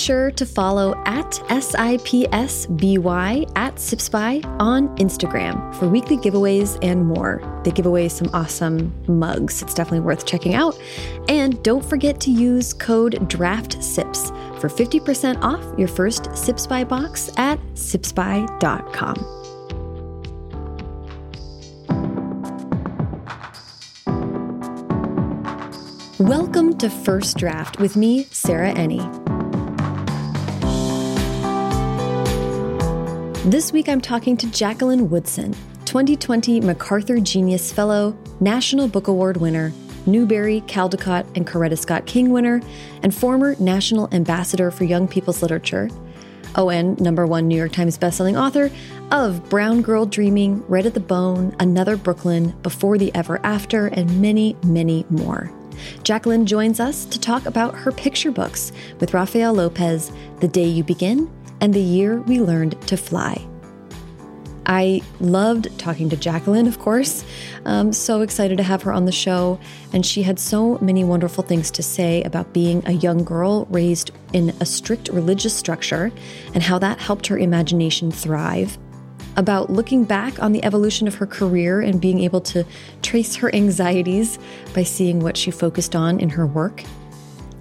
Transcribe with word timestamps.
Sure 0.00 0.30
to 0.30 0.46
follow 0.46 0.94
at 1.04 1.30
SIPSBY 1.50 2.24
at 3.54 3.74
Sipsby 3.74 4.44
on 4.58 4.88
Instagram 4.96 5.74
for 5.74 5.88
weekly 5.88 6.16
giveaways 6.16 6.78
and 6.80 7.04
more. 7.04 7.60
They 7.64 7.70
give 7.70 7.84
away 7.84 8.08
some 8.08 8.30
awesome 8.32 8.94
mugs. 9.06 9.60
It's 9.60 9.74
definitely 9.74 10.00
worth 10.00 10.24
checking 10.24 10.54
out. 10.54 10.80
And 11.28 11.62
don't 11.62 11.84
forget 11.84 12.18
to 12.22 12.30
use 12.30 12.72
code 12.72 13.28
DRAFTSIPS 13.28 14.58
for 14.58 14.70
50% 14.70 15.42
off 15.42 15.62
your 15.78 15.88
first 15.88 16.22
Sipsby 16.30 16.88
box 16.88 17.30
at 17.36 17.60
sipsby.com. 17.74 19.16
Welcome 26.18 26.78
to 26.78 26.88
First 26.88 27.36
Draft 27.36 27.78
with 27.80 27.96
me, 27.96 28.24
Sarah 28.24 28.72
Enni. 28.72 29.29
This 33.46 33.72
week 33.72 33.88
I'm 33.88 34.02
talking 34.02 34.36
to 34.36 34.50
Jacqueline 34.50 35.08
Woodson, 35.08 35.54
2020 35.86 36.60
MacArthur 36.60 37.18
Genius 37.20 37.72
Fellow, 37.72 38.14
National 38.38 38.86
Book 38.86 39.08
Award 39.08 39.38
winner, 39.38 39.72
Newbery, 40.04 40.60
Caldecott, 40.66 41.24
and 41.34 41.46
Coretta 41.46 41.78
Scott 41.78 42.04
King 42.04 42.32
winner, 42.32 42.60
and 43.02 43.14
former 43.14 43.56
National 43.58 44.12
Ambassador 44.12 44.70
for 44.70 44.84
Young 44.84 45.08
People's 45.08 45.40
Literature. 45.40 45.88
And 46.54 47.00
number 47.00 47.26
one 47.26 47.48
New 47.48 47.56
York 47.56 47.72
Times 47.72 47.96
bestselling 47.96 48.38
author 48.38 48.70
of 49.10 49.48
Brown 49.48 49.80
Girl 49.80 50.04
Dreaming, 50.04 50.62
Red 50.68 50.84
at 50.84 50.92
the 50.92 51.00
Bone, 51.00 51.56
Another 51.58 51.96
Brooklyn, 51.96 52.54
Before 52.62 52.98
the 52.98 53.10
Ever 53.14 53.40
After, 53.42 53.86
and 53.86 54.20
many, 54.20 54.54
many 54.66 55.06
more. 55.08 55.50
Jacqueline 56.02 56.44
joins 56.44 56.78
us 56.78 57.06
to 57.06 57.18
talk 57.18 57.46
about 57.46 57.74
her 57.74 57.90
picture 57.90 58.30
books 58.30 58.70
with 59.00 59.14
Rafael 59.14 59.54
Lopez, 59.54 60.12
The 60.40 60.48
Day 60.48 60.66
You 60.66 60.84
Begin 60.84 61.30
and 61.60 61.74
the 61.74 61.80
year 61.80 62.20
we 62.22 62.40
learned 62.40 62.80
to 62.88 62.96
fly. 62.96 63.46
I 64.66 65.02
loved 65.18 65.76
talking 65.80 66.08
to 66.10 66.16
Jacqueline, 66.16 66.68
of 66.68 66.78
course. 66.78 67.24
Um, 67.64 67.92
so 67.92 68.20
excited 68.20 68.56
to 68.58 68.62
have 68.62 68.82
her 68.82 68.92
on 68.92 69.04
the 69.04 69.12
show. 69.12 69.58
And 69.92 70.06
she 70.06 70.22
had 70.22 70.38
so 70.38 70.78
many 70.78 71.02
wonderful 71.02 71.42
things 71.42 71.72
to 71.72 71.82
say 71.82 72.22
about 72.22 72.52
being 72.52 72.82
a 72.86 72.92
young 72.92 73.24
girl 73.24 73.66
raised 73.70 74.12
in 74.32 74.50
a 74.60 74.64
strict 74.64 75.08
religious 75.08 75.56
structure 75.56 76.12
and 76.54 76.62
how 76.62 76.78
that 76.78 77.00
helped 77.00 77.26
her 77.26 77.38
imagination 77.38 78.12
thrive. 78.12 78.78
About 79.36 79.70
looking 79.70 80.04
back 80.04 80.40
on 80.40 80.52
the 80.52 80.62
evolution 80.64 81.08
of 81.08 81.16
her 81.16 81.26
career 81.26 81.80
and 81.80 82.00
being 82.00 82.20
able 82.20 82.40
to 82.42 82.64
trace 83.02 83.34
her 83.36 83.52
anxieties 83.54 84.38
by 84.72 84.84
seeing 84.84 85.20
what 85.20 85.36
she 85.36 85.50
focused 85.50 85.96
on 85.96 86.20
in 86.20 86.28
her 86.28 86.46
work 86.46 86.84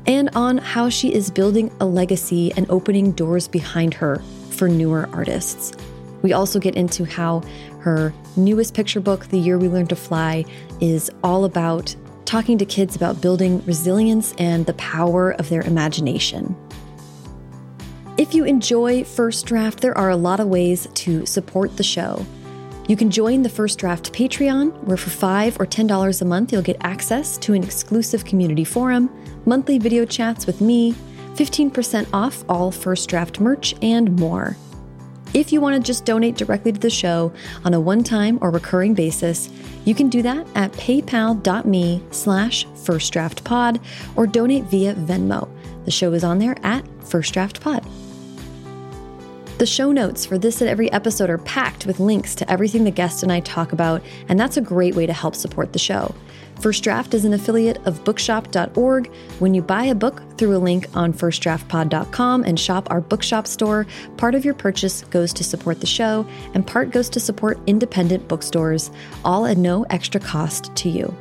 and 0.06 0.30
on 0.36 0.58
how 0.58 0.90
she 0.90 1.14
is 1.14 1.30
building 1.32 1.72
a 1.80 1.86
legacy 1.86 2.52
and 2.54 2.70
opening 2.70 3.12
doors 3.12 3.48
behind 3.48 3.94
her 3.94 4.22
for 4.52 4.68
newer 4.68 5.10
artists. 5.14 5.74
We 6.22 6.34
also 6.34 6.60
get 6.60 6.76
into 6.76 7.06
how 7.06 7.44
her 7.80 8.14
newest 8.36 8.74
picture 8.74 9.00
book, 9.00 9.28
The 9.28 9.40
Year 9.40 9.58
We 9.58 9.70
Learned 9.70 9.90
to 9.90 9.96
Fly, 9.96 10.46
is 10.82 11.10
all 11.24 11.46
about 11.46 11.96
talking 12.26 12.58
to 12.58 12.66
kids 12.66 12.96
about 12.96 13.22
building 13.22 13.64
resilience 13.66 14.34
and 14.38 14.66
the 14.66 14.74
power 14.74 15.32
of 15.32 15.50
their 15.50 15.62
imagination. 15.62 16.56
If 18.18 18.34
you 18.34 18.44
enjoy 18.44 19.06
First 19.06 19.46
Draft, 19.46 19.80
there 19.80 19.98
are 19.98 20.10
a 20.10 20.18
lot 20.18 20.42
of 20.42 20.48
ways 20.48 20.88
to 20.94 21.26
support 21.26 21.78
the 21.78 21.84
show. 21.84 22.26
You 22.90 22.96
can 22.96 23.12
join 23.12 23.44
the 23.44 23.50
First 23.50 23.78
Draft 23.78 24.12
Patreon, 24.14 24.84
where 24.86 24.98
for 24.98 25.12
5 25.12 25.60
or 25.60 25.68
$10 25.68 26.22
a 26.24 26.26
month, 26.26 26.52
you'll 26.52 26.64
get 26.64 26.78
access 26.82 27.38
to 27.38 27.54
an 27.54 27.64
exclusive 27.64 28.26
community 28.26 28.64
forum, 28.64 29.12
monthly 29.46 29.78
video 29.78 30.06
chats 30.06 30.48
with 30.48 30.60
me, 30.60 30.96
15% 31.36 32.08
off 32.14 32.44
all 32.50 32.72
First 32.72 33.08
Draft 33.08 33.40
merch, 33.40 33.76
and 33.84 34.20
more. 34.20 34.58
If 35.36 35.54
you 35.54 35.62
want 35.62 35.76
to 35.76 35.84
just 35.84 36.04
donate 36.04 36.36
directly 36.36 36.72
to 36.72 36.80
the 36.80 36.90
show 36.90 37.32
on 37.64 37.76
a 37.76 37.80
one-time 37.80 38.40
or 38.42 38.50
recurring 38.50 38.96
basis, 38.96 39.52
you 39.86 39.94
can 39.94 40.10
do 40.10 40.24
that 40.24 40.48
at 40.56 40.72
paypal.me 40.72 42.04
slash 42.10 42.66
firstdraftpod 42.70 43.80
or 44.16 44.26
donate 44.26 44.64
via 44.64 44.96
Venmo. 44.96 45.48
The 45.86 45.92
show 45.92 46.14
is 46.14 46.24
on 46.24 46.40
there 46.40 46.58
at 46.64 46.84
First 47.06 47.36
Draft 47.36 47.62
Pod. 47.62 47.86
The 49.60 49.66
show 49.66 49.92
notes 49.92 50.26
for 50.26 50.38
this 50.38 50.62
and 50.62 50.70
every 50.70 50.90
episode 50.94 51.30
are 51.30 51.38
packed 51.38 51.86
with 51.86 52.00
links 52.00 52.34
to 52.36 52.50
everything 52.50 52.86
the 52.86 52.92
guest 52.92 53.24
and 53.24 53.32
I 53.32 53.42
talk 53.42 53.74
about, 53.74 54.02
and 54.30 54.40
that's 54.40 54.56
a 54.56 54.62
great 54.62 54.96
way 54.96 55.06
to 55.06 55.12
help 55.12 55.36
support 55.36 55.74
the 55.74 55.80
show. 55.80 56.16
First 56.62 56.82
Draft 56.82 57.14
is 57.14 57.26
an 57.26 57.34
affiliate 57.34 57.86
of 57.86 58.02
bookshop.org. 58.06 59.12
When 59.40 59.54
you 59.54 59.62
buy 59.62 59.84
a 59.84 59.96
book 59.96 60.22
through 60.38 60.56
a 60.56 60.60
link 60.60 60.88
on 60.96 61.12
firstdraftpod.com 61.12 62.46
and 62.46 62.58
shop 62.58 62.90
our 62.90 63.02
bookshop 63.02 63.48
store, 63.48 63.86
part 64.16 64.34
of 64.34 64.46
your 64.46 64.54
purchase 64.54 65.02
goes 65.02 65.34
to 65.34 65.44
support 65.44 65.82
the 65.82 65.88
show 65.88 66.26
and 66.54 66.66
part 66.66 66.92
goes 66.92 67.10
to 67.10 67.20
support 67.20 67.60
independent 67.68 68.30
bookstores, 68.30 68.92
all 69.26 69.46
at 69.46 69.58
no 69.58 69.84
extra 69.90 70.22
cost 70.22 70.74
to 70.78 70.88
you. 70.88 71.14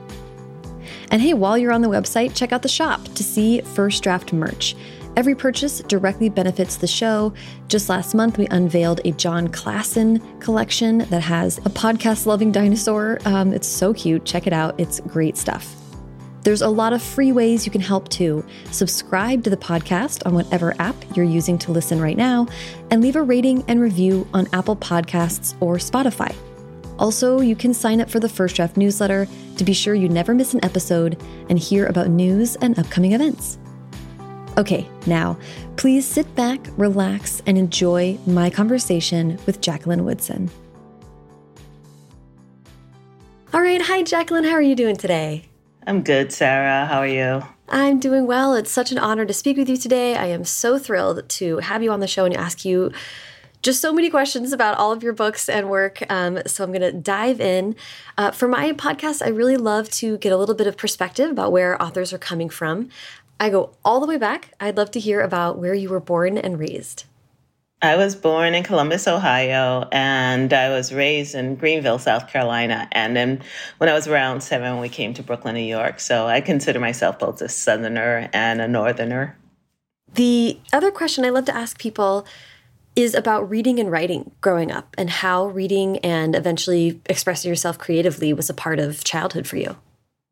And 1.10 1.20
hey, 1.20 1.34
while 1.34 1.58
you're 1.58 1.72
on 1.72 1.82
the 1.82 1.88
website, 1.88 2.36
check 2.36 2.52
out 2.52 2.62
the 2.62 2.68
shop 2.68 3.02
to 3.14 3.24
see 3.24 3.62
First 3.62 4.04
Draft 4.04 4.32
merch. 4.32 4.76
Every 5.18 5.34
purchase 5.34 5.80
directly 5.80 6.28
benefits 6.28 6.76
the 6.76 6.86
show. 6.86 7.34
Just 7.66 7.88
last 7.88 8.14
month, 8.14 8.38
we 8.38 8.46
unveiled 8.52 9.00
a 9.04 9.10
Jon 9.10 9.48
Klassen 9.48 10.22
collection 10.40 10.98
that 10.98 11.22
has 11.22 11.58
a 11.58 11.62
podcast 11.62 12.24
loving 12.24 12.52
dinosaur. 12.52 13.18
Um, 13.24 13.52
it's 13.52 13.66
so 13.66 13.92
cute. 13.92 14.24
Check 14.24 14.46
it 14.46 14.52
out, 14.52 14.78
it's 14.78 15.00
great 15.00 15.36
stuff. 15.36 15.74
There's 16.44 16.62
a 16.62 16.68
lot 16.68 16.92
of 16.92 17.02
free 17.02 17.32
ways 17.32 17.66
you 17.66 17.72
can 17.72 17.80
help 17.80 18.08
too. 18.10 18.46
Subscribe 18.70 19.42
to 19.42 19.50
the 19.50 19.56
podcast 19.56 20.24
on 20.24 20.34
whatever 20.34 20.72
app 20.78 20.94
you're 21.16 21.24
using 21.24 21.58
to 21.58 21.72
listen 21.72 22.00
right 22.00 22.16
now, 22.16 22.46
and 22.92 23.02
leave 23.02 23.16
a 23.16 23.22
rating 23.22 23.64
and 23.66 23.80
review 23.80 24.24
on 24.32 24.46
Apple 24.52 24.76
Podcasts 24.76 25.56
or 25.58 25.78
Spotify. 25.78 26.32
Also, 27.00 27.40
you 27.40 27.56
can 27.56 27.74
sign 27.74 28.00
up 28.00 28.08
for 28.08 28.20
the 28.20 28.28
First 28.28 28.54
Draft 28.54 28.76
newsletter 28.76 29.26
to 29.56 29.64
be 29.64 29.72
sure 29.72 29.96
you 29.96 30.08
never 30.08 30.32
miss 30.32 30.54
an 30.54 30.64
episode 30.64 31.20
and 31.50 31.58
hear 31.58 31.86
about 31.86 32.06
news 32.06 32.54
and 32.62 32.78
upcoming 32.78 33.14
events. 33.14 33.58
Okay, 34.58 34.88
now, 35.06 35.38
please 35.76 36.04
sit 36.04 36.34
back, 36.34 36.58
relax, 36.76 37.40
and 37.46 37.56
enjoy 37.56 38.18
my 38.26 38.50
conversation 38.50 39.38
with 39.46 39.60
Jacqueline 39.60 40.04
Woodson. 40.04 40.50
All 43.54 43.62
right, 43.62 43.80
hi, 43.80 44.02
Jacqueline. 44.02 44.42
How 44.42 44.54
are 44.54 44.62
you 44.62 44.74
doing 44.74 44.96
today? 44.96 45.44
I'm 45.86 46.02
good, 46.02 46.32
Sarah. 46.32 46.86
How 46.86 46.98
are 46.98 47.06
you? 47.06 47.44
I'm 47.68 48.00
doing 48.00 48.26
well. 48.26 48.54
It's 48.54 48.70
such 48.70 48.90
an 48.90 48.98
honor 48.98 49.24
to 49.24 49.32
speak 49.32 49.56
with 49.56 49.68
you 49.68 49.76
today. 49.76 50.16
I 50.16 50.26
am 50.26 50.44
so 50.44 50.76
thrilled 50.76 51.28
to 51.28 51.58
have 51.58 51.84
you 51.84 51.92
on 51.92 52.00
the 52.00 52.08
show 52.08 52.24
and 52.24 52.36
ask 52.36 52.64
you 52.64 52.90
just 53.62 53.80
so 53.80 53.92
many 53.92 54.10
questions 54.10 54.52
about 54.52 54.76
all 54.76 54.90
of 54.92 55.02
your 55.02 55.12
books 55.12 55.48
and 55.48 55.68
work. 55.70 56.02
Um, 56.10 56.40
so 56.46 56.64
I'm 56.64 56.72
going 56.72 56.80
to 56.80 56.92
dive 56.92 57.40
in. 57.40 57.76
Uh, 58.16 58.32
for 58.32 58.48
my 58.48 58.72
podcast, 58.72 59.24
I 59.24 59.28
really 59.28 59.56
love 59.56 59.88
to 59.90 60.18
get 60.18 60.32
a 60.32 60.36
little 60.36 60.54
bit 60.54 60.66
of 60.66 60.76
perspective 60.76 61.30
about 61.30 61.52
where 61.52 61.80
authors 61.80 62.12
are 62.12 62.18
coming 62.18 62.48
from. 62.48 62.88
I 63.40 63.50
go 63.50 63.76
all 63.84 64.00
the 64.00 64.06
way 64.06 64.16
back. 64.16 64.52
I'd 64.60 64.76
love 64.76 64.90
to 64.92 65.00
hear 65.00 65.20
about 65.20 65.58
where 65.58 65.74
you 65.74 65.88
were 65.88 66.00
born 66.00 66.38
and 66.38 66.58
raised. 66.58 67.04
I 67.80 67.94
was 67.94 68.16
born 68.16 68.54
in 68.54 68.64
Columbus, 68.64 69.06
Ohio, 69.06 69.88
and 69.92 70.52
I 70.52 70.70
was 70.70 70.92
raised 70.92 71.36
in 71.36 71.54
Greenville, 71.54 72.00
South 72.00 72.28
Carolina. 72.28 72.88
And 72.90 73.14
then 73.14 73.40
when 73.78 73.88
I 73.88 73.92
was 73.92 74.08
around 74.08 74.42
seven, 74.42 74.80
we 74.80 74.88
came 74.88 75.14
to 75.14 75.22
Brooklyn, 75.22 75.54
New 75.54 75.60
York. 75.60 76.00
So 76.00 76.26
I 76.26 76.40
consider 76.40 76.80
myself 76.80 77.20
both 77.20 77.40
a 77.40 77.48
Southerner 77.48 78.28
and 78.32 78.60
a 78.60 78.66
Northerner. 78.66 79.36
The 80.14 80.58
other 80.72 80.90
question 80.90 81.24
I 81.24 81.30
love 81.30 81.44
to 81.44 81.54
ask 81.54 81.78
people 81.78 82.26
is 82.96 83.14
about 83.14 83.48
reading 83.48 83.78
and 83.78 83.92
writing 83.92 84.32
growing 84.40 84.72
up 84.72 84.96
and 84.98 85.08
how 85.08 85.46
reading 85.46 85.98
and 85.98 86.34
eventually 86.34 87.00
expressing 87.06 87.48
yourself 87.48 87.78
creatively 87.78 88.32
was 88.32 88.50
a 88.50 88.54
part 88.54 88.80
of 88.80 89.04
childhood 89.04 89.46
for 89.46 89.56
you. 89.56 89.76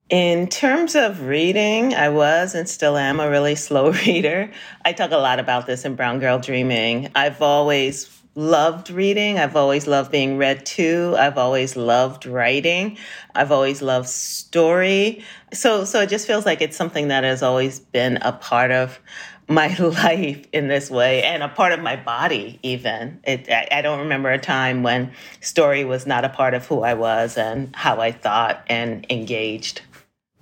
In 0.08 0.46
terms 0.46 0.94
of 0.94 1.22
reading, 1.22 1.92
I 1.92 2.10
was 2.10 2.54
and 2.54 2.68
still 2.68 2.96
am 2.96 3.18
a 3.18 3.28
really 3.28 3.54
slow 3.56 3.90
reader. 3.90 4.52
I 4.84 4.92
talk 4.92 5.10
a 5.10 5.16
lot 5.16 5.40
about 5.40 5.66
this 5.66 5.84
in 5.84 5.96
Brown 5.96 6.20
Girl 6.20 6.38
Dreaming. 6.38 7.10
I've 7.16 7.42
always 7.42 8.08
loved 8.36 8.88
reading. 8.88 9.40
I've 9.40 9.56
always 9.56 9.88
loved 9.88 10.12
being 10.12 10.36
read 10.36 10.64
to. 10.66 11.16
I've 11.18 11.38
always 11.38 11.74
loved 11.74 12.24
writing. 12.24 12.98
I've 13.34 13.50
always 13.50 13.82
loved 13.82 14.08
story. 14.08 15.24
So 15.52 15.84
so 15.84 16.02
it 16.02 16.08
just 16.08 16.28
feels 16.28 16.46
like 16.46 16.62
it's 16.62 16.76
something 16.76 17.08
that 17.08 17.24
has 17.24 17.42
always 17.42 17.80
been 17.80 18.18
a 18.18 18.30
part 18.30 18.70
of 18.70 19.00
my 19.48 19.74
life 19.78 20.46
in 20.52 20.68
this 20.68 20.90
way 20.90 21.22
and 21.22 21.42
a 21.42 21.48
part 21.48 21.72
of 21.72 21.80
my 21.80 21.96
body 21.96 22.58
even 22.62 23.20
it, 23.24 23.48
I, 23.48 23.68
I, 23.70 23.82
don't 23.82 24.00
remember 24.00 24.30
a 24.30 24.38
time 24.38 24.82
when 24.82 25.12
story 25.40 25.84
was 25.84 26.06
not 26.06 26.24
a 26.24 26.28
part 26.28 26.54
of 26.54 26.66
who 26.66 26.80
i 26.80 26.94
was 26.94 27.36
and 27.36 27.74
how 27.76 28.00
i 28.00 28.10
thought 28.10 28.64
and 28.68 29.06
engaged 29.08 29.82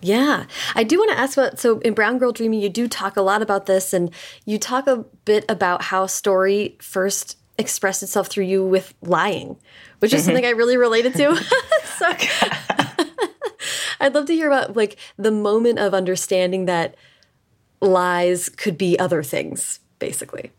yeah. 0.00 0.44
I 0.74 0.84
do 0.84 0.98
want 0.98 1.12
to 1.12 1.18
ask 1.18 1.36
about 1.36 1.58
so 1.58 1.78
in 1.80 1.94
Brown 1.94 2.18
Girl 2.18 2.32
Dreaming, 2.32 2.60
you 2.60 2.68
do 2.68 2.88
talk 2.88 3.16
a 3.16 3.22
lot 3.22 3.42
about 3.42 3.66
this, 3.66 3.92
and 3.92 4.10
you 4.44 4.58
talk 4.58 4.86
a 4.86 5.04
bit 5.24 5.44
about 5.48 5.82
how 5.82 6.06
story 6.06 6.76
first 6.80 7.38
expressed 7.58 8.02
itself 8.02 8.28
through 8.28 8.44
you 8.44 8.64
with 8.64 8.94
lying, 9.02 9.56
which 10.00 10.12
is 10.12 10.20
mm 10.20 10.22
-hmm. 10.22 10.24
something 10.26 10.46
I 10.46 10.50
really 10.50 10.76
related 10.76 11.14
to. 11.14 11.36
so 11.98 12.06
I'd 14.00 14.14
love 14.14 14.26
to 14.26 14.34
hear 14.34 14.50
about 14.50 14.76
like 14.76 14.96
the 15.16 15.30
moment 15.30 15.78
of 15.78 15.94
understanding 15.94 16.66
that 16.66 16.94
lies 17.80 18.48
could 18.48 18.76
be 18.76 18.98
other 18.98 19.22
things, 19.22 19.80
basically. 19.98 20.50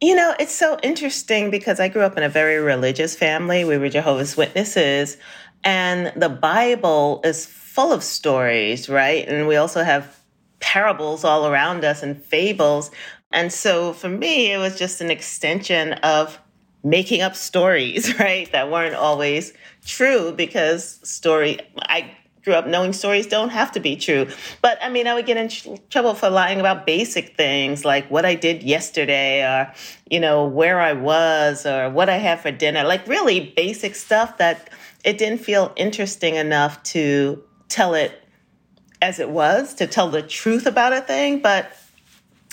You 0.00 0.14
know, 0.14 0.34
it's 0.38 0.54
so 0.54 0.78
interesting 0.82 1.50
because 1.50 1.80
I 1.80 1.88
grew 1.88 2.02
up 2.02 2.16
in 2.16 2.22
a 2.22 2.28
very 2.28 2.58
religious 2.58 3.16
family. 3.16 3.64
We 3.64 3.78
were 3.78 3.88
Jehovah's 3.88 4.36
Witnesses, 4.36 5.16
and 5.64 6.12
the 6.14 6.28
Bible 6.28 7.20
is 7.24 7.46
full 7.78 7.92
of 7.92 8.02
stories, 8.02 8.88
right? 8.88 9.28
And 9.28 9.46
we 9.46 9.54
also 9.54 9.84
have 9.84 10.20
parables 10.58 11.22
all 11.22 11.46
around 11.46 11.84
us 11.84 12.02
and 12.02 12.20
fables. 12.20 12.90
And 13.30 13.52
so 13.52 13.92
for 13.92 14.08
me, 14.08 14.50
it 14.50 14.58
was 14.58 14.76
just 14.76 15.00
an 15.00 15.12
extension 15.12 15.92
of 15.92 16.40
making 16.82 17.22
up 17.22 17.36
stories, 17.36 18.18
right? 18.18 18.50
That 18.50 18.68
weren't 18.68 18.96
always 18.96 19.52
true 19.86 20.32
because 20.32 20.98
story, 21.08 21.60
I 21.82 22.16
grew 22.42 22.54
up 22.54 22.66
knowing 22.66 22.92
stories 22.92 23.28
don't 23.28 23.50
have 23.50 23.70
to 23.70 23.78
be 23.78 23.94
true. 23.94 24.26
But 24.60 24.78
I 24.82 24.88
mean, 24.88 25.06
I 25.06 25.14
would 25.14 25.26
get 25.26 25.36
in 25.36 25.78
trouble 25.88 26.14
for 26.14 26.30
lying 26.30 26.58
about 26.58 26.84
basic 26.84 27.36
things 27.36 27.84
like 27.84 28.10
what 28.10 28.24
I 28.24 28.34
did 28.34 28.64
yesterday 28.64 29.44
or, 29.44 29.72
you 30.10 30.18
know, 30.18 30.48
where 30.48 30.80
I 30.80 30.94
was 30.94 31.64
or 31.64 31.90
what 31.90 32.08
I 32.08 32.16
had 32.16 32.40
for 32.40 32.50
dinner, 32.50 32.82
like 32.82 33.06
really 33.06 33.52
basic 33.56 33.94
stuff 33.94 34.38
that 34.38 34.68
it 35.04 35.16
didn't 35.16 35.38
feel 35.38 35.72
interesting 35.76 36.34
enough 36.34 36.82
to 36.82 37.40
tell 37.68 37.94
it 37.94 38.22
as 39.00 39.20
it 39.20 39.30
was, 39.30 39.74
to 39.74 39.86
tell 39.86 40.10
the 40.10 40.22
truth 40.22 40.66
about 40.66 40.92
a 40.92 41.00
thing, 41.00 41.40
but 41.40 41.72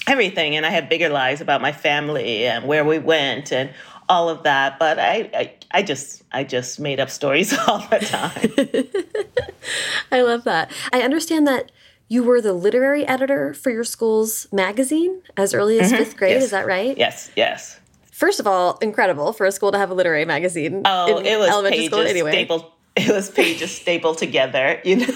everything. 0.08 0.56
And 0.56 0.66
I 0.66 0.70
had 0.70 0.90
bigger 0.90 1.10
lies 1.10 1.42
about 1.42 1.62
my 1.62 1.72
family 1.72 2.46
and 2.46 2.66
where 2.66 2.86
we 2.86 3.00
went 3.00 3.52
and 3.52 3.72
all 4.08 4.30
of 4.30 4.44
that. 4.44 4.78
But 4.78 5.00
I, 5.00 5.30
I, 5.34 5.54
I 5.72 5.82
just, 5.82 6.24
I 6.32 6.44
just 6.44 6.80
made 6.80 7.00
up 7.00 7.10
stories 7.10 7.58
all 7.68 7.80
the 7.90 8.00
time. 8.00 8.52
I 10.12 10.22
love 10.22 10.44
that. 10.44 10.72
I 10.94 11.02
understand 11.02 11.48
that 11.48 11.72
you 12.08 12.24
were 12.24 12.40
the 12.40 12.54
literary 12.54 13.08
editor 13.08 13.54
for 13.54 13.72
your 13.72 13.84
school's 13.84 14.48
magazine 14.52 15.24
as 15.36 15.54
early 15.54 15.80
as 15.80 15.92
mm 15.92 15.98
-hmm. 15.98 15.98
fifth 15.98 16.18
grade. 16.18 16.36
Yes. 16.36 16.44
Is 16.44 16.50
that 16.52 16.68
right? 16.68 16.98
Yes. 16.98 17.32
Yes. 17.36 17.80
First 18.12 18.40
of 18.40 18.48
all, 18.48 18.78
incredible 18.82 19.34
for 19.34 19.46
a 19.46 19.52
school 19.52 19.72
to 19.72 19.78
have 19.78 19.92
a 19.92 19.96
literary 19.96 20.26
magazine. 20.26 20.82
Oh, 20.86 21.20
it 21.20 21.38
was 21.38 21.50
elementary 21.50 21.88
school 21.88 22.08
anyway. 22.08 22.32
stapled 22.32 22.66
it 22.98 23.14
was 23.14 23.30
pages 23.30 23.76
stapled 23.76 24.18
together, 24.18 24.82
you 24.86 24.98
know, 24.98 25.06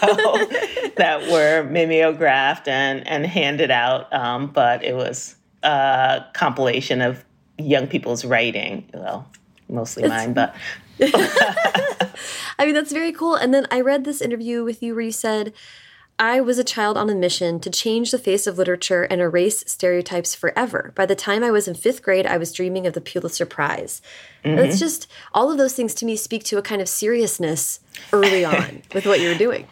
that 0.98 1.30
were 1.32 1.64
mimeographed 1.64 2.68
and, 2.68 3.08
and 3.08 3.26
handed 3.26 3.72
out. 3.72 4.12
Um, 4.14 4.48
but 4.48 4.84
it 4.84 4.96
was 4.96 5.36
a 5.64 6.26
compilation 6.34 7.02
of 7.02 7.24
young 7.58 7.88
people's 7.88 8.26
writing. 8.26 8.90
Well, 8.94 9.30
mostly 9.70 10.04
it's, 10.04 10.10
mine, 10.10 10.34
but. 10.34 10.56
I 11.02 12.66
mean, 12.66 12.74
that's 12.74 12.92
very 12.92 13.14
cool. 13.14 13.36
And 13.36 13.54
then 13.54 13.66
I 13.72 13.80
read 13.80 14.04
this 14.04 14.22
interview 14.22 14.66
with 14.66 14.84
you 14.84 14.94
where 14.94 15.06
you 15.06 15.14
said, 15.14 15.54
I 16.22 16.42
was 16.42 16.60
a 16.60 16.66
child 16.66 16.98
on 16.98 17.10
a 17.10 17.16
mission 17.16 17.62
to 17.62 17.70
change 17.70 18.12
the 18.12 18.20
face 18.20 18.46
of 18.46 18.58
literature 18.58 19.04
and 19.04 19.22
erase 19.22 19.64
stereotypes 19.66 20.36
forever. 20.36 20.92
By 20.94 21.06
the 21.06 21.16
time 21.16 21.46
I 21.46 21.52
was 21.52 21.66
in 21.66 21.76
fifth 21.76 22.04
grade, 22.04 22.26
I 22.26 22.38
was 22.38 22.52
dreaming 22.52 22.86
of 22.86 22.94
the 22.94 23.00
Pulitzer 23.00 23.46
Prize. 23.46 24.02
Mm 24.44 24.56
-hmm. 24.56 24.66
It's 24.66 24.80
just 24.80 25.08
all 25.34 25.50
of 25.50 25.58
those 25.58 25.76
things 25.76 25.94
to 25.96 26.06
me 26.06 26.18
speak 26.18 26.44
to 26.44 26.58
a 26.58 26.62
kind 26.62 26.82
of 26.82 26.90
seriousness 26.90 27.80
early 28.12 28.46
on 28.58 28.82
with 28.94 29.06
what 29.06 29.20
you 29.20 29.30
were 29.30 29.46
doing. 29.46 29.66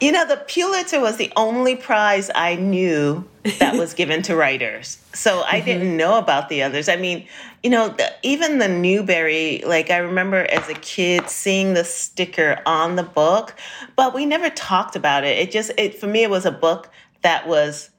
You 0.00 0.12
know, 0.12 0.26
the 0.26 0.38
Pulitzer 0.38 0.98
was 1.00 1.18
the 1.18 1.30
only 1.36 1.76
prize 1.76 2.30
I 2.34 2.56
knew 2.56 3.28
that 3.58 3.76
was 3.76 3.92
given 4.00 4.22
to 4.22 4.34
writers. 4.34 4.96
So 5.12 5.42
I 5.42 5.56
mm-hmm. 5.56 5.66
didn't 5.66 5.96
know 5.96 6.18
about 6.18 6.48
the 6.48 6.62
others. 6.62 6.88
I 6.88 6.96
mean, 6.96 7.26
you 7.62 7.68
know, 7.68 7.88
the, 7.88 8.10
even 8.22 8.58
the 8.58 8.68
Newbery, 8.68 9.62
like 9.66 9.90
I 9.90 9.98
remember 9.98 10.46
as 10.50 10.68
a 10.70 10.74
kid 10.74 11.28
seeing 11.28 11.74
the 11.74 11.84
sticker 11.84 12.62
on 12.64 12.96
the 12.96 13.02
book, 13.02 13.54
but 13.94 14.14
we 14.14 14.24
never 14.24 14.48
talked 14.48 14.96
about 14.96 15.24
it. 15.24 15.38
It 15.38 15.50
just, 15.50 15.72
it 15.76 15.94
for 15.94 16.06
me, 16.06 16.22
it 16.22 16.30
was 16.30 16.46
a 16.46 16.52
book 16.52 16.90
that 17.20 17.46
was 17.46 17.90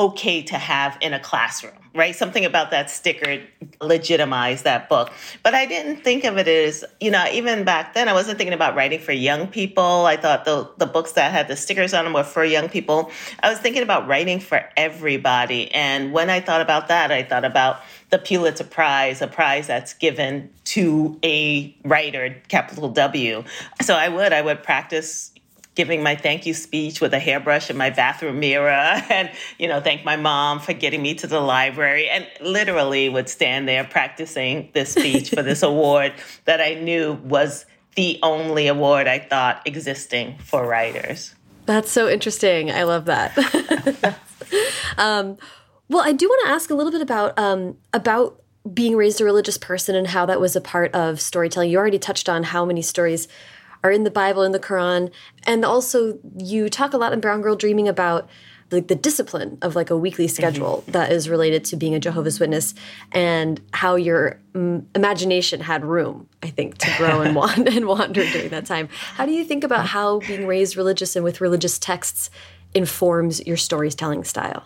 okay 0.00 0.42
to 0.42 0.56
have 0.56 0.98
in 1.00 1.14
a 1.14 1.20
classroom 1.20 1.74
right? 1.94 2.14
Something 2.14 2.44
about 2.44 2.70
that 2.70 2.90
sticker 2.90 3.42
legitimized 3.80 4.64
that 4.64 4.88
book. 4.88 5.10
But 5.42 5.54
I 5.54 5.66
didn't 5.66 6.04
think 6.04 6.24
of 6.24 6.38
it 6.38 6.46
as, 6.46 6.84
you 7.00 7.10
know, 7.10 7.24
even 7.32 7.64
back 7.64 7.94
then, 7.94 8.08
I 8.08 8.12
wasn't 8.12 8.38
thinking 8.38 8.54
about 8.54 8.76
writing 8.76 9.00
for 9.00 9.12
young 9.12 9.48
people. 9.48 10.06
I 10.06 10.16
thought 10.16 10.44
the, 10.44 10.70
the 10.78 10.86
books 10.86 11.12
that 11.12 11.32
had 11.32 11.48
the 11.48 11.56
stickers 11.56 11.92
on 11.92 12.04
them 12.04 12.12
were 12.14 12.22
for 12.22 12.44
young 12.44 12.68
people. 12.68 13.10
I 13.42 13.50
was 13.50 13.58
thinking 13.58 13.82
about 13.82 14.06
writing 14.06 14.38
for 14.38 14.64
everybody. 14.76 15.72
And 15.72 16.12
when 16.12 16.30
I 16.30 16.40
thought 16.40 16.60
about 16.60 16.88
that, 16.88 17.10
I 17.10 17.24
thought 17.24 17.44
about 17.44 17.80
the 18.10 18.18
Pulitzer 18.18 18.64
Prize, 18.64 19.20
a 19.20 19.26
prize 19.26 19.66
that's 19.66 19.94
given 19.94 20.50
to 20.64 21.18
a 21.24 21.76
writer, 21.84 22.36
capital 22.48 22.88
W. 22.90 23.44
So 23.82 23.94
I 23.94 24.08
would, 24.08 24.32
I 24.32 24.42
would 24.42 24.62
practice 24.62 25.32
giving 25.74 26.02
my 26.02 26.16
thank 26.16 26.46
you 26.46 26.54
speech 26.54 27.00
with 27.00 27.14
a 27.14 27.18
hairbrush 27.18 27.70
in 27.70 27.76
my 27.76 27.90
bathroom 27.90 28.40
mirror 28.40 28.70
and 29.10 29.30
you 29.58 29.68
know 29.68 29.80
thank 29.80 30.04
my 30.04 30.16
mom 30.16 30.58
for 30.58 30.72
getting 30.72 31.00
me 31.02 31.14
to 31.14 31.26
the 31.26 31.40
library 31.40 32.08
and 32.08 32.26
literally 32.40 33.08
would 33.08 33.28
stand 33.28 33.68
there 33.68 33.84
practicing 33.84 34.68
this 34.74 34.92
speech 34.92 35.30
for 35.30 35.42
this 35.42 35.62
award 35.70 36.12
that 36.44 36.60
I 36.60 36.74
knew 36.74 37.14
was 37.24 37.66
the 37.96 38.18
only 38.22 38.66
award 38.66 39.06
I 39.06 39.18
thought 39.18 39.62
existing 39.66 40.38
for 40.38 40.66
writers. 40.66 41.34
That's 41.66 41.90
so 41.90 42.08
interesting. 42.08 42.70
I 42.70 42.84
love 42.84 43.04
that. 43.06 43.36
um, 44.98 45.36
well, 45.88 46.02
I 46.04 46.12
do 46.12 46.28
want 46.28 46.46
to 46.46 46.52
ask 46.52 46.70
a 46.70 46.74
little 46.74 46.92
bit 46.92 47.00
about 47.00 47.38
um, 47.38 47.76
about 47.92 48.40
being 48.72 48.96
raised 48.96 49.20
a 49.20 49.24
religious 49.24 49.58
person 49.58 49.94
and 49.94 50.08
how 50.08 50.26
that 50.26 50.40
was 50.40 50.54
a 50.54 50.60
part 50.60 50.94
of 50.94 51.20
storytelling. 51.20 51.70
You 51.70 51.78
already 51.78 51.98
touched 51.98 52.28
on 52.28 52.44
how 52.44 52.64
many 52.64 52.82
stories 52.82 53.26
are 53.82 53.90
in 53.90 54.04
the 54.04 54.10
Bible, 54.10 54.42
in 54.42 54.52
the 54.52 54.60
Quran. 54.60 55.10
And 55.44 55.64
also, 55.64 56.18
you 56.36 56.68
talk 56.68 56.92
a 56.92 56.98
lot 56.98 57.12
in 57.12 57.20
Brown 57.20 57.40
Girl 57.40 57.56
Dreaming 57.56 57.88
about 57.88 58.28
like 58.70 58.88
the 58.88 58.94
discipline 58.94 59.58
of 59.62 59.74
like 59.74 59.90
a 59.90 59.96
weekly 59.96 60.26
mm-hmm. 60.26 60.34
schedule 60.34 60.84
mm 60.86 60.92
that 60.92 61.12
is 61.12 61.28
related 61.28 61.64
to 61.64 61.76
being 61.76 61.94
a 61.94 62.00
Jehovah's 62.00 62.40
Witness 62.40 62.74
and 63.12 63.60
how 63.72 63.94
your 63.94 64.40
um, 64.54 64.86
imagination 64.94 65.60
had 65.60 65.84
room, 65.84 66.28
I 66.42 66.48
think, 66.48 66.78
to 66.78 66.92
grow 66.96 67.20
and 67.20 67.34
wander 67.36 67.70
and 67.70 67.86
wander 67.86 68.24
during 68.24 68.48
that 68.48 68.66
time. 68.66 68.88
How 69.14 69.24
do 69.24 69.32
you 69.32 69.44
think 69.44 69.62
about 69.62 69.86
how 69.86 70.18
being 70.20 70.46
raised 70.46 70.76
religious 70.76 71.14
and 71.14 71.24
with 71.24 71.40
religious 71.40 71.78
texts 71.78 72.30
informs 72.74 73.46
your 73.46 73.56
storytelling 73.56 74.24
style? 74.24 74.64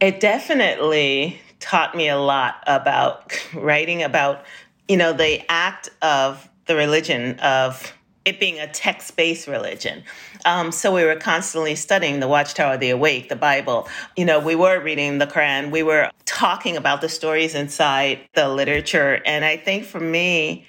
It 0.00 0.20
definitely 0.20 1.40
taught 1.58 1.94
me 1.94 2.08
a 2.08 2.18
lot 2.18 2.62
about 2.66 3.32
writing 3.54 4.02
about, 4.02 4.44
you 4.88 4.96
know, 4.96 5.12
the 5.12 5.40
act 5.50 5.88
of 6.02 6.48
the 6.66 6.76
religion 6.76 7.38
of 7.40 7.94
it 8.26 8.40
being 8.40 8.58
a 8.58 8.66
text 8.66 9.16
based 9.16 9.46
religion. 9.46 10.02
Um, 10.44 10.72
so 10.72 10.92
we 10.92 11.04
were 11.04 11.16
constantly 11.16 11.76
studying 11.76 12.20
the 12.20 12.28
Watchtower 12.28 12.74
of 12.74 12.80
the 12.80 12.90
Awake, 12.90 13.28
the 13.28 13.36
Bible. 13.36 13.88
You 14.16 14.26
know, 14.26 14.38
we 14.38 14.54
were 14.54 14.80
reading 14.80 15.18
the 15.18 15.26
Quran, 15.26 15.70
we 15.70 15.82
were 15.82 16.10
talking 16.26 16.76
about 16.76 17.00
the 17.00 17.08
stories 17.08 17.54
inside 17.54 18.20
the 18.34 18.48
literature. 18.48 19.22
And 19.24 19.44
I 19.44 19.56
think 19.56 19.84
for 19.84 20.00
me, 20.00 20.66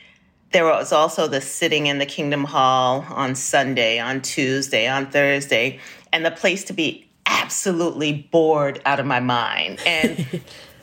there 0.52 0.66
was 0.66 0.94
also 0.94 1.28
the 1.28 1.42
sitting 1.42 1.88
in 1.88 1.98
the 1.98 2.06
Kingdom 2.06 2.46
Hall 2.46 3.06
on 3.10 3.36
Sunday, 3.36 4.00
on 4.00 4.22
Tuesday, 4.22 4.88
on 4.88 5.08
Thursday, 5.08 5.80
and 6.14 6.26
the 6.26 6.32
place 6.32 6.64
to 6.66 6.74
be 6.74 7.10
absolutely 7.26 8.28
bored 8.32 8.82
out 8.86 9.00
of 9.00 9.06
my 9.06 9.20
mind. 9.20 9.82
And 9.86 10.42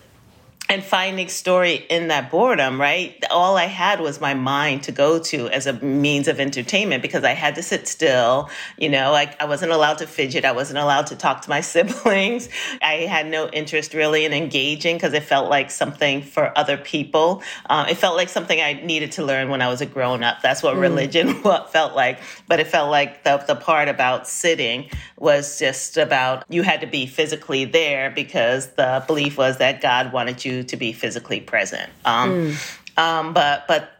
and 0.68 0.82
finding 0.82 1.28
story 1.28 1.74
in 1.90 2.08
that 2.08 2.30
boredom, 2.30 2.80
right? 2.80 3.22
All 3.30 3.58
I 3.58 3.66
had 3.66 4.00
was 4.00 4.18
my 4.18 4.32
mind 4.32 4.84
to 4.84 4.92
go 4.92 5.18
to 5.18 5.48
as 5.50 5.66
a 5.66 5.74
means 5.74 6.26
of 6.26 6.40
entertainment 6.40 7.02
because 7.02 7.22
I 7.22 7.32
had 7.32 7.56
to 7.56 7.62
sit 7.62 7.86
still. 7.86 8.48
You 8.78 8.88
know, 8.88 9.12
I, 9.12 9.34
I 9.38 9.44
wasn't 9.44 9.72
allowed 9.72 9.98
to 9.98 10.06
fidget. 10.06 10.46
I 10.46 10.52
wasn't 10.52 10.78
allowed 10.78 11.08
to 11.08 11.16
talk 11.16 11.42
to 11.42 11.50
my 11.50 11.60
siblings. 11.74 12.48
I 12.80 13.06
had 13.06 13.26
no 13.26 13.48
interest 13.48 13.92
really 13.92 14.24
in 14.24 14.32
engaging 14.32 14.96
because 14.96 15.12
it 15.12 15.24
felt 15.24 15.50
like 15.50 15.70
something 15.70 16.22
for 16.22 16.56
other 16.56 16.78
people. 16.78 17.42
Um, 17.68 17.86
it 17.88 17.98
felt 17.98 18.16
like 18.16 18.30
something 18.30 18.58
I 18.58 18.72
needed 18.72 19.12
to 19.12 19.24
learn 19.24 19.50
when 19.50 19.60
I 19.60 19.68
was 19.68 19.82
a 19.82 19.86
grown 19.86 20.22
up. 20.22 20.40
That's 20.40 20.62
what 20.62 20.76
mm. 20.76 20.80
religion 20.80 21.34
felt 21.68 21.94
like. 21.94 22.20
But 22.48 22.60
it 22.60 22.68
felt 22.68 22.90
like 22.90 23.22
the, 23.22 23.36
the 23.46 23.54
part 23.54 23.88
about 23.88 24.26
sitting 24.26 24.88
was 25.18 25.58
just 25.58 25.98
about 25.98 26.44
you 26.48 26.62
had 26.62 26.80
to 26.80 26.86
be 26.86 27.06
physically 27.06 27.66
there 27.66 28.10
because 28.10 28.68
the 28.72 29.04
belief 29.06 29.36
was 29.36 29.58
that 29.58 29.82
God 29.82 30.12
wanted 30.12 30.44
you 30.44 30.53
to 30.62 30.76
be 30.76 30.92
physically 30.92 31.40
present. 31.40 31.90
Um, 32.04 32.30
mm. 32.30 32.98
um, 32.98 33.34
but 33.34 33.66
but 33.66 33.90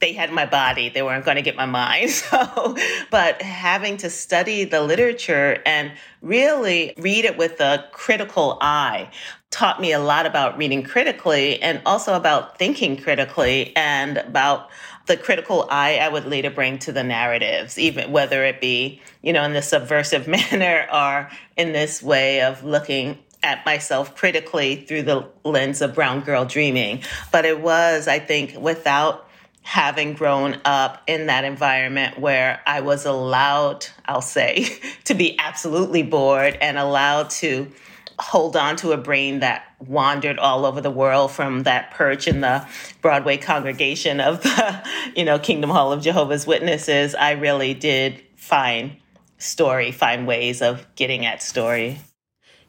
they 0.00 0.12
had 0.12 0.32
my 0.32 0.46
body; 0.46 0.88
they 0.88 1.02
weren't 1.02 1.24
going 1.24 1.36
to 1.36 1.42
get 1.42 1.56
my 1.56 1.66
mind. 1.66 2.10
So, 2.26 2.76
but 3.10 3.40
having 3.40 3.98
to 3.98 4.10
study 4.10 4.64
the 4.64 4.82
literature 4.82 5.62
and 5.64 5.92
really 6.22 6.92
read 6.96 7.24
it 7.24 7.36
with 7.36 7.60
a 7.60 7.86
critical 7.92 8.58
eye 8.60 9.10
taught 9.50 9.80
me 9.80 9.92
a 9.92 9.98
lot 10.00 10.26
about 10.26 10.58
reading 10.58 10.82
critically 10.82 11.62
and 11.62 11.80
also 11.86 12.14
about 12.14 12.58
thinking 12.58 12.96
critically 12.96 13.74
and 13.76 14.18
about 14.18 14.70
the 15.06 15.16
critical 15.16 15.66
eye 15.70 15.98
I 15.98 16.08
would 16.08 16.26
later 16.26 16.50
bring 16.50 16.78
to 16.80 16.92
the 16.92 17.04
narratives, 17.04 17.78
even 17.78 18.10
whether 18.10 18.44
it 18.44 18.60
be, 18.60 19.00
you 19.22 19.32
know, 19.32 19.44
in 19.44 19.52
the 19.52 19.62
subversive 19.62 20.26
manner 20.28 20.86
or 20.92 21.30
in 21.56 21.72
this 21.72 22.02
way 22.02 22.42
of 22.42 22.64
looking 22.64 23.18
at 23.42 23.64
myself 23.64 24.16
critically 24.16 24.76
through 24.76 25.02
the 25.02 25.28
lens 25.44 25.82
of 25.82 25.94
brown 25.94 26.20
girl 26.20 26.44
dreaming. 26.44 27.02
But 27.30 27.44
it 27.44 27.60
was, 27.60 28.08
I 28.08 28.18
think, 28.18 28.56
without 28.58 29.28
having 29.62 30.12
grown 30.12 30.60
up 30.64 31.02
in 31.08 31.26
that 31.26 31.44
environment 31.44 32.18
where 32.20 32.60
I 32.66 32.80
was 32.82 33.04
allowed, 33.04 33.86
I'll 34.04 34.20
say, 34.20 34.78
to 35.04 35.14
be 35.14 35.38
absolutely 35.38 36.02
bored 36.02 36.56
and 36.60 36.78
allowed 36.78 37.30
to 37.30 37.70
hold 38.18 38.56
on 38.56 38.76
to 38.76 38.92
a 38.92 38.96
brain 38.96 39.40
that 39.40 39.64
wandered 39.78 40.38
all 40.38 40.64
over 40.64 40.80
the 40.80 40.90
world 40.90 41.32
from 41.32 41.64
that 41.64 41.90
perch 41.90 42.28
in 42.28 42.40
the 42.40 42.66
Broadway 43.02 43.36
congregation 43.36 44.20
of 44.20 44.42
the, 44.42 44.88
you 45.16 45.24
know, 45.24 45.38
Kingdom 45.38 45.70
Hall 45.70 45.92
of 45.92 46.00
Jehovah's 46.00 46.46
Witnesses, 46.46 47.14
I 47.14 47.32
really 47.32 47.74
did 47.74 48.22
find 48.36 48.96
story, 49.38 49.90
find 49.92 50.26
ways 50.26 50.62
of 50.62 50.86
getting 50.94 51.26
at 51.26 51.42
story. 51.42 52.00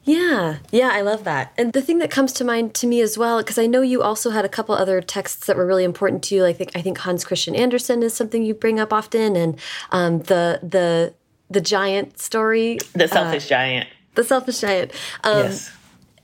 Yeah, 0.08 0.56
yeah, 0.70 0.88
I 0.90 1.02
love 1.02 1.24
that. 1.24 1.52
And 1.58 1.74
the 1.74 1.82
thing 1.82 1.98
that 1.98 2.10
comes 2.10 2.32
to 2.34 2.44
mind 2.44 2.72
to 2.76 2.86
me 2.86 3.02
as 3.02 3.18
well, 3.18 3.38
because 3.38 3.58
I 3.58 3.66
know 3.66 3.82
you 3.82 4.02
also 4.02 4.30
had 4.30 4.42
a 4.42 4.48
couple 4.48 4.74
other 4.74 5.02
texts 5.02 5.44
that 5.46 5.54
were 5.54 5.66
really 5.66 5.84
important 5.84 6.22
to 6.24 6.34
you. 6.34 6.46
I 6.46 6.54
think 6.54 6.70
I 6.74 6.80
think 6.80 6.96
Hans 6.96 7.26
Christian 7.26 7.54
Andersen 7.54 8.02
is 8.02 8.14
something 8.14 8.42
you 8.42 8.54
bring 8.54 8.80
up 8.80 8.90
often, 8.90 9.36
and 9.36 9.58
um, 9.90 10.20
the 10.20 10.60
the 10.62 11.12
the 11.50 11.60
giant 11.60 12.18
story, 12.18 12.78
the 12.94 13.06
selfish 13.06 13.44
uh, 13.46 13.48
giant, 13.48 13.88
the 14.14 14.24
selfish 14.24 14.60
giant. 14.60 14.92
Um, 15.24 15.44
yes. 15.44 15.72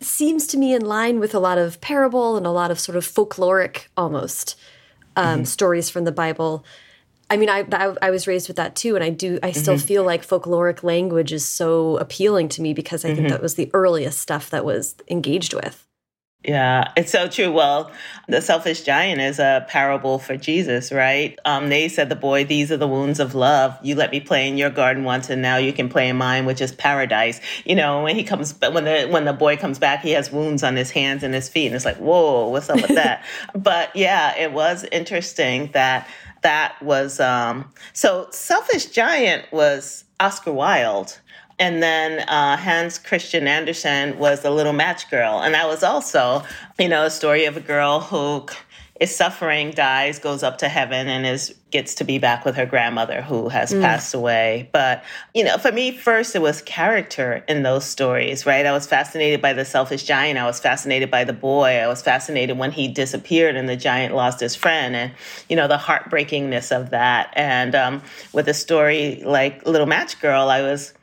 Seems 0.00 0.46
to 0.48 0.58
me 0.58 0.74
in 0.74 0.84
line 0.84 1.20
with 1.20 1.34
a 1.34 1.38
lot 1.38 1.58
of 1.58 1.80
parable 1.80 2.36
and 2.36 2.46
a 2.46 2.50
lot 2.50 2.70
of 2.70 2.80
sort 2.80 2.96
of 2.96 3.06
folkloric 3.06 3.88
almost 3.96 4.58
um, 5.16 5.24
mm 5.24 5.40
-hmm. 5.40 5.46
stories 5.46 5.90
from 5.90 6.04
the 6.04 6.12
Bible 6.12 6.64
I 7.30 7.36
mean, 7.36 7.48
I, 7.48 7.66
I, 7.72 7.96
I 8.02 8.10
was 8.10 8.26
raised 8.26 8.48
with 8.48 8.56
that 8.56 8.76
too, 8.76 8.94
and 8.94 9.04
I 9.04 9.10
do. 9.10 9.38
I 9.42 9.52
still 9.52 9.74
mm 9.74 9.80
-hmm. 9.80 9.86
feel 9.86 10.04
like 10.04 10.24
folkloric 10.24 10.82
language 10.82 11.34
is 11.34 11.56
so 11.56 11.98
appealing 11.98 12.48
to 12.48 12.62
me 12.62 12.74
because 12.74 13.04
I 13.04 13.10
mm 13.10 13.12
-hmm. 13.12 13.16
think 13.16 13.28
mm-hmm. 13.28 13.36
that 13.36 13.42
was 13.42 13.54
the 13.54 13.70
earliest 13.72 14.18
stuff 14.20 14.50
that 14.50 14.64
was 14.64 14.94
engaged 15.06 15.54
with. 15.54 15.84
Yeah, 16.44 16.92
it's 16.94 17.10
so 17.10 17.26
true. 17.26 17.50
Well, 17.50 17.90
the 18.28 18.42
selfish 18.42 18.82
giant 18.82 19.18
is 19.18 19.38
a 19.38 19.64
parable 19.66 20.18
for 20.18 20.36
Jesus, 20.36 20.92
right? 20.92 21.38
Um, 21.46 21.70
they 21.70 21.88
said 21.88 22.10
the 22.10 22.16
boy, 22.16 22.44
these 22.44 22.70
are 22.70 22.76
the 22.76 22.86
wounds 22.86 23.18
of 23.18 23.34
love. 23.34 23.78
You 23.82 23.94
let 23.94 24.10
me 24.10 24.20
play 24.20 24.46
in 24.46 24.58
your 24.58 24.68
garden 24.68 25.04
once, 25.04 25.30
and 25.30 25.40
now 25.40 25.56
you 25.56 25.72
can 25.72 25.88
play 25.88 26.06
in 26.10 26.16
mine, 26.16 26.44
which 26.44 26.60
is 26.60 26.70
paradise. 26.72 27.40
You 27.64 27.76
know, 27.76 28.02
when 28.02 28.14
he 28.14 28.24
comes, 28.24 28.54
when 28.60 28.84
the 28.84 29.08
when 29.10 29.24
the 29.24 29.32
boy 29.32 29.56
comes 29.56 29.78
back, 29.78 30.02
he 30.02 30.10
has 30.10 30.30
wounds 30.30 30.62
on 30.62 30.76
his 30.76 30.90
hands 30.90 31.22
and 31.22 31.32
his 31.32 31.48
feet, 31.48 31.66
and 31.66 31.76
it's 31.76 31.86
like, 31.86 31.96
whoa, 31.96 32.48
what's 32.48 32.68
up 32.68 32.76
with 32.82 32.94
that? 32.94 33.24
but 33.54 33.96
yeah, 33.96 34.36
it 34.36 34.52
was 34.52 34.84
interesting 34.92 35.70
that 35.72 36.06
that 36.44 36.80
was 36.80 37.18
um, 37.18 37.72
so 37.92 38.28
Selfish 38.30 38.86
Giant 38.86 39.50
was 39.52 40.04
Oscar 40.20 40.52
Wilde. 40.52 41.18
And 41.58 41.82
then 41.82 42.28
uh, 42.28 42.56
Hans 42.56 42.98
Christian 42.98 43.46
Andersen 43.46 44.18
was 44.18 44.40
the 44.40 44.50
Little 44.50 44.72
Match 44.72 45.08
Girl. 45.08 45.40
And 45.40 45.54
that 45.54 45.68
was 45.68 45.84
also, 45.84 46.42
you 46.80 46.88
know, 46.88 47.04
a 47.04 47.10
story 47.10 47.44
of 47.44 47.56
a 47.56 47.60
girl 47.60 48.00
who 48.00 48.46
is 49.00 49.14
suffering, 49.14 49.72
dies, 49.72 50.20
goes 50.20 50.44
up 50.44 50.58
to 50.58 50.68
heaven, 50.68 51.08
and 51.08 51.26
is 51.26 51.54
gets 51.72 51.96
to 51.96 52.04
be 52.04 52.18
back 52.18 52.44
with 52.44 52.54
her 52.54 52.64
grandmother 52.64 53.20
who 53.22 53.48
has 53.48 53.72
mm. 53.72 53.80
passed 53.80 54.14
away. 54.14 54.70
But 54.72 55.02
you 55.34 55.42
know, 55.42 55.58
for 55.58 55.72
me, 55.72 55.90
first 55.90 56.36
it 56.36 56.42
was 56.42 56.62
character 56.62 57.44
in 57.48 57.64
those 57.64 57.84
stories, 57.84 58.46
right? 58.46 58.64
I 58.64 58.70
was 58.70 58.86
fascinated 58.86 59.42
by 59.42 59.52
the 59.52 59.64
selfish 59.64 60.04
giant. 60.04 60.38
I 60.38 60.46
was 60.46 60.60
fascinated 60.60 61.10
by 61.10 61.24
the 61.24 61.32
boy. 61.32 61.78
I 61.78 61.88
was 61.88 62.02
fascinated 62.02 62.56
when 62.56 62.70
he 62.70 62.86
disappeared 62.86 63.56
and 63.56 63.68
the 63.68 63.76
giant 63.76 64.14
lost 64.14 64.38
his 64.38 64.54
friend, 64.54 64.94
and 64.94 65.12
you 65.48 65.56
know 65.56 65.66
the 65.66 65.76
heartbreakingness 65.78 66.70
of 66.70 66.90
that. 66.90 67.32
And 67.34 67.74
um, 67.74 68.02
with 68.32 68.48
a 68.48 68.54
story 68.54 69.22
like 69.24 69.66
Little 69.66 69.88
Match 69.88 70.20
Girl, 70.20 70.48
I 70.48 70.62
was. 70.62 70.94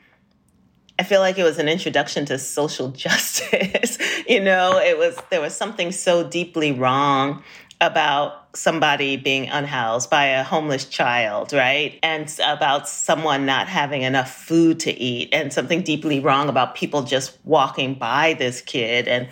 I 1.00 1.04
feel 1.04 1.22
like 1.22 1.40
it 1.40 1.44
was 1.44 1.58
an 1.58 1.68
introduction 1.68 2.26
to 2.28 2.38
social 2.38 2.90
justice. 2.92 3.98
you 4.30 4.40
know, 4.40 4.78
it 4.78 4.98
was 4.98 5.18
there 5.30 5.42
was 5.42 5.56
something 5.56 5.92
so 5.92 6.24
deeply 6.26 6.72
wrong 6.72 7.44
about 7.82 8.56
somebody 8.56 9.18
being 9.18 9.50
unhoused 9.50 10.10
by 10.10 10.26
a 10.26 10.44
homeless 10.44 10.86
child, 10.86 11.52
right? 11.52 11.98
And 12.04 12.34
about 12.46 12.88
someone 12.88 13.46
not 13.46 13.68
having 13.68 14.04
enough 14.04 14.32
food 14.32 14.80
to 14.82 14.92
eat, 14.92 15.30
and 15.34 15.52
something 15.52 15.82
deeply 15.82 16.20
wrong 16.20 16.48
about 16.48 16.76
people 16.76 17.02
just 17.02 17.38
walking 17.44 17.96
by 17.96 18.36
this 18.36 18.62
kid. 18.62 19.08
And 19.08 19.28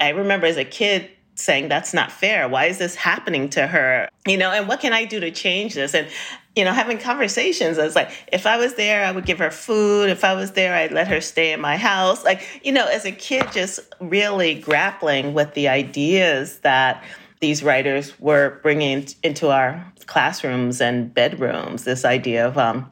I 0.00 0.08
remember 0.10 0.46
as 0.46 0.56
a 0.56 0.64
kid 0.64 1.10
saying, 1.34 1.68
That's 1.68 1.92
not 1.92 2.10
fair. 2.10 2.48
Why 2.48 2.66
is 2.66 2.78
this 2.78 2.94
happening 2.94 3.50
to 3.50 3.66
her? 3.66 4.08
You 4.26 4.38
know, 4.38 4.50
and 4.50 4.66
what 4.66 4.80
can 4.80 4.92
I 4.92 5.04
do 5.04 5.20
to 5.20 5.30
change 5.30 5.74
this? 5.74 5.94
And 5.94 6.08
you 6.56 6.64
know, 6.64 6.72
having 6.72 6.98
conversations. 6.98 7.78
I 7.78 7.84
was 7.84 7.94
like, 7.94 8.10
if 8.32 8.44
I 8.44 8.56
was 8.56 8.74
there, 8.74 9.04
I 9.04 9.12
would 9.12 9.24
give 9.24 9.38
her 9.38 9.52
food. 9.52 10.10
If 10.10 10.24
I 10.24 10.34
was 10.34 10.52
there, 10.52 10.74
I'd 10.74 10.90
let 10.90 11.06
her 11.06 11.20
stay 11.20 11.52
in 11.52 11.60
my 11.60 11.76
house. 11.76 12.24
Like, 12.24 12.60
you 12.64 12.72
know, 12.72 12.86
as 12.86 13.04
a 13.04 13.12
kid, 13.12 13.52
just 13.52 13.78
really 14.00 14.56
grappling 14.56 15.32
with 15.32 15.54
the 15.54 15.68
ideas 15.68 16.58
that 16.58 17.04
these 17.40 17.62
writers 17.62 18.18
were 18.20 18.60
bringing 18.62 19.06
into 19.22 19.48
our 19.48 19.84
classrooms 20.06 20.80
and 20.80 21.12
bedrooms 21.12 21.84
this 21.84 22.04
idea 22.04 22.46
of 22.46 22.58
um, 22.58 22.90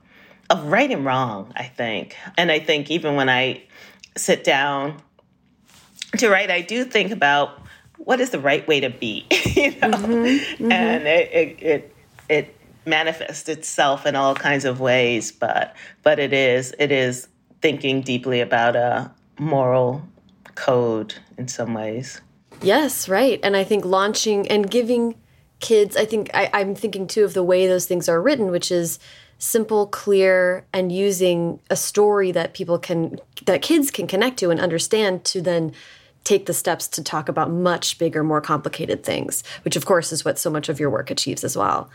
of 0.51 0.65
right 0.65 0.91
and 0.91 1.05
wrong. 1.05 1.53
I 1.57 1.65
think, 1.65 2.17
and 2.37 2.51
I 2.51 2.59
think 2.59 2.91
even 2.91 3.15
when 3.15 3.29
I 3.29 3.63
sit 4.17 4.45
down 4.45 5.03
to 6.17 6.31
write, 6.31 6.51
I 6.51 6.63
do 6.63 6.85
think 6.85 7.13
about 7.13 7.61
what 7.99 8.21
is 8.21 8.31
the 8.31 8.39
right 8.39 8.67
way 8.67 8.81
to 8.81 8.91
be, 8.91 9.27
you 9.31 9.73
know, 9.73 9.91
mm-hmm, 9.91 10.13
mm-hmm. 10.13 10.73
and 10.73 11.07
it, 11.07 11.33
it 11.33 11.63
it 11.63 11.97
it 12.29 12.57
manifests 12.87 13.49
itself 13.51 14.07
in 14.07 14.17
all 14.17 14.35
kinds 14.35 14.65
of 14.65 14.81
ways, 14.81 15.31
but 15.31 15.77
but 16.03 16.19
it 16.19 16.33
is 16.33 16.75
it 16.79 16.91
is 16.91 17.29
thinking 17.61 18.01
deeply 18.01 18.41
about 18.41 18.77
a 18.77 19.11
moral 19.39 20.03
code 20.55 21.15
in 21.37 21.49
some 21.49 21.75
ways. 21.75 22.21
Yes, 22.63 23.09
right. 23.09 23.41
And 23.43 23.57
I 23.57 23.65
think 23.65 23.85
launching 23.85 24.49
and 24.49 24.71
giving 24.71 25.15
kids, 25.61 25.97
I 25.97 26.05
think 26.05 26.31
I, 26.35 26.51
I'm 26.53 26.75
thinking 26.75 27.07
too 27.07 27.25
of 27.25 27.35
the 27.35 27.43
way 27.43 27.67
those 27.67 27.87
things 27.87 28.09
are 28.09 28.21
written, 28.21 28.51
which 28.51 28.71
is 28.71 28.99
simple, 29.39 29.87
clear, 29.87 30.67
and 30.73 30.91
using 30.91 31.61
a 31.71 31.77
story 31.77 32.33
that 32.33 32.55
people 32.55 32.79
can, 32.79 33.21
that 33.47 33.63
kids 33.63 33.91
can 33.91 34.07
connect 34.07 34.39
to 34.39 34.51
and 34.51 34.61
understand 34.61 35.25
to 35.25 35.41
then 35.41 35.73
take 36.25 36.47
the 36.47 36.53
steps 36.53 36.89
to 36.89 37.03
talk 37.03 37.29
about 37.29 37.51
much 37.51 37.99
bigger, 37.99 38.25
more 38.25 38.41
complicated 38.41 39.05
things, 39.05 39.45
which 39.65 39.77
of 39.77 39.87
course 39.87 40.13
is 40.13 40.25
what 40.25 40.39
so 40.39 40.51
much 40.51 40.69
of 40.69 40.81
your 40.81 40.91
work 40.91 41.11
achieves 41.11 41.45
as 41.45 41.57
well. 41.57 41.89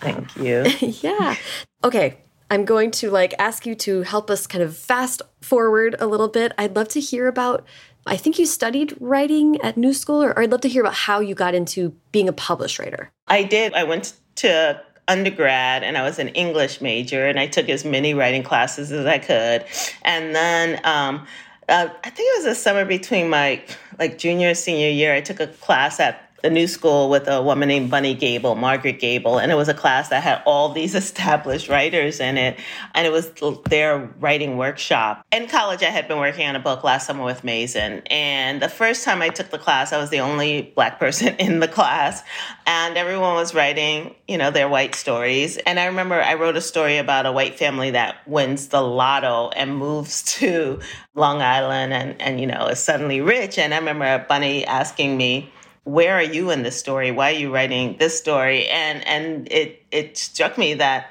Thank 0.00 0.34
you. 0.36 0.64
yeah. 0.80 1.36
Okay. 1.84 2.16
I'm 2.50 2.64
going 2.64 2.90
to 2.92 3.10
like 3.10 3.32
ask 3.38 3.64
you 3.64 3.76
to 3.76 4.02
help 4.02 4.28
us 4.28 4.48
kind 4.48 4.64
of 4.64 4.76
fast 4.76 5.22
forward 5.40 5.94
a 6.00 6.06
little 6.06 6.26
bit. 6.26 6.52
I'd 6.58 6.74
love 6.74 6.88
to 6.88 7.00
hear 7.00 7.28
about 7.28 7.64
I 8.06 8.16
think 8.16 8.38
you 8.38 8.46
studied 8.46 8.96
writing 9.00 9.60
at 9.60 9.76
New 9.76 9.92
School, 9.92 10.22
or, 10.22 10.30
or 10.30 10.40
I'd 10.40 10.50
love 10.50 10.62
to 10.62 10.68
hear 10.68 10.82
about 10.82 10.94
how 10.94 11.20
you 11.20 11.34
got 11.34 11.54
into 11.54 11.94
being 12.12 12.28
a 12.28 12.32
published 12.32 12.78
writer. 12.78 13.10
I 13.28 13.42
did. 13.42 13.74
I 13.74 13.84
went 13.84 14.14
to 14.36 14.80
undergrad 15.08 15.82
and 15.82 15.98
I 15.98 16.02
was 16.02 16.18
an 16.18 16.28
English 16.28 16.80
major 16.80 17.26
and 17.26 17.38
I 17.38 17.46
took 17.46 17.68
as 17.68 17.84
many 17.84 18.14
writing 18.14 18.42
classes 18.42 18.92
as 18.92 19.06
I 19.06 19.18
could. 19.18 19.64
And 20.02 20.34
then 20.34 20.80
um, 20.84 21.26
uh, 21.68 21.88
I 22.04 22.10
think 22.10 22.28
it 22.36 22.44
was 22.44 22.46
a 22.46 22.54
summer 22.54 22.84
between 22.84 23.28
my 23.28 23.62
like 23.98 24.18
junior 24.18 24.48
and 24.48 24.58
senior 24.58 24.88
year, 24.88 25.14
I 25.14 25.20
took 25.20 25.40
a 25.40 25.48
class 25.48 26.00
at 26.00 26.29
the 26.42 26.50
new 26.50 26.66
school 26.66 27.10
with 27.10 27.28
a 27.28 27.42
woman 27.42 27.68
named 27.68 27.90
Bunny 27.90 28.14
Gable, 28.14 28.54
Margaret 28.54 28.98
Gable, 28.98 29.38
and 29.38 29.52
it 29.52 29.54
was 29.54 29.68
a 29.68 29.74
class 29.74 30.08
that 30.08 30.22
had 30.22 30.42
all 30.46 30.70
these 30.70 30.94
established 31.04 31.68
writers 31.68 32.20
in 32.20 32.36
it, 32.36 32.58
and 32.94 33.06
it 33.06 33.10
was 33.10 33.30
their 33.68 33.98
writing 34.20 34.56
workshop. 34.56 35.24
In 35.32 35.48
college, 35.48 35.82
I 35.82 35.90
had 35.90 36.08
been 36.08 36.18
working 36.18 36.46
on 36.46 36.56
a 36.56 36.60
book 36.60 36.84
last 36.84 37.06
summer 37.06 37.24
with 37.24 37.42
Maizon, 37.42 38.02
and 38.10 38.60
the 38.60 38.68
first 38.68 39.04
time 39.04 39.22
I 39.22 39.28
took 39.28 39.50
the 39.50 39.58
class, 39.58 39.92
I 39.92 39.98
was 39.98 40.10
the 40.10 40.20
only 40.20 40.72
black 40.74 40.98
person 40.98 41.34
in 41.38 41.60
the 41.60 41.68
class, 41.68 42.22
and 42.66 42.96
everyone 42.96 43.34
was 43.34 43.54
writing, 43.54 44.14
you 44.26 44.38
know, 44.38 44.50
their 44.50 44.68
white 44.68 44.94
stories. 44.94 45.56
And 45.58 45.78
I 45.78 45.86
remember 45.86 46.20
I 46.20 46.34
wrote 46.34 46.56
a 46.56 46.60
story 46.60 46.98
about 46.98 47.26
a 47.26 47.32
white 47.32 47.58
family 47.58 47.90
that 47.92 48.16
wins 48.26 48.68
the 48.68 48.80
lotto 48.80 49.50
and 49.50 49.76
moves 49.76 50.22
to 50.40 50.80
Long 51.14 51.42
Island, 51.42 51.92
and 51.92 52.20
and 52.20 52.40
you 52.40 52.46
know 52.46 52.66
is 52.68 52.80
suddenly 52.80 53.20
rich. 53.20 53.58
And 53.58 53.74
I 53.74 53.78
remember 53.78 54.24
Bunny 54.28 54.64
asking 54.64 55.16
me 55.16 55.52
where 55.84 56.14
are 56.14 56.22
you 56.22 56.50
in 56.50 56.62
this 56.62 56.78
story? 56.78 57.10
Why 57.10 57.30
are 57.30 57.36
you 57.36 57.52
writing 57.52 57.96
this 57.98 58.18
story? 58.18 58.68
And 58.68 59.06
and 59.06 59.50
it 59.50 59.82
it 59.90 60.16
struck 60.16 60.58
me 60.58 60.74
that 60.74 61.10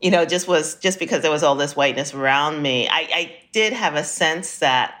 you 0.00 0.10
know 0.10 0.24
just 0.24 0.48
was 0.48 0.76
just 0.76 0.98
because 0.98 1.22
there 1.22 1.30
was 1.30 1.42
all 1.42 1.54
this 1.54 1.76
whiteness 1.76 2.14
around 2.14 2.62
me, 2.62 2.88
I, 2.88 3.08
I 3.14 3.36
did 3.52 3.72
have 3.72 3.94
a 3.94 4.04
sense 4.04 4.58
that 4.58 4.96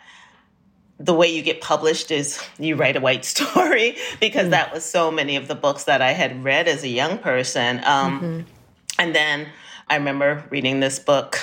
the 0.98 1.14
way 1.14 1.26
you 1.26 1.42
get 1.42 1.60
published 1.60 2.10
is 2.10 2.42
you 2.58 2.76
write 2.76 2.96
a 2.96 3.00
white 3.00 3.24
story 3.36 3.96
because 4.20 4.48
mm. 4.48 4.50
that 4.50 4.72
was 4.72 4.84
so 4.84 5.10
many 5.10 5.36
of 5.36 5.48
the 5.48 5.54
books 5.54 5.84
that 5.84 6.02
I 6.02 6.12
had 6.12 6.44
read 6.44 6.68
as 6.68 6.84
a 6.84 6.88
young 6.88 7.18
person. 7.18 7.78
Um, 7.84 8.20
mm-hmm. 8.20 8.40
And 8.98 9.14
then 9.14 9.48
I 9.88 9.96
remember 9.96 10.44
reading 10.50 10.80
this 10.80 10.98
book 10.98 11.40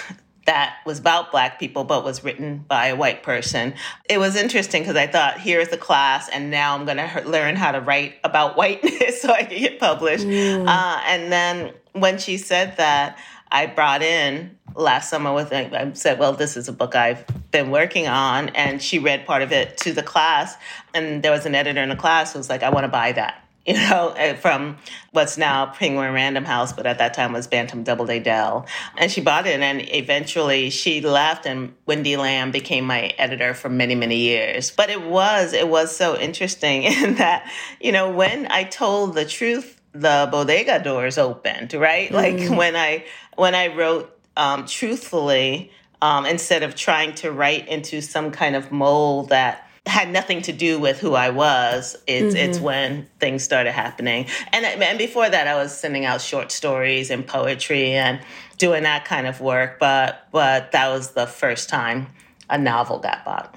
that 0.48 0.78
was 0.86 1.00
about 1.00 1.30
black 1.30 1.60
people 1.60 1.84
but 1.84 2.04
was 2.04 2.24
written 2.24 2.66
by 2.68 2.88
a 2.88 2.96
white 2.96 3.22
person. 3.22 3.74
It 4.10 4.18
was 4.18 4.36
interesting 4.36 4.82
because 4.82 4.96
I 4.96 5.06
thought, 5.06 5.40
here's 5.40 5.68
the 5.68 5.78
class, 5.78 6.30
and 6.30 6.50
now 6.50 6.74
I'm 6.74 6.86
going 6.86 6.98
to 6.98 7.30
learn 7.30 7.58
how 7.58 7.74
to 7.74 7.82
write 7.82 8.16
about 8.24 8.58
whiteness 8.58 9.22
so 9.22 9.32
I 9.32 9.44
can 9.44 9.60
get 9.60 9.80
published. 9.80 10.26
Mm. 10.26 10.68
Uh, 10.68 11.02
and 11.06 11.32
then 11.32 11.74
when 11.92 12.18
she 12.18 12.38
said 12.38 12.78
that, 12.78 13.20
I 13.52 13.66
brought 13.66 14.02
in 14.02 14.58
last 14.76 15.10
summer 15.10 15.34
with 15.34 15.54
I 15.54 15.92
said, 15.94 16.20
well, 16.20 16.34
this 16.34 16.58
is 16.58 16.68
a 16.68 16.74
book 16.74 16.96
I've 16.96 17.26
been 17.52 17.70
working 17.70 18.08
on, 18.08 18.50
and 18.50 18.82
she 18.82 19.00
read 19.00 19.26
part 19.26 19.42
of 19.42 19.52
it 19.52 19.78
to 19.80 19.94
the 19.94 20.04
class, 20.04 20.56
and 20.94 21.24
there 21.24 21.32
was 21.32 21.46
an 21.46 21.56
editor 21.56 21.82
in 21.82 21.90
the 21.90 21.96
class 21.96 22.34
who 22.34 22.40
was 22.40 22.50
like, 22.50 22.64
I 22.64 22.70
want 22.70 22.86
to 22.86 22.90
buy 22.90 23.12
that 23.14 23.47
you 23.68 23.74
know, 23.74 24.14
eh, 24.18 24.34
from 24.34 24.78
what's 25.12 25.38
now 25.38 25.68
Penguin 25.68 26.14
Random 26.14 26.46
House, 26.46 26.74
but 26.74 26.88
at 26.88 26.98
that 27.00 27.14
time 27.14 27.34
was 27.34 27.48
Bantam 27.48 27.84
Doubleday 27.84 28.20
Dell. 28.20 28.66
And 28.98 29.12
she 29.12 29.22
bought 29.22 29.46
it, 29.46 29.60
and 29.60 29.82
eventually 29.94 30.70
she 30.70 31.02
left, 31.02 31.46
and 31.46 31.74
Wendy 31.86 32.18
Lamb 32.18 32.52
became 32.52 32.86
my 32.86 33.14
editor 33.18 33.54
for 33.54 33.70
many, 33.70 33.94
many 33.94 34.18
years. 34.18 34.72
But 34.72 34.90
it 34.90 35.04
was, 35.04 35.54
it 35.54 35.68
was 35.68 35.96
so 35.96 36.18
interesting 36.18 36.84
in 36.84 37.16
that, 37.16 37.52
you 37.80 37.92
know, 37.92 38.10
when 38.10 38.50
I 38.50 38.64
told 38.64 39.14
the 39.14 39.26
truth, 39.26 39.80
the 39.94 40.28
bodega 40.32 40.82
doors 40.84 41.18
opened, 41.18 41.74
right? 41.74 42.10
Mm. 42.10 42.14
Like 42.14 42.58
when 42.58 42.76
I 42.76 43.06
when 43.36 43.56
I 43.56 43.68
wrote 43.76 44.16
um, 44.36 44.66
truthfully, 44.68 45.72
um, 46.02 46.26
instead 46.26 46.64
of 46.64 46.76
trying 46.76 47.16
to 47.16 47.32
write 47.32 47.68
into 47.68 48.02
some 48.02 48.32
kind 48.32 48.56
of 48.56 48.72
mold 48.72 49.30
that 49.30 49.67
had 49.88 50.12
nothing 50.12 50.42
to 50.44 50.54
do 50.54 50.80
with 50.80 51.00
who 51.00 51.16
I 51.16 51.30
was. 51.30 51.96
It's 52.06 52.36
mm-hmm. 52.36 52.50
it's 52.50 52.60
when 52.60 53.08
things 53.20 53.44
started 53.44 53.72
happening, 53.72 54.28
and 54.54 54.66
and 54.66 54.98
before 54.98 55.30
that, 55.30 55.48
I 55.48 55.56
was 55.56 55.76
sending 55.76 56.06
out 56.06 56.22
short 56.22 56.52
stories 56.52 57.10
and 57.10 57.26
poetry 57.26 57.94
and 57.94 58.20
doing 58.58 58.84
that 58.84 59.06
kind 59.06 59.28
of 59.28 59.42
work. 59.42 59.80
But 59.80 60.28
but 60.32 60.72
that 60.74 60.90
was 60.90 61.12
the 61.12 61.26
first 61.26 61.70
time 61.70 62.08
a 62.50 62.58
novel 62.58 63.00
got 63.00 63.26
bought. 63.26 63.56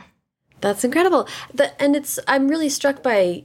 That's 0.60 0.84
incredible. 0.84 1.28
The, 1.54 1.80
and 1.82 1.96
it's 1.96 2.18
I'm 2.28 2.48
really 2.48 2.68
struck 2.68 3.02
by 3.02 3.44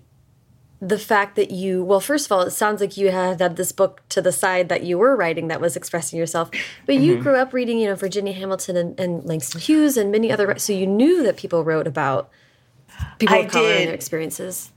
the 0.82 1.00
fact 1.00 1.36
that 1.38 1.52
you 1.52 1.84
well 1.84 2.02
first 2.02 2.26
of 2.26 2.32
all 2.32 2.42
it 2.42 2.52
sounds 2.52 2.82
like 2.82 2.98
you 2.98 3.10
had 3.10 3.40
had 3.40 3.56
this 3.56 3.72
book 3.72 4.04
to 4.10 4.22
the 4.22 4.32
side 4.32 4.68
that 4.68 4.84
you 4.84 4.98
were 4.98 5.16
writing 5.16 5.48
that 5.48 5.62
was 5.62 5.78
expressing 5.78 6.20
yourself 6.20 6.52
but 6.86 6.96
you 6.96 7.14
mm 7.14 7.20
-hmm. 7.20 7.24
grew 7.24 7.36
up 7.42 7.54
reading 7.54 7.80
you 7.80 7.88
know 7.88 7.96
virginia 7.96 8.34
hamilton 8.34 8.76
and, 8.76 9.00
and 9.00 9.26
langston 9.26 9.62
hughes 9.62 9.98
and 9.98 10.12
many 10.12 10.32
other 10.32 10.60
so 10.60 10.74
you 10.74 10.86
knew 10.86 11.24
that 11.24 11.38
people 11.38 11.64
wrote 11.64 11.88
about 11.88 12.30
people 13.20 13.40
of 13.40 13.48
color 13.50 13.70
and 13.70 13.88
their 13.88 13.94
experiences? 13.94 14.72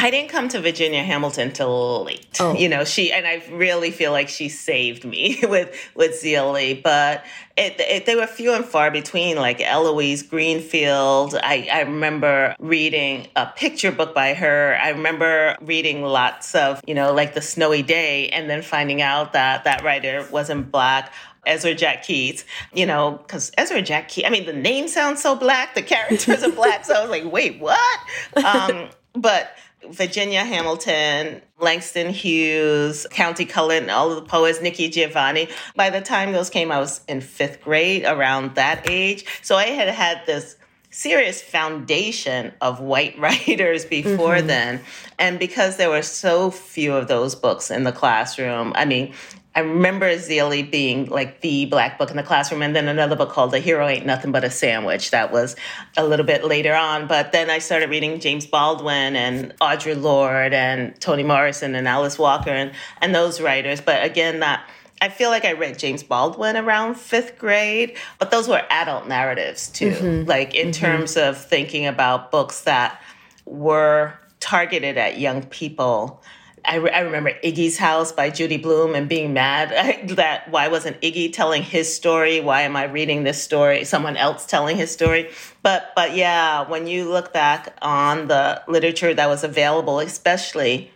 I 0.00 0.10
didn't 0.10 0.30
come 0.30 0.48
to 0.50 0.60
Virginia 0.60 1.02
Hamilton 1.02 1.52
till 1.52 2.04
late. 2.04 2.36
Oh. 2.38 2.54
You 2.54 2.68
know, 2.68 2.84
she 2.84 3.10
and 3.10 3.26
I 3.26 3.42
really 3.50 3.90
feel 3.90 4.12
like 4.12 4.28
she 4.28 4.48
saved 4.48 5.04
me 5.04 5.40
with 5.42 5.74
with 5.96 6.12
Zeely, 6.22 6.80
but 6.80 7.24
it, 7.56 7.80
it, 7.80 8.06
they 8.06 8.14
were 8.14 8.28
few 8.28 8.52
and 8.52 8.64
far 8.64 8.92
between. 8.92 9.36
Like 9.36 9.60
Eloise 9.60 10.22
Greenfield, 10.22 11.34
I, 11.34 11.68
I 11.72 11.80
remember 11.80 12.54
reading 12.60 13.26
a 13.34 13.46
picture 13.46 13.90
book 13.90 14.14
by 14.14 14.34
her. 14.34 14.78
I 14.80 14.90
remember 14.90 15.56
reading 15.60 16.04
lots 16.04 16.54
of 16.54 16.80
you 16.86 16.94
know 16.94 17.12
like 17.12 17.34
the 17.34 17.42
Snowy 17.42 17.82
Day, 17.82 18.28
and 18.28 18.48
then 18.48 18.62
finding 18.62 19.02
out 19.02 19.32
that 19.32 19.64
that 19.64 19.82
writer 19.82 20.26
wasn't 20.30 20.70
black. 20.70 21.12
Ezra 21.48 21.74
Jack 21.74 22.04
Keats, 22.04 22.44
you 22.72 22.86
know, 22.86 23.18
because 23.22 23.50
Ezra 23.58 23.82
Jack 23.82 24.08
Keats, 24.08 24.26
I 24.26 24.30
mean, 24.30 24.46
the 24.46 24.52
name 24.52 24.88
sounds 24.88 25.22
so 25.22 25.34
black, 25.34 25.74
the 25.74 25.82
characters 25.82 26.42
are 26.42 26.52
black. 26.52 26.84
So 26.84 26.94
I 26.94 27.00
was 27.00 27.10
like, 27.10 27.30
wait, 27.30 27.60
what? 27.60 28.00
Um, 28.44 28.88
but 29.14 29.56
Virginia 29.90 30.44
Hamilton, 30.44 31.40
Langston 31.60 32.10
Hughes, 32.10 33.06
Countee 33.10 33.48
Cullen, 33.48 33.90
all 33.90 34.10
of 34.10 34.16
the 34.16 34.28
poets, 34.28 34.60
Nikki 34.60 34.88
Giovanni. 34.88 35.48
By 35.76 35.90
the 35.90 36.00
time 36.00 36.32
those 36.32 36.50
came, 36.50 36.70
I 36.70 36.78
was 36.78 37.00
in 37.08 37.20
fifth 37.20 37.62
grade, 37.62 38.04
around 38.04 38.54
that 38.56 38.88
age. 38.88 39.24
So 39.42 39.56
I 39.56 39.66
had 39.66 39.88
had 39.88 40.22
this 40.26 40.56
serious 40.90 41.40
foundation 41.42 42.52
of 42.60 42.80
white 42.80 43.18
writers 43.20 43.84
before 43.84 44.36
mm-hmm. 44.36 44.46
then. 44.46 44.80
And 45.18 45.38
because 45.38 45.76
there 45.76 45.90
were 45.90 46.02
so 46.02 46.50
few 46.50 46.94
of 46.94 47.08
those 47.08 47.34
books 47.34 47.70
in 47.70 47.84
the 47.84 47.92
classroom, 47.92 48.72
I 48.74 48.84
mean, 48.84 49.14
I 49.58 49.62
remember 49.62 50.06
Zeely 50.14 50.70
being 50.70 51.06
like 51.06 51.40
the 51.40 51.66
black 51.66 51.98
book 51.98 52.12
in 52.12 52.16
the 52.16 52.22
classroom, 52.22 52.62
and 52.62 52.76
then 52.76 52.86
another 52.86 53.16
book 53.16 53.30
called 53.30 53.50
The 53.50 53.58
Hero 53.58 53.88
Ain't 53.88 54.06
Nothing 54.06 54.30
But 54.30 54.44
a 54.44 54.50
Sandwich. 54.50 55.10
That 55.10 55.32
was 55.32 55.56
a 55.96 56.06
little 56.06 56.24
bit 56.24 56.44
later 56.44 56.76
on. 56.76 57.08
But 57.08 57.32
then 57.32 57.50
I 57.50 57.58
started 57.58 57.90
reading 57.90 58.20
James 58.20 58.46
Baldwin 58.46 59.16
and 59.16 59.52
Audre 59.58 60.00
Lorde 60.00 60.54
and 60.54 60.94
Toni 61.00 61.24
Morrison 61.24 61.74
and 61.74 61.88
Alice 61.88 62.20
Walker 62.20 62.50
and, 62.50 62.70
and 63.00 63.12
those 63.12 63.40
writers. 63.40 63.80
But 63.80 64.04
again, 64.04 64.38
that 64.38 64.64
I 65.02 65.08
feel 65.08 65.30
like 65.30 65.44
I 65.44 65.54
read 65.54 65.76
James 65.76 66.04
Baldwin 66.04 66.56
around 66.56 66.94
fifth 66.94 67.36
grade, 67.36 67.96
but 68.20 68.30
those 68.30 68.46
were 68.46 68.62
adult 68.70 69.08
narratives 69.08 69.70
too. 69.70 69.90
Mm-hmm. 69.90 70.28
Like 70.28 70.54
in 70.54 70.68
mm-hmm. 70.68 70.84
terms 70.84 71.16
of 71.16 71.36
thinking 71.36 71.84
about 71.84 72.30
books 72.30 72.60
that 72.60 73.02
were 73.44 74.14
targeted 74.38 74.96
at 74.96 75.18
young 75.18 75.42
people 75.42 76.22
I, 76.68 76.76
re- 76.76 76.90
I, 76.90 77.00
remember 77.00 77.32
Iggy's 77.42 77.78
House 77.78 78.12
by 78.12 78.30
Judy 78.30 78.58
Blume 78.58 78.94
and 78.94 79.08
being 79.08 79.32
mad 79.32 80.08
that 80.16 80.50
why 80.50 80.68
wasn't 80.68 81.00
Iggy 81.00 81.32
telling 81.32 81.62
his 81.62 81.94
story? 81.94 82.40
Why 82.40 82.62
am 82.62 82.76
I 82.76 82.84
reading 82.84 83.24
this 83.24 83.42
story? 83.42 83.84
Someone 83.84 84.16
else 84.16 84.46
telling 84.46 84.76
his 84.76 84.90
story. 84.90 85.30
But 85.62 85.92
but 85.96 86.14
yeah, 86.14 86.68
when 86.68 86.86
you 86.86 87.08
look 87.08 87.32
back 87.32 87.76
on 87.82 88.28
the 88.28 88.62
literature 88.68 89.12
that 89.12 89.28
was 89.28 89.44
available, 89.44 89.98
especially 90.00 90.90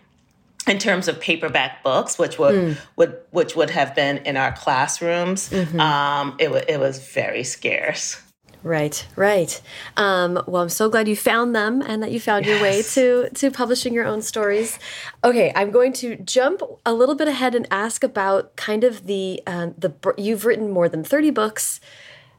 in 0.69 0.79
terms 0.79 1.09
of 1.09 1.21
paperback 1.21 1.83
books, 1.83 2.19
which 2.19 2.39
would 2.39 2.55
mm. 2.55 2.77
would 2.97 3.19
which 3.31 3.57
would 3.57 3.71
have 3.71 3.95
been 3.95 4.19
in 4.19 4.37
our 4.37 4.53
classrooms, 4.53 5.49
mm-hmm. 5.51 5.81
um, 5.81 6.37
it, 6.39 6.47
w- 6.47 6.65
it 6.69 6.79
was 6.79 7.05
very 7.09 7.43
scarce. 7.43 8.22
Right, 8.63 9.05
right. 9.17 9.61
Um, 9.97 10.41
well, 10.47 10.63
I'm 10.63 10.69
so 10.69 10.89
glad 10.89 11.09
you 11.09 11.17
found 11.17 11.55
them 11.55 11.83
and 11.83 12.01
that 12.03 12.13
you 12.13 12.21
found 12.21 12.47
yes. 12.47 12.53
your 12.53 12.63
way 12.63 12.83
to 12.83 13.35
to 13.35 13.51
publishing 13.51 13.93
your 13.93 14.05
own 14.05 14.23
stories. 14.23 14.79
Okay, 15.25 15.53
I'm 15.57 15.73
going 15.73 15.93
to 15.95 16.17
jump 16.17 16.63
a 16.87 16.95
little 16.95 17.17
bit 17.17 17.27
ahead 17.27 17.57
and 17.57 17.67
ask 17.73 18.05
about 18.05 18.55
kind 18.55 18.85
of 18.85 19.07
the 19.07 19.43
um, 19.49 19.75
the 19.77 19.93
you've 20.17 20.45
written 20.45 20.71
more 20.71 20.89
than 20.89 21.03
30 21.03 21.31
books, 21.31 21.81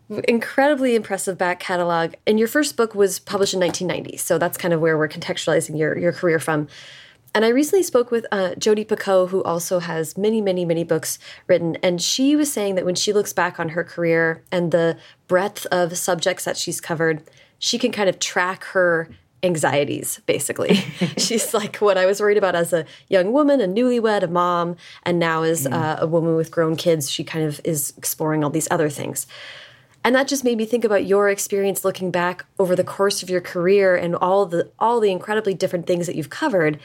incredibly 0.10 0.96
impressive 0.96 1.38
back 1.38 1.60
catalog, 1.60 2.14
and 2.26 2.40
your 2.40 2.48
first 2.48 2.78
book 2.78 2.96
was 2.96 3.20
published 3.20 3.54
in 3.54 3.60
1990. 3.60 4.18
So 4.18 4.38
that's 4.38 4.58
kind 4.58 4.74
of 4.74 4.80
where 4.80 4.98
we're 4.98 5.10
contextualizing 5.10 5.78
your 5.78 5.98
your 5.98 6.14
career 6.14 6.40
from. 6.40 6.70
And 7.36 7.44
I 7.44 7.50
recently 7.50 7.82
spoke 7.84 8.12
with 8.12 8.28
uh, 8.32 8.54
Jodi 8.56 8.86
Picoult, 8.86 9.30
who 9.30 9.42
also 9.44 9.80
has 9.80 10.18
many, 10.18 10.40
many, 10.40 10.66
many 10.66 10.84
books 10.84 11.18
written. 11.48 11.78
And 11.78 12.02
she 12.02 12.36
was 12.36 12.52
saying 12.52 12.76
that 12.76 12.86
when 12.86 12.96
she 12.96 13.12
looks 13.12 13.34
back 13.34 13.60
on 13.60 13.70
her 13.70 13.84
career 13.84 14.44
and 14.52 14.72
the 14.72 14.98
breadth 15.28 15.66
of 15.68 15.98
subjects 15.98 16.46
that 16.46 16.58
she's 16.58 16.80
covered, 16.80 17.24
she 17.58 17.80
can 17.80 17.92
kind 17.92 18.08
of 18.08 18.20
track 18.20 18.66
her 18.66 19.10
anxieties, 19.42 20.22
basically. 20.26 20.76
She's 21.18 21.54
like 21.54 21.78
what 21.78 21.98
I 21.98 22.06
was 22.06 22.22
worried 22.22 22.38
about 22.38 22.56
as 22.56 22.72
a 22.72 22.86
young 23.10 23.34
woman, 23.34 23.62
a 23.62 23.68
newlywed, 23.68 24.24
a 24.24 24.28
mom, 24.28 24.78
and 25.04 25.20
now 25.20 25.44
as 25.44 25.68
mm. 25.68 25.74
uh, 25.74 25.98
a 26.00 26.08
woman 26.08 26.36
with 26.36 26.50
grown 26.50 26.76
kids, 26.76 27.10
she 27.12 27.24
kind 27.24 27.46
of 27.46 27.60
is 27.64 27.94
exploring 27.98 28.44
all 28.44 28.50
these 28.50 28.70
other 28.72 28.90
things. 28.90 29.28
And 30.06 30.16
that 30.16 30.28
just 30.28 30.44
made 30.44 30.58
me 30.58 30.66
think 30.66 30.84
about 30.84 31.06
your 31.06 31.30
experience 31.30 31.86
looking 31.86 32.12
back 32.12 32.46
over 32.60 32.76
the 32.76 32.84
course 32.84 33.24
of 33.24 33.30
your 33.30 33.40
career 33.40 33.96
and 33.96 34.16
all 34.16 34.46
the 34.46 34.70
all 34.78 35.00
the 35.00 35.12
incredibly 35.12 35.54
different 35.54 35.88
things 35.88 36.08
that 36.08 36.16
you've 36.16 36.30
covered. 36.30 36.80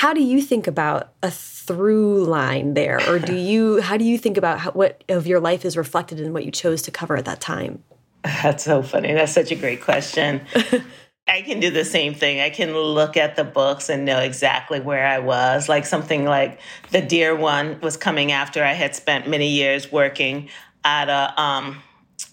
How 0.00 0.14
do 0.14 0.22
you 0.22 0.40
think 0.40 0.66
about 0.66 1.12
a 1.22 1.30
through 1.30 2.24
line 2.24 2.72
there, 2.72 3.06
or 3.06 3.18
do 3.18 3.34
you? 3.50 3.82
How 3.82 3.98
do 3.98 4.04
you 4.06 4.16
think 4.16 4.38
about 4.38 4.58
how, 4.58 4.70
what 4.70 5.04
of 5.10 5.26
your 5.26 5.40
life 5.40 5.62
is 5.66 5.76
reflected 5.76 6.18
in 6.18 6.32
what 6.32 6.46
you 6.46 6.50
chose 6.50 6.80
to 6.82 6.90
cover 6.90 7.18
at 7.18 7.26
that 7.26 7.42
time? 7.42 7.84
That's 8.24 8.64
so 8.64 8.82
funny. 8.82 9.12
That's 9.12 9.32
such 9.32 9.50
a 9.50 9.54
great 9.54 9.82
question. 9.82 10.40
I 11.28 11.42
can 11.42 11.60
do 11.60 11.70
the 11.70 11.84
same 11.84 12.14
thing. 12.14 12.40
I 12.40 12.48
can 12.48 12.74
look 12.74 13.18
at 13.18 13.36
the 13.36 13.44
books 13.44 13.90
and 13.90 14.06
know 14.06 14.20
exactly 14.20 14.80
where 14.80 15.06
I 15.06 15.18
was. 15.18 15.68
Like 15.68 15.84
something 15.84 16.24
like 16.24 16.60
the 16.92 17.02
Dear 17.02 17.36
one 17.36 17.78
was 17.82 17.98
coming 17.98 18.32
after 18.32 18.64
I 18.64 18.72
had 18.72 18.96
spent 18.96 19.28
many 19.28 19.48
years 19.48 19.92
working 19.92 20.48
at 20.82 21.10
a 21.10 21.38
um, 21.38 21.82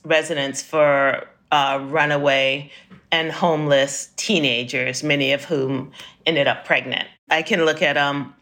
residence 0.06 0.62
for 0.62 1.28
uh, 1.52 1.80
runaway 1.90 2.72
and 3.12 3.32
homeless 3.32 4.10
teenagers, 4.18 5.04
many 5.04 5.32
of 5.34 5.46
whom 5.46 5.92
ended 6.26 6.48
up 6.48 6.66
pregnant. 6.66 7.08
I 7.30 7.42
can 7.42 7.66
look 7.66 7.82
at 7.82 7.98
um, 7.98 8.34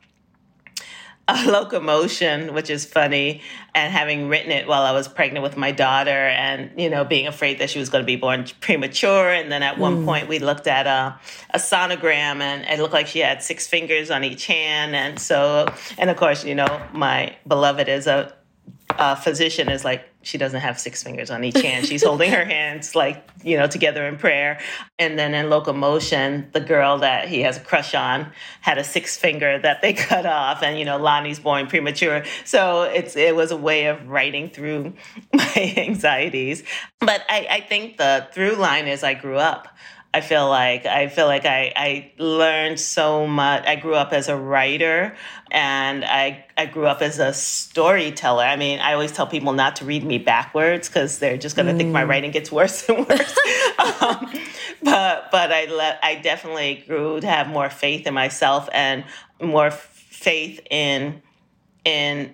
a 1.27 1.45
locomotion, 1.51 2.53
which 2.53 2.69
is 2.69 2.85
funny, 2.85 3.41
and 3.73 3.91
having 3.91 4.27
written 4.27 4.51
it 4.51 4.67
while 4.67 4.83
I 4.83 4.91
was 4.91 5.07
pregnant 5.07 5.43
with 5.43 5.57
my 5.57 5.71
daughter, 5.71 6.09
and 6.09 6.71
you 6.79 6.89
know, 6.89 7.03
being 7.03 7.27
afraid 7.27 7.59
that 7.59 7.69
she 7.69 7.79
was 7.79 7.89
going 7.89 8.03
to 8.03 8.05
be 8.05 8.15
born 8.15 8.45
premature. 8.59 9.29
And 9.31 9.51
then 9.51 9.63
at 9.63 9.75
mm. 9.75 9.79
one 9.79 10.05
point, 10.05 10.27
we 10.27 10.39
looked 10.39 10.67
at 10.67 10.87
a, 10.87 11.19
a 11.51 11.57
sonogram, 11.57 12.41
and 12.41 12.65
it 12.65 12.81
looked 12.81 12.93
like 12.93 13.07
she 13.07 13.19
had 13.19 13.41
six 13.43 13.67
fingers 13.67 14.11
on 14.11 14.23
each 14.23 14.45
hand. 14.45 14.95
And 14.95 15.19
so, 15.19 15.67
and 15.97 16.09
of 16.09 16.17
course, 16.17 16.43
you 16.43 16.55
know, 16.55 16.81
my 16.93 17.35
beloved 17.47 17.87
is 17.87 18.07
a 18.07 18.33
uh, 18.97 19.15
physician 19.15 19.69
is 19.69 19.83
like 19.83 20.07
she 20.21 20.37
doesn't 20.39 20.61
have 20.61 20.79
six 20.79 21.03
fingers 21.03 21.29
on 21.29 21.43
each 21.43 21.61
hand. 21.61 21.85
She's 21.85 22.03
holding 22.03 22.31
her 22.31 22.45
hands 22.55 22.95
like 22.95 23.27
you 23.43 23.57
know 23.57 23.67
together 23.67 24.05
in 24.07 24.17
prayer. 24.17 24.59
And 24.97 25.19
then 25.19 25.33
in 25.33 25.49
locomotion, 25.49 26.49
the 26.51 26.59
girl 26.59 26.99
that 26.99 27.27
he 27.27 27.41
has 27.41 27.57
a 27.57 27.59
crush 27.59 27.93
on 27.93 28.31
had 28.61 28.77
a 28.77 28.83
six 28.83 29.17
finger 29.17 29.59
that 29.59 29.81
they 29.81 29.93
cut 30.09 30.25
off, 30.25 30.63
and 30.63 30.79
you 30.79 30.85
know 30.85 30.97
Lonnie's 30.97 31.39
born 31.39 31.67
premature. 31.67 32.23
So 32.43 32.83
it's 32.83 33.15
it 33.15 33.35
was 33.35 33.51
a 33.51 33.57
way 33.57 33.85
of 33.85 34.07
writing 34.07 34.49
through 34.49 34.93
my 35.33 35.73
anxieties. 35.77 36.63
But 36.99 37.23
I, 37.29 37.47
I 37.49 37.59
think 37.61 37.97
the 37.97 38.27
through 38.31 38.55
line 38.55 38.87
is 38.87 39.03
I 39.03 39.13
grew 39.13 39.37
up. 39.37 39.67
I 40.15 40.21
feel 40.21 40.47
like 40.47 40.85
I 40.85 41.09
feel 41.09 41.25
like 41.25 41.45
I, 41.45 41.73
I 41.75 42.11
learned 42.17 42.79
so 42.79 43.27
much. 43.27 43.65
I 43.67 43.75
grew 43.75 43.95
up 43.95 44.13
as 44.13 44.29
a 44.29 44.37
writer 44.37 45.13
and 45.51 46.05
I, 46.05 46.45
I 46.57 46.67
grew 46.67 46.85
up 46.85 47.01
as 47.01 47.19
a 47.19 47.33
storyteller. 47.33 48.45
I 48.45 48.55
mean, 48.55 48.79
I 48.79 48.93
always 48.93 49.11
tell 49.11 49.27
people 49.27 49.51
not 49.51 49.75
to 49.75 49.85
read 49.85 50.05
me 50.05 50.17
backwards 50.17 50.87
because 50.87 51.19
they're 51.19 51.35
just 51.35 51.57
going 51.57 51.65
to 51.65 51.73
mm. 51.73 51.77
think 51.77 51.91
my 51.91 52.05
mm. 52.05 52.07
writing 52.07 52.31
gets 52.31 52.49
worse 52.49 52.87
and 52.87 52.99
worse. 52.99 53.37
um, 54.01 54.33
but 54.81 55.31
but 55.31 55.51
I 55.51 55.65
let 55.65 55.99
I 56.01 56.15
definitely 56.15 56.85
grew 56.87 57.19
to 57.19 57.27
have 57.27 57.49
more 57.49 57.69
faith 57.69 58.07
in 58.07 58.13
myself 58.13 58.69
and 58.71 59.03
more 59.41 59.69
faith 59.69 60.65
in 60.71 61.21
in 61.83 62.33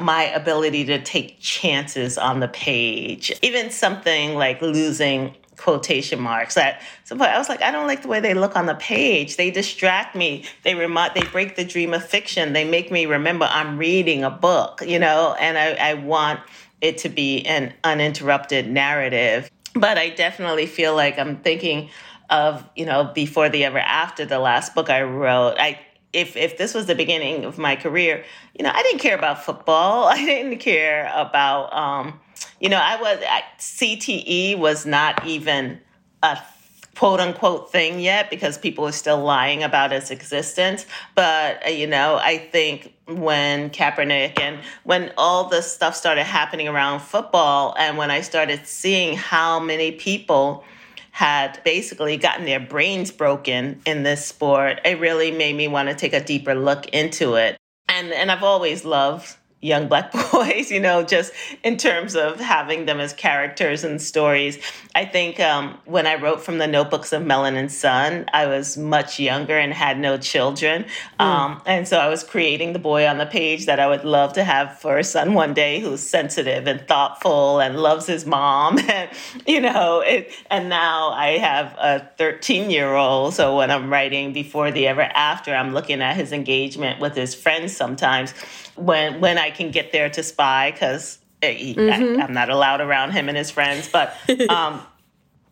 my 0.00 0.24
ability 0.24 0.84
to 0.84 1.02
take 1.02 1.40
chances 1.40 2.18
on 2.18 2.40
the 2.40 2.48
page. 2.48 3.32
Even 3.40 3.70
something 3.70 4.34
like 4.34 4.60
losing 4.60 5.34
quotation 5.62 6.20
marks 6.20 6.56
at 6.56 6.82
some 7.04 7.18
point. 7.18 7.30
I 7.30 7.38
was 7.38 7.48
like 7.48 7.62
i 7.62 7.70
don't 7.70 7.86
like 7.86 8.02
the 8.02 8.08
way 8.08 8.18
they 8.18 8.34
look 8.34 8.56
on 8.56 8.66
the 8.66 8.74
page. 8.74 9.36
They 9.36 9.50
distract 9.50 10.16
me. 10.16 10.44
They 10.64 10.74
remind 10.74 11.14
they 11.14 11.22
break 11.22 11.54
the 11.54 11.64
dream 11.64 11.94
of 11.94 12.04
fiction. 12.04 12.52
They 12.52 12.64
make 12.64 12.90
me 12.90 13.06
remember 13.06 13.48
i'm 13.48 13.78
reading 13.78 14.24
a 14.24 14.30
book 14.30 14.82
you 14.84 14.98
know? 14.98 15.36
And 15.38 15.56
i, 15.56 15.90
I 15.90 15.94
want 15.94 16.40
it 16.80 16.98
to 16.98 17.08
be 17.08 17.46
an 17.46 17.72
uninterrupted 17.84 18.68
narrative. 18.68 19.50
But 19.74 19.98
i 19.98 20.10
definitely 20.10 20.66
feel 20.66 20.96
like 20.96 21.16
i'm 21.18 21.36
thinking 21.36 21.90
of 22.28 22.68
you 22.74 22.84
know 22.84 23.04
before 23.14 23.48
the 23.48 23.64
ever 23.64 23.78
after 23.78 24.24
the 24.24 24.40
last 24.40 24.74
book 24.74 24.90
i 24.90 25.02
wrote. 25.02 25.54
I 25.58 25.78
if 26.12 26.36
if 26.36 26.58
this 26.58 26.74
was 26.74 26.86
the 26.86 26.96
beginning 26.96 27.44
of 27.44 27.56
my 27.56 27.76
career 27.76 28.24
you 28.58 28.64
know 28.64 28.72
i 28.74 28.82
didn't 28.82 28.98
care 28.98 29.16
about 29.16 29.44
football. 29.44 30.04
I 30.16 30.16
didn't 30.24 30.58
care 30.58 31.08
about 31.14 31.72
um, 31.72 32.20
you 32.60 32.68
know, 32.68 32.80
I 32.82 33.00
was 33.00 33.18
CTE 33.58 34.58
was 34.58 34.86
not 34.86 35.26
even 35.26 35.80
a 36.22 36.38
quote 36.96 37.20
unquote 37.20 37.72
thing 37.72 38.00
yet 38.00 38.30
because 38.30 38.58
people 38.58 38.86
are 38.86 38.92
still 38.92 39.22
lying 39.22 39.62
about 39.62 39.92
its 39.92 40.10
existence. 40.10 40.86
But, 41.14 41.66
uh, 41.66 41.70
you 41.70 41.86
know, 41.86 42.16
I 42.16 42.38
think 42.38 42.94
when 43.06 43.70
Kaepernick 43.70 44.38
and 44.40 44.60
when 44.84 45.12
all 45.16 45.48
this 45.48 45.72
stuff 45.72 45.96
started 45.96 46.24
happening 46.24 46.68
around 46.68 47.00
football, 47.00 47.74
and 47.78 47.96
when 47.96 48.10
I 48.10 48.20
started 48.20 48.66
seeing 48.66 49.16
how 49.16 49.58
many 49.58 49.92
people 49.92 50.64
had 51.10 51.60
basically 51.64 52.16
gotten 52.16 52.46
their 52.46 52.60
brains 52.60 53.10
broken 53.10 53.80
in 53.84 54.02
this 54.02 54.24
sport, 54.24 54.80
it 54.84 54.98
really 54.98 55.30
made 55.30 55.54
me 55.54 55.68
want 55.68 55.88
to 55.88 55.94
take 55.94 56.14
a 56.14 56.24
deeper 56.24 56.54
look 56.54 56.86
into 56.88 57.34
it. 57.34 57.56
And, 57.88 58.12
and 58.12 58.30
I've 58.30 58.42
always 58.42 58.84
loved 58.84 59.36
young 59.62 59.86
black 59.86 60.12
boys, 60.32 60.70
you 60.70 60.80
know, 60.80 61.02
just 61.02 61.32
in 61.62 61.78
terms 61.78 62.14
of 62.14 62.38
having 62.38 62.84
them 62.84 63.00
as 63.00 63.14
characters 63.14 63.84
and 63.84 64.02
stories. 64.02 64.58
I 64.94 65.06
think 65.06 65.40
um, 65.40 65.78
when 65.86 66.06
I 66.06 66.16
wrote 66.16 66.42
from 66.42 66.58
the 66.58 66.66
notebooks 66.66 67.12
of 67.12 67.22
Melanin 67.22 67.70
Sun, 67.70 68.26
I 68.32 68.46
was 68.46 68.76
much 68.76 69.18
younger 69.18 69.56
and 69.56 69.72
had 69.72 69.98
no 69.98 70.18
children. 70.18 70.84
Mm. 71.18 71.24
Um, 71.24 71.62
and 71.64 71.88
so 71.88 71.98
I 71.98 72.08
was 72.08 72.24
creating 72.24 72.72
the 72.74 72.78
boy 72.78 73.06
on 73.06 73.18
the 73.18 73.26
page 73.26 73.66
that 73.66 73.78
I 73.78 73.86
would 73.86 74.04
love 74.04 74.32
to 74.34 74.44
have 74.44 74.78
for 74.80 74.98
a 74.98 75.04
son 75.04 75.32
one 75.32 75.54
day 75.54 75.80
who's 75.80 76.00
sensitive 76.00 76.66
and 76.66 76.86
thoughtful 76.86 77.60
and 77.60 77.78
loves 77.78 78.06
his 78.06 78.26
mom. 78.26 78.78
And, 78.92 79.08
you 79.46 79.60
know, 79.60 80.00
it, 80.00 80.32
and 80.50 80.68
now 80.68 81.10
I 81.10 81.38
have 81.38 81.74
a 81.78 82.10
13 82.18 82.68
year 82.68 82.94
old. 82.94 83.32
So 83.32 83.56
when 83.56 83.70
I'm 83.70 83.90
writing 83.90 84.34
Before 84.34 84.70
the 84.70 84.86
Ever 84.86 85.02
After, 85.02 85.54
I'm 85.54 85.72
looking 85.72 86.02
at 86.02 86.16
his 86.16 86.32
engagement 86.32 87.00
with 87.00 87.14
his 87.14 87.34
friends 87.34 87.74
sometimes 87.74 88.34
when 88.76 89.20
when 89.20 89.38
I 89.38 89.50
can 89.52 89.70
get 89.70 89.92
there 89.92 90.10
to 90.10 90.22
spy 90.22 90.72
because 90.72 91.18
mm-hmm. 91.42 92.20
I'm 92.20 92.32
not 92.32 92.50
allowed 92.50 92.80
around 92.80 93.12
him 93.12 93.28
and 93.28 93.36
his 93.36 93.50
friends. 93.50 93.88
But 93.88 94.16
um, 94.48 94.84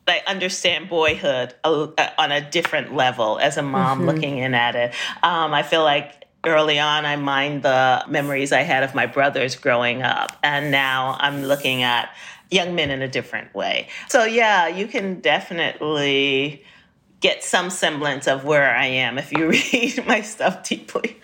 I 0.07 0.23
understand 0.27 0.89
boyhood 0.89 1.55
uh, 1.65 1.89
on 2.19 2.33
a 2.33 2.51
different 2.51 2.95
level 2.95 3.39
as 3.39 3.57
a 3.57 3.63
mom 3.63 3.99
mm-hmm. 3.99 4.09
looking 4.09 4.39
in 4.39 4.55
at 4.55 4.75
it. 4.75 4.95
Um, 5.23 5.55
I 5.55 5.63
feel 5.63 5.83
like 5.83 6.25
early 6.45 6.79
on 6.79 7.05
I 7.05 7.17
mind 7.17 7.63
the 7.63 8.05
memories 8.09 8.53
I 8.53 8.63
had 8.63 8.83
of 8.83 8.95
my 8.95 9.07
brothers 9.07 9.57
growing 9.57 10.03
up, 10.03 10.37
and 10.43 10.71
now 10.71 11.17
I'm 11.21 11.45
looking 11.45 11.83
at 11.83 12.15
young 12.51 12.75
men 12.75 12.91
in 12.91 13.03
a 13.03 13.09
different 13.09 13.55
way. 13.55 13.89
So 14.09 14.25
yeah, 14.25 14.67
you 14.67 14.87
can 14.87 15.21
definitely 15.21 16.65
get 17.21 17.45
some 17.45 17.71
semblance 17.71 18.27
of 18.27 18.45
where 18.45 18.75
I 18.75 18.87
am 18.87 19.19
if 19.19 19.31
you 19.33 19.49
read 19.73 20.07
my 20.07 20.23
stuff 20.23 20.65
deeply. 20.69 21.19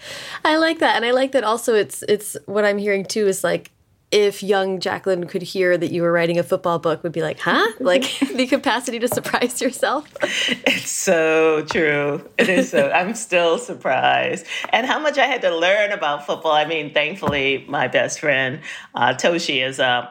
I 0.44 0.56
like 0.56 0.78
that. 0.78 0.96
And 0.96 1.04
I 1.04 1.10
like 1.10 1.32
that 1.32 1.44
also 1.44 1.74
it's 1.74 2.02
it's 2.08 2.36
what 2.46 2.64
I'm 2.64 2.78
hearing 2.78 3.04
too 3.04 3.26
is 3.26 3.42
like 3.42 3.70
if 4.12 4.40
young 4.42 4.78
Jacqueline 4.78 5.26
could 5.26 5.42
hear 5.42 5.76
that 5.76 5.90
you 5.90 6.02
were 6.02 6.12
writing 6.12 6.38
a 6.38 6.44
football 6.44 6.78
book 6.78 7.02
would 7.02 7.12
be 7.12 7.22
like, 7.22 7.40
"Huh?" 7.40 7.66
Like 7.80 8.18
the 8.34 8.46
capacity 8.46 9.00
to 9.00 9.08
surprise 9.08 9.60
yourself. 9.60 10.08
It's 10.48 10.90
so 10.90 11.64
true. 11.64 12.28
It 12.38 12.48
is 12.48 12.70
so 12.70 12.90
I'm 12.90 13.14
still 13.14 13.58
surprised. 13.58 14.46
And 14.70 14.86
how 14.86 15.00
much 15.00 15.18
I 15.18 15.26
had 15.26 15.42
to 15.42 15.54
learn 15.54 15.90
about 15.90 16.24
football. 16.24 16.52
I 16.52 16.66
mean, 16.66 16.94
thankfully 16.94 17.64
my 17.68 17.88
best 17.88 18.20
friend 18.20 18.60
uh, 18.94 19.14
Toshi 19.14 19.66
is 19.66 19.78
a 19.80 19.84
uh, 19.84 20.08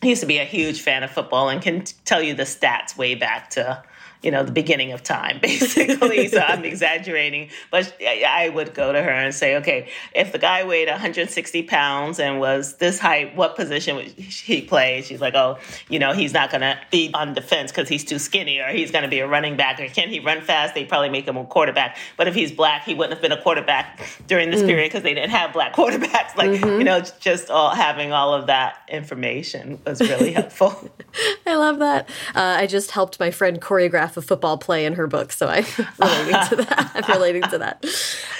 he 0.00 0.10
used 0.10 0.20
to 0.20 0.28
be 0.28 0.38
a 0.38 0.44
huge 0.44 0.80
fan 0.80 1.02
of 1.02 1.10
football 1.10 1.48
and 1.48 1.60
can 1.60 1.82
tell 2.04 2.22
you 2.22 2.32
the 2.32 2.44
stats 2.44 2.96
way 2.96 3.16
back 3.16 3.50
to 3.50 3.82
you 4.22 4.30
know, 4.30 4.42
the 4.42 4.52
beginning 4.52 4.92
of 4.92 5.02
time, 5.02 5.38
basically. 5.42 6.28
so 6.28 6.38
I'm 6.38 6.64
exaggerating, 6.64 7.50
but 7.70 7.94
I 8.02 8.48
would 8.48 8.74
go 8.74 8.92
to 8.92 9.02
her 9.02 9.10
and 9.10 9.34
say, 9.34 9.56
okay, 9.56 9.90
if 10.14 10.32
the 10.32 10.38
guy 10.38 10.64
weighed 10.64 10.88
160 10.88 11.62
pounds 11.64 12.18
and 12.18 12.40
was 12.40 12.76
this 12.76 12.98
height, 12.98 13.36
what 13.36 13.56
position 13.56 13.96
would 13.96 14.06
he 14.06 14.62
play? 14.62 15.02
She's 15.02 15.20
like, 15.20 15.34
oh, 15.34 15.58
you 15.88 15.98
know, 15.98 16.12
he's 16.12 16.32
not 16.32 16.50
going 16.50 16.62
to 16.62 16.78
be 16.90 17.10
on 17.14 17.34
defense 17.34 17.70
because 17.70 17.88
he's 17.88 18.04
too 18.04 18.18
skinny, 18.18 18.58
or 18.58 18.68
he's 18.68 18.90
going 18.90 19.04
to 19.04 19.08
be 19.08 19.20
a 19.20 19.28
running 19.28 19.56
back, 19.56 19.80
or 19.80 19.86
can 19.88 20.08
he 20.08 20.20
run 20.20 20.40
fast? 20.40 20.74
They 20.74 20.84
probably 20.84 21.10
make 21.10 21.26
him 21.26 21.36
a 21.36 21.44
quarterback. 21.44 21.96
But 22.16 22.28
if 22.28 22.34
he's 22.34 22.50
black, 22.50 22.84
he 22.84 22.94
wouldn't 22.94 23.12
have 23.12 23.22
been 23.22 23.36
a 23.36 23.40
quarterback 23.40 24.00
during 24.26 24.50
this 24.50 24.62
mm. 24.62 24.66
period 24.66 24.88
because 24.88 25.02
they 25.02 25.14
didn't 25.14 25.30
have 25.30 25.52
black 25.52 25.74
quarterbacks. 25.74 26.36
Like, 26.36 26.50
mm-hmm. 26.50 26.78
you 26.78 26.84
know, 26.84 27.00
just 27.20 27.50
all 27.50 27.70
having 27.70 28.12
all 28.12 28.34
of 28.34 28.46
that 28.46 28.78
information 28.88 29.80
was 29.86 30.00
really 30.00 30.32
helpful. 30.32 30.90
I 31.46 31.54
love 31.54 31.78
that. 31.78 32.08
Uh, 32.34 32.56
I 32.58 32.66
just 32.66 32.90
helped 32.92 33.20
my 33.20 33.30
friend 33.30 33.60
choreograph 33.60 34.07
photograph 34.08 34.16
a 34.16 34.26
football 34.26 34.58
play 34.58 34.84
in 34.84 34.94
her 34.94 35.06
book, 35.06 35.32
so 35.32 35.46
I'm 35.46 35.64
relating 35.98 36.48
to 36.48 36.56
that. 36.56 36.90
I'm 36.94 37.04
relating 37.14 37.42
to 37.42 37.58
that. 37.58 37.84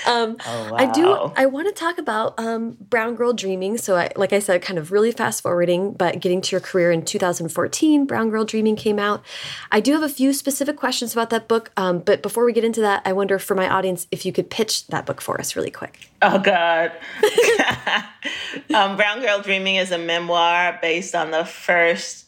Um, 0.06 0.36
oh, 0.46 0.70
wow. 0.70 0.76
I 0.76 0.92
do. 0.92 1.32
I 1.36 1.46
want 1.46 1.68
to 1.68 1.74
talk 1.74 1.98
about 1.98 2.38
um, 2.38 2.76
Brown 2.80 3.14
Girl 3.14 3.32
Dreaming. 3.32 3.78
So, 3.78 3.96
I, 3.96 4.10
like 4.16 4.32
I 4.32 4.38
said, 4.38 4.62
kind 4.62 4.78
of 4.78 4.92
really 4.92 5.12
fast 5.12 5.42
forwarding, 5.42 5.92
but 5.92 6.20
getting 6.20 6.40
to 6.40 6.50
your 6.52 6.60
career 6.60 6.90
in 6.90 7.04
2014, 7.04 8.06
Brown 8.06 8.30
Girl 8.30 8.44
Dreaming 8.44 8.76
came 8.76 8.98
out. 8.98 9.24
I 9.70 9.80
do 9.80 9.92
have 9.92 10.02
a 10.02 10.08
few 10.08 10.32
specific 10.32 10.76
questions 10.76 11.12
about 11.12 11.30
that 11.30 11.48
book, 11.48 11.70
um, 11.76 12.00
but 12.00 12.22
before 12.22 12.44
we 12.44 12.52
get 12.52 12.64
into 12.64 12.80
that, 12.80 13.02
I 13.04 13.12
wonder 13.12 13.38
for 13.38 13.54
my 13.54 13.68
audience 13.68 14.06
if 14.10 14.24
you 14.24 14.32
could 14.32 14.50
pitch 14.50 14.86
that 14.88 15.06
book 15.06 15.20
for 15.20 15.40
us 15.40 15.56
really 15.56 15.70
quick. 15.70 16.10
Oh 16.22 16.38
God, 16.38 16.92
um, 18.74 18.96
Brown 18.96 19.20
Girl 19.20 19.40
Dreaming 19.40 19.76
is 19.76 19.92
a 19.92 19.98
memoir 19.98 20.78
based 20.80 21.14
on 21.14 21.30
the 21.30 21.44
first 21.44 22.26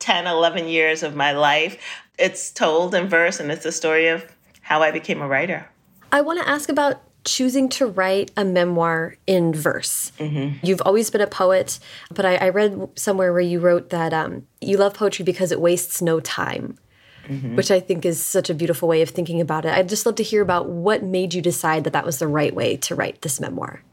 10, 0.00 0.26
11 0.26 0.68
years 0.68 1.02
of 1.02 1.14
my 1.14 1.32
life. 1.32 1.78
It's 2.18 2.50
told 2.50 2.94
in 2.94 3.08
verse, 3.08 3.40
and 3.40 3.50
it's 3.50 3.64
a 3.64 3.72
story 3.72 4.08
of 4.08 4.24
how 4.62 4.82
I 4.82 4.90
became 4.90 5.22
a 5.22 5.28
writer. 5.28 5.68
I 6.10 6.20
want 6.20 6.40
to 6.40 6.48
ask 6.48 6.68
about 6.68 7.00
choosing 7.24 7.68
to 7.68 7.86
write 7.86 8.30
a 8.36 8.44
memoir 8.44 9.16
in 9.26 9.52
verse. 9.52 10.12
Mm-hmm. 10.18 10.64
You've 10.66 10.80
always 10.82 11.10
been 11.10 11.20
a 11.20 11.26
poet, 11.26 11.78
but 12.10 12.24
I, 12.24 12.36
I 12.36 12.48
read 12.48 12.88
somewhere 12.96 13.32
where 13.32 13.42
you 13.42 13.60
wrote 13.60 13.90
that 13.90 14.12
um, 14.12 14.46
you 14.60 14.76
love 14.76 14.94
poetry 14.94 15.24
because 15.24 15.52
it 15.52 15.60
wastes 15.60 16.00
no 16.00 16.20
time. 16.20 16.78
Mm-hmm. 17.26 17.56
Which 17.56 17.70
I 17.70 17.78
think 17.78 18.06
is 18.06 18.24
such 18.24 18.48
a 18.48 18.54
beautiful 18.54 18.88
way 18.88 19.02
of 19.02 19.10
thinking 19.10 19.38
about 19.42 19.66
it. 19.66 19.74
I'd 19.74 19.90
just 19.90 20.06
love 20.06 20.14
to 20.14 20.22
hear 20.22 20.40
about 20.40 20.70
what 20.70 21.02
made 21.02 21.34
you 21.34 21.42
decide 21.42 21.84
that 21.84 21.92
that 21.92 22.06
was 22.06 22.18
the 22.18 22.26
right 22.26 22.54
way 22.54 22.78
to 22.78 22.94
write 22.94 23.22
this 23.22 23.40
memoir. 23.40 23.82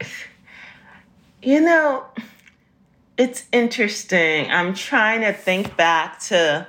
You 1.42 1.60
know, 1.60 2.04
it's 3.16 3.44
interesting. 3.52 4.50
I'm 4.50 4.74
trying 4.74 5.20
to 5.20 5.32
think 5.32 5.76
back 5.76 6.18
to 6.22 6.66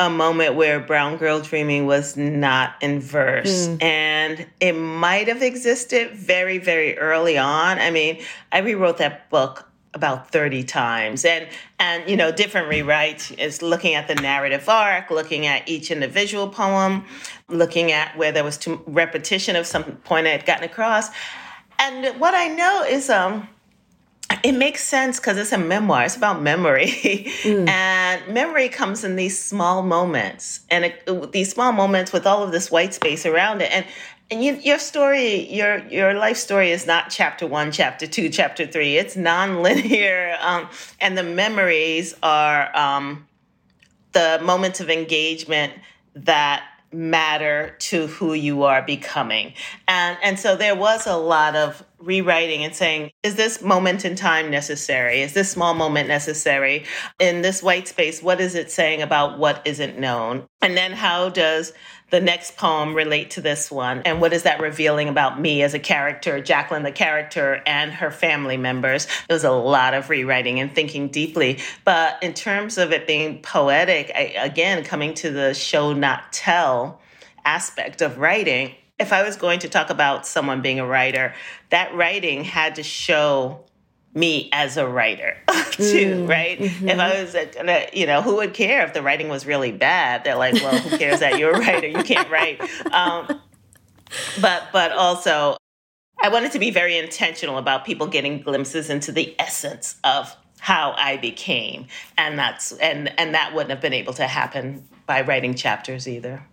a 0.00 0.08
moment 0.08 0.54
where 0.54 0.80
Brown 0.80 1.18
Girl 1.18 1.40
Dreaming 1.40 1.84
was 1.84 2.16
not 2.16 2.74
in 2.80 3.00
verse. 3.00 3.68
Mm. 3.68 3.82
And 3.82 4.46
it 4.58 4.72
might 4.72 5.28
have 5.28 5.42
existed 5.42 6.12
very, 6.12 6.56
very 6.56 6.98
early 6.98 7.36
on. 7.36 7.78
I 7.78 7.90
mean, 7.90 8.22
I 8.50 8.58
rewrote 8.60 8.96
that 8.96 9.28
book 9.28 9.66
about 9.92 10.30
30 10.30 10.62
times 10.62 11.24
and 11.24 11.48
and 11.80 12.08
you 12.08 12.16
know 12.16 12.30
different 12.30 12.68
rewrites 12.68 13.36
is 13.40 13.60
looking 13.60 13.96
at 13.96 14.06
the 14.06 14.14
narrative 14.14 14.68
arc 14.68 15.10
looking 15.10 15.46
at 15.46 15.68
each 15.68 15.90
individual 15.90 16.46
poem 16.46 17.04
looking 17.48 17.90
at 17.90 18.16
where 18.16 18.30
there 18.30 18.44
was 18.44 18.56
too 18.56 18.80
repetition 18.86 19.56
of 19.56 19.66
some 19.66 19.82
point 19.82 20.28
i 20.28 20.30
had 20.30 20.46
gotten 20.46 20.62
across 20.62 21.08
and 21.80 22.20
what 22.20 22.34
i 22.34 22.46
know 22.46 22.84
is 22.84 23.10
um 23.10 23.48
it 24.42 24.52
makes 24.52 24.84
sense 24.84 25.18
because 25.18 25.36
it's 25.36 25.52
a 25.52 25.58
memoir. 25.58 26.04
It's 26.04 26.16
about 26.16 26.40
memory, 26.42 26.86
mm. 26.86 27.68
and 27.68 28.32
memory 28.32 28.68
comes 28.68 29.04
in 29.04 29.16
these 29.16 29.42
small 29.42 29.82
moments, 29.82 30.60
and 30.70 30.84
it, 30.86 31.32
these 31.32 31.50
small 31.50 31.72
moments 31.72 32.12
with 32.12 32.26
all 32.26 32.42
of 32.42 32.52
this 32.52 32.70
white 32.70 32.94
space 32.94 33.26
around 33.26 33.60
it. 33.62 33.72
And 33.72 33.86
and 34.30 34.44
you, 34.44 34.54
your 34.62 34.78
story, 34.78 35.52
your 35.52 35.78
your 35.88 36.14
life 36.14 36.36
story 36.36 36.70
is 36.70 36.86
not 36.86 37.10
chapter 37.10 37.46
one, 37.46 37.72
chapter 37.72 38.06
two, 38.06 38.28
chapter 38.28 38.66
three. 38.66 38.96
It's 38.96 39.16
nonlinear, 39.16 40.40
um, 40.42 40.68
and 41.00 41.18
the 41.18 41.24
memories 41.24 42.14
are 42.22 42.76
um, 42.76 43.26
the 44.12 44.40
moments 44.42 44.80
of 44.80 44.90
engagement 44.90 45.72
that 46.14 46.64
matter 46.92 47.76
to 47.78 48.06
who 48.08 48.34
you 48.34 48.62
are 48.64 48.82
becoming. 48.82 49.54
And 49.88 50.16
and 50.22 50.38
so 50.38 50.56
there 50.56 50.76
was 50.76 51.06
a 51.06 51.16
lot 51.16 51.56
of 51.56 51.84
rewriting 52.00 52.64
and 52.64 52.74
saying, 52.74 53.10
is 53.22 53.36
this 53.36 53.62
moment 53.62 54.04
in 54.04 54.16
time 54.16 54.50
necessary? 54.50 55.20
Is 55.20 55.34
this 55.34 55.50
small 55.50 55.74
moment 55.74 56.08
necessary? 56.08 56.84
In 57.18 57.42
this 57.42 57.62
white 57.62 57.88
space, 57.88 58.22
what 58.22 58.40
is 58.40 58.54
it 58.54 58.70
saying 58.70 59.02
about 59.02 59.38
what 59.38 59.62
isn't 59.66 59.98
known? 59.98 60.46
And 60.62 60.76
then 60.76 60.92
how 60.92 61.28
does 61.28 61.72
the 62.10 62.20
next 62.20 62.56
poem 62.56 62.94
relate 62.94 63.30
to 63.30 63.40
this 63.40 63.70
one? 63.70 64.02
And 64.04 64.20
what 64.20 64.32
is 64.32 64.42
that 64.42 64.60
revealing 64.60 65.08
about 65.08 65.40
me 65.40 65.62
as 65.62 65.74
a 65.74 65.78
character, 65.78 66.40
Jacqueline 66.40 66.82
the 66.82 66.90
character, 66.90 67.62
and 67.66 67.92
her 67.92 68.10
family 68.10 68.56
members? 68.56 69.06
It 69.28 69.32
was 69.32 69.44
a 69.44 69.52
lot 69.52 69.94
of 69.94 70.10
rewriting 70.10 70.58
and 70.58 70.74
thinking 70.74 71.08
deeply. 71.08 71.58
But 71.84 72.22
in 72.22 72.34
terms 72.34 72.78
of 72.78 72.92
it 72.92 73.06
being 73.06 73.42
poetic, 73.42 74.10
I, 74.14 74.34
again, 74.38 74.84
coming 74.84 75.14
to 75.14 75.30
the 75.30 75.54
show, 75.54 75.92
not 75.92 76.32
tell 76.32 77.00
aspect 77.44 78.02
of 78.02 78.18
writing, 78.18 78.74
if 79.00 79.12
I 79.12 79.22
was 79.22 79.36
going 79.36 79.60
to 79.60 79.68
talk 79.68 79.90
about 79.90 80.26
someone 80.26 80.60
being 80.60 80.78
a 80.78 80.86
writer, 80.86 81.34
that 81.70 81.94
writing 81.94 82.44
had 82.44 82.76
to 82.76 82.82
show 82.82 83.64
me 84.12 84.48
as 84.52 84.76
a 84.76 84.86
writer 84.86 85.36
too, 85.70 86.24
mm, 86.24 86.28
right? 86.28 86.58
Mm-hmm. 86.58 86.88
If 86.88 86.98
I 86.98 87.22
was, 87.22 87.36
gonna, 87.54 87.86
you 87.92 88.06
know, 88.06 88.22
who 88.22 88.36
would 88.36 88.54
care 88.54 88.84
if 88.84 88.92
the 88.92 89.02
writing 89.02 89.28
was 89.28 89.46
really 89.46 89.72
bad? 89.72 90.24
They're 90.24 90.36
like, 90.36 90.54
well, 90.54 90.76
who 90.78 90.98
cares 90.98 91.20
that 91.20 91.38
you're 91.38 91.52
a 91.52 91.58
writer? 91.58 91.86
You 91.86 92.02
can't 92.02 92.30
write. 92.30 92.60
Um, 92.92 93.40
but 94.40 94.64
but 94.72 94.92
also, 94.92 95.56
I 96.20 96.28
wanted 96.28 96.52
to 96.52 96.58
be 96.58 96.70
very 96.70 96.98
intentional 96.98 97.56
about 97.56 97.84
people 97.84 98.08
getting 98.08 98.42
glimpses 98.42 98.90
into 98.90 99.12
the 99.12 99.34
essence 99.38 99.96
of 100.04 100.36
how 100.58 100.92
I 100.96 101.16
became, 101.16 101.86
and 102.18 102.38
that's 102.38 102.72
and 102.72 103.12
and 103.18 103.34
that 103.34 103.54
wouldn't 103.54 103.70
have 103.70 103.80
been 103.80 103.94
able 103.94 104.12
to 104.14 104.26
happen 104.26 104.86
by 105.06 105.22
writing 105.22 105.54
chapters 105.54 106.08
either. 106.08 106.44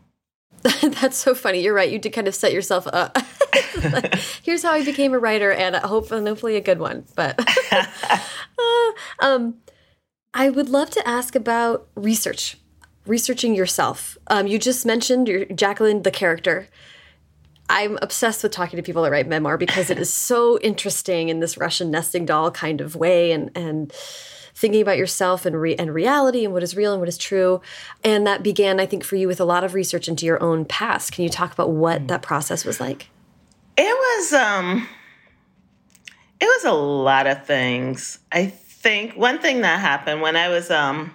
That's 0.82 1.18
so 1.18 1.36
funny. 1.36 1.62
You're 1.62 1.74
right. 1.74 1.90
You 1.90 2.00
did 2.00 2.14
kind 2.14 2.28
of 2.28 2.36
set 2.36 2.54
yourself 2.54 2.88
up. 2.88 3.18
here's 4.44 4.64
how 4.64 4.72
I 4.72 4.84
became 4.84 5.14
a 5.14 5.20
writer, 5.20 5.52
and 5.52 5.76
hopefully, 5.76 6.26
hopefully 6.26 6.56
a 6.56 6.62
good 6.62 6.80
one. 6.80 7.06
But 7.16 7.40
uh, 7.72 8.92
um, 9.20 9.56
I 10.34 10.50
would 10.50 10.70
love 10.70 10.90
to 10.92 11.08
ask 11.08 11.36
about 11.36 11.88
research, 11.96 12.58
researching 13.06 13.56
yourself. 13.56 14.18
Um, 14.28 14.48
you 14.48 14.60
just 14.60 14.86
mentioned 14.86 15.28
your 15.28 15.46
Jacqueline, 15.46 16.04
the 16.04 16.12
character. 16.12 16.68
I'm 17.70 18.00
obsessed 18.02 18.44
with 18.44 18.54
talking 18.54 18.78
to 18.78 18.84
people 18.84 19.04
that 19.04 19.12
write 19.12 19.28
memoir 19.28 19.58
because 19.58 19.90
it 19.90 20.00
is 20.00 20.12
so 20.12 20.58
interesting 20.60 21.30
in 21.30 21.42
this 21.42 21.58
Russian 21.58 21.92
nesting 21.92 22.26
doll 22.26 22.50
kind 22.52 22.82
of 22.82 22.96
way, 22.96 23.32
and 23.32 23.52
and 23.56 23.94
thinking 24.58 24.82
about 24.82 24.98
yourself 24.98 25.46
and 25.46 25.62
re- 25.62 25.76
and 25.76 25.94
reality 25.94 26.44
and 26.44 26.52
what 26.52 26.64
is 26.64 26.76
real 26.76 26.92
and 26.92 27.00
what 27.00 27.08
is 27.08 27.18
true. 27.18 27.62
And 28.04 28.26
that 28.26 28.42
began, 28.42 28.80
I 28.80 28.88
think, 28.88 29.04
for 29.04 29.16
you 29.16 29.28
with 29.28 29.40
a 29.40 29.46
lot 29.46 29.64
of 29.64 29.76
research 29.76 30.08
into 30.08 30.26
your 30.26 30.42
own 30.42 30.66
past. 30.66 31.12
Can 31.12 31.24
you 31.24 31.30
talk 31.30 31.54
about 31.54 31.70
what 31.70 32.02
mm. 32.02 32.08
that 32.08 32.24
process 32.24 32.66
was 32.66 32.80
like? 32.80 33.10
It 33.78 33.84
was 33.84 34.34
um 34.34 34.88
it 36.42 36.46
was 36.46 36.66
a 36.66 36.74
lot 36.74 37.28
of 37.28 37.46
things. 37.46 38.18
I 38.32 38.48
think 38.48 39.16
one 39.16 39.38
thing 39.40 39.62
that 39.62 39.80
happened 39.80 40.22
when 40.22 40.36
I 40.36 40.50
was 40.50 40.72
um 40.72 41.14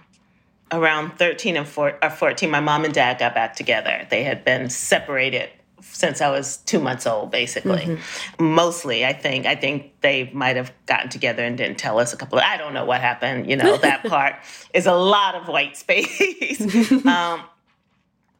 around 0.70 1.18
13 1.18 1.56
and 1.56 1.68
14 1.68 2.50
my 2.50 2.60
mom 2.60 2.84
and 2.84 2.94
dad 2.94 3.18
got 3.18 3.34
back 3.34 3.56
together. 3.56 4.06
They 4.08 4.22
had 4.22 4.44
been 4.44 4.70
separated 4.70 5.50
since 5.92 6.20
I 6.20 6.30
was 6.30 6.56
two 6.58 6.80
months 6.80 7.06
old, 7.06 7.30
basically. 7.30 7.82
Mm-hmm. 7.82 8.44
Mostly, 8.44 9.04
I 9.04 9.12
think. 9.12 9.46
I 9.46 9.54
think 9.54 10.00
they 10.00 10.30
might 10.32 10.56
have 10.56 10.72
gotten 10.86 11.10
together 11.10 11.44
and 11.44 11.56
didn't 11.56 11.78
tell 11.78 11.98
us 12.00 12.12
a 12.12 12.16
couple 12.16 12.38
of, 12.38 12.44
I 12.44 12.56
don't 12.56 12.74
know 12.74 12.84
what 12.84 13.00
happened. 13.00 13.48
You 13.48 13.56
know, 13.56 13.76
that 13.76 14.02
part 14.08 14.36
is 14.72 14.86
a 14.86 14.94
lot 14.94 15.34
of 15.34 15.48
white 15.48 15.76
space. 15.76 16.60
um, 17.06 17.42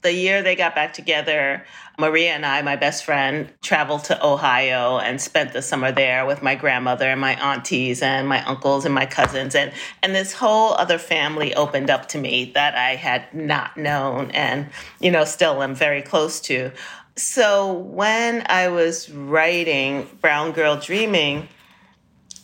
the 0.03 0.13
year 0.13 0.43
they 0.43 0.57
got 0.57 0.75
back 0.75 0.93
together, 0.93 1.65
Maria 1.99 2.33
and 2.33 2.45
I, 2.45 2.61
my 2.63 2.75
best 2.75 3.05
friend, 3.05 3.53
traveled 3.63 4.05
to 4.05 4.27
Ohio 4.27 4.99
and 4.99 5.21
spent 5.21 5.53
the 5.53 5.63
summer 5.63 5.93
there 5.93 6.27
with 6.27 6.43
my 6.43 6.55
grandmother 6.55 7.09
and 7.09 7.21
my 7.21 7.35
aunties 7.35 8.03
and 8.03 8.29
my 8.29 8.45
uncles 8.45 8.85
and 8.85 8.95
my 8.95 9.07
cousins. 9.07 9.55
And, 9.55 9.73
and 10.03 10.15
this 10.15 10.33
whole 10.33 10.75
other 10.75 10.99
family 10.99 11.55
opened 11.55 11.91
up 11.91 12.09
to 12.09 12.19
me 12.19 12.51
that 12.55 12.75
I 12.75 12.97
had 12.97 13.33
not 13.33 13.77
known 13.77 14.31
and, 14.33 14.69
you 15.01 15.11
know, 15.11 15.25
still 15.25 15.63
am 15.63 15.75
very 15.75 16.03
close 16.03 16.41
to. 16.43 16.73
So 17.17 17.75
when 17.75 18.45
I 18.49 18.69
was 18.69 19.11
writing 19.11 20.09
Brown 20.21 20.53
Girl 20.53 20.77
Dreaming, 20.77 21.49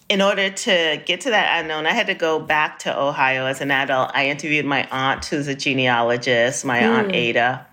in 0.08 0.22
order 0.22 0.50
to 0.50 1.02
get 1.04 1.22
to 1.22 1.30
that 1.30 1.60
unknown, 1.60 1.86
I 1.86 1.92
had 1.92 2.06
to 2.06 2.14
go 2.14 2.38
back 2.40 2.78
to 2.80 2.98
Ohio 2.98 3.46
as 3.46 3.60
an 3.60 3.70
adult. 3.70 4.10
I 4.14 4.28
interviewed 4.28 4.64
my 4.64 4.88
aunt, 4.90 5.24
who's 5.26 5.48
a 5.48 5.54
genealogist, 5.54 6.64
my 6.64 6.80
mm. 6.80 6.88
aunt 6.88 7.14
Ada. 7.14 7.66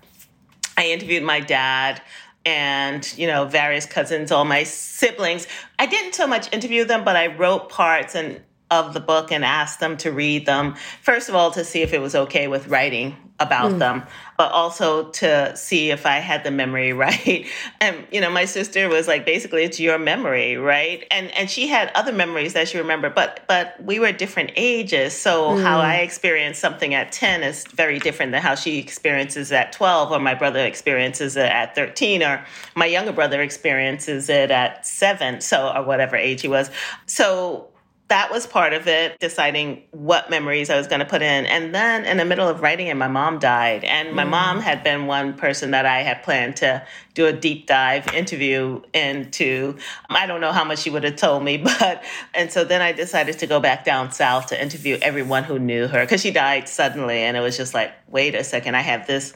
I 0.76 0.88
interviewed 0.88 1.22
my 1.22 1.40
dad 1.40 2.02
and, 2.44 3.10
you 3.18 3.26
know, 3.26 3.46
various 3.46 3.86
cousins, 3.86 4.30
all 4.30 4.44
my 4.44 4.64
siblings. 4.64 5.46
I 5.78 5.86
didn't 5.86 6.14
so 6.14 6.26
much 6.26 6.52
interview 6.52 6.84
them, 6.84 7.04
but 7.04 7.16
I 7.16 7.28
wrote 7.28 7.70
parts 7.70 8.14
and 8.14 8.40
of 8.70 8.94
the 8.94 9.00
book 9.00 9.30
and 9.30 9.44
asked 9.44 9.80
them 9.80 9.96
to 9.98 10.10
read 10.10 10.46
them. 10.46 10.74
First 11.02 11.28
of 11.28 11.34
all, 11.34 11.50
to 11.52 11.64
see 11.64 11.82
if 11.82 11.92
it 11.92 12.00
was 12.00 12.14
okay 12.14 12.48
with 12.48 12.68
writing 12.68 13.16
about 13.38 13.72
mm. 13.72 13.78
them, 13.78 14.02
but 14.38 14.50
also 14.50 15.10
to 15.10 15.54
see 15.56 15.90
if 15.90 16.06
I 16.06 16.18
had 16.18 16.42
the 16.42 16.50
memory 16.50 16.92
right. 16.94 17.46
And 17.80 18.06
you 18.10 18.20
know, 18.20 18.30
my 18.30 18.44
sister 18.44 18.88
was 18.88 19.06
like, 19.06 19.26
basically, 19.26 19.62
it's 19.62 19.78
your 19.78 19.98
memory, 19.98 20.56
right? 20.56 21.06
And 21.10 21.30
and 21.32 21.50
she 21.50 21.66
had 21.66 21.92
other 21.94 22.12
memories 22.12 22.54
that 22.54 22.68
she 22.68 22.78
remembered, 22.78 23.14
but 23.14 23.44
but 23.46 23.80
we 23.82 24.00
were 24.00 24.12
different 24.12 24.52
ages, 24.56 25.12
so 25.12 25.50
mm. 25.50 25.62
how 25.62 25.78
I 25.78 25.96
experienced 25.96 26.60
something 26.60 26.94
at 26.94 27.12
ten 27.12 27.42
is 27.42 27.64
very 27.64 27.98
different 27.98 28.32
than 28.32 28.42
how 28.42 28.54
she 28.54 28.78
experiences 28.78 29.52
at 29.52 29.72
twelve, 29.72 30.10
or 30.12 30.18
my 30.18 30.34
brother 30.34 30.64
experiences 30.64 31.36
it 31.36 31.46
at 31.46 31.74
thirteen, 31.74 32.22
or 32.22 32.44
my 32.74 32.86
younger 32.86 33.12
brother 33.12 33.42
experiences 33.42 34.28
it 34.28 34.50
at 34.50 34.86
seven, 34.86 35.40
so 35.40 35.72
or 35.74 35.82
whatever 35.82 36.16
age 36.16 36.40
he 36.42 36.48
was. 36.48 36.70
So 37.06 37.68
that 38.08 38.30
was 38.30 38.46
part 38.46 38.72
of 38.72 38.86
it, 38.86 39.18
deciding 39.18 39.82
what 39.90 40.30
memories 40.30 40.70
I 40.70 40.76
was 40.76 40.86
going 40.86 41.00
to 41.00 41.06
put 41.06 41.22
in. 41.22 41.44
And 41.46 41.74
then 41.74 42.04
in 42.04 42.18
the 42.18 42.24
middle 42.24 42.46
of 42.46 42.60
writing 42.60 42.86
it, 42.86 42.94
my 42.94 43.08
mom 43.08 43.40
died. 43.40 43.82
And 43.82 44.14
my 44.14 44.24
mm. 44.24 44.30
mom 44.30 44.60
had 44.60 44.84
been 44.84 45.06
one 45.06 45.34
person 45.34 45.72
that 45.72 45.86
I 45.86 46.02
had 46.02 46.22
planned 46.22 46.56
to 46.56 46.86
do 47.14 47.26
a 47.26 47.32
deep 47.32 47.66
dive 47.66 48.06
interview 48.14 48.80
into. 48.94 49.76
I 50.08 50.26
don't 50.26 50.40
know 50.40 50.52
how 50.52 50.62
much 50.62 50.78
she 50.80 50.90
would 50.90 51.02
have 51.02 51.16
told 51.16 51.42
me, 51.42 51.56
but, 51.80 52.04
and 52.32 52.52
so 52.52 52.64
then 52.64 52.80
I 52.80 52.92
decided 52.92 53.40
to 53.40 53.46
go 53.46 53.58
back 53.58 53.84
down 53.84 54.12
south 54.12 54.46
to 54.48 54.62
interview 54.62 54.98
everyone 55.02 55.42
who 55.42 55.58
knew 55.58 55.88
her 55.88 56.02
because 56.02 56.20
she 56.20 56.30
died 56.30 56.68
suddenly. 56.68 57.18
And 57.18 57.36
it 57.36 57.40
was 57.40 57.56
just 57.56 57.74
like, 57.74 57.92
wait 58.08 58.36
a 58.36 58.44
second, 58.44 58.76
I 58.76 58.82
have 58.82 59.08
this 59.08 59.34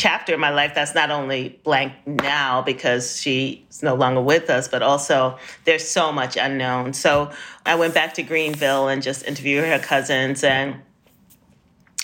chapter 0.00 0.32
in 0.32 0.40
my 0.40 0.48
life 0.48 0.74
that's 0.74 0.94
not 0.94 1.10
only 1.10 1.60
blank 1.62 1.92
now 2.06 2.62
because 2.62 3.20
she's 3.20 3.82
no 3.82 3.94
longer 3.94 4.22
with 4.22 4.48
us, 4.48 4.66
but 4.66 4.82
also 4.82 5.38
there's 5.66 5.86
so 5.86 6.10
much 6.10 6.38
unknown. 6.38 6.94
So 6.94 7.30
I 7.66 7.74
went 7.74 7.92
back 7.92 8.14
to 8.14 8.22
Greenville 8.22 8.88
and 8.88 9.02
just 9.02 9.26
interviewed 9.26 9.64
her 9.64 9.78
cousins 9.78 10.42
and 10.42 10.80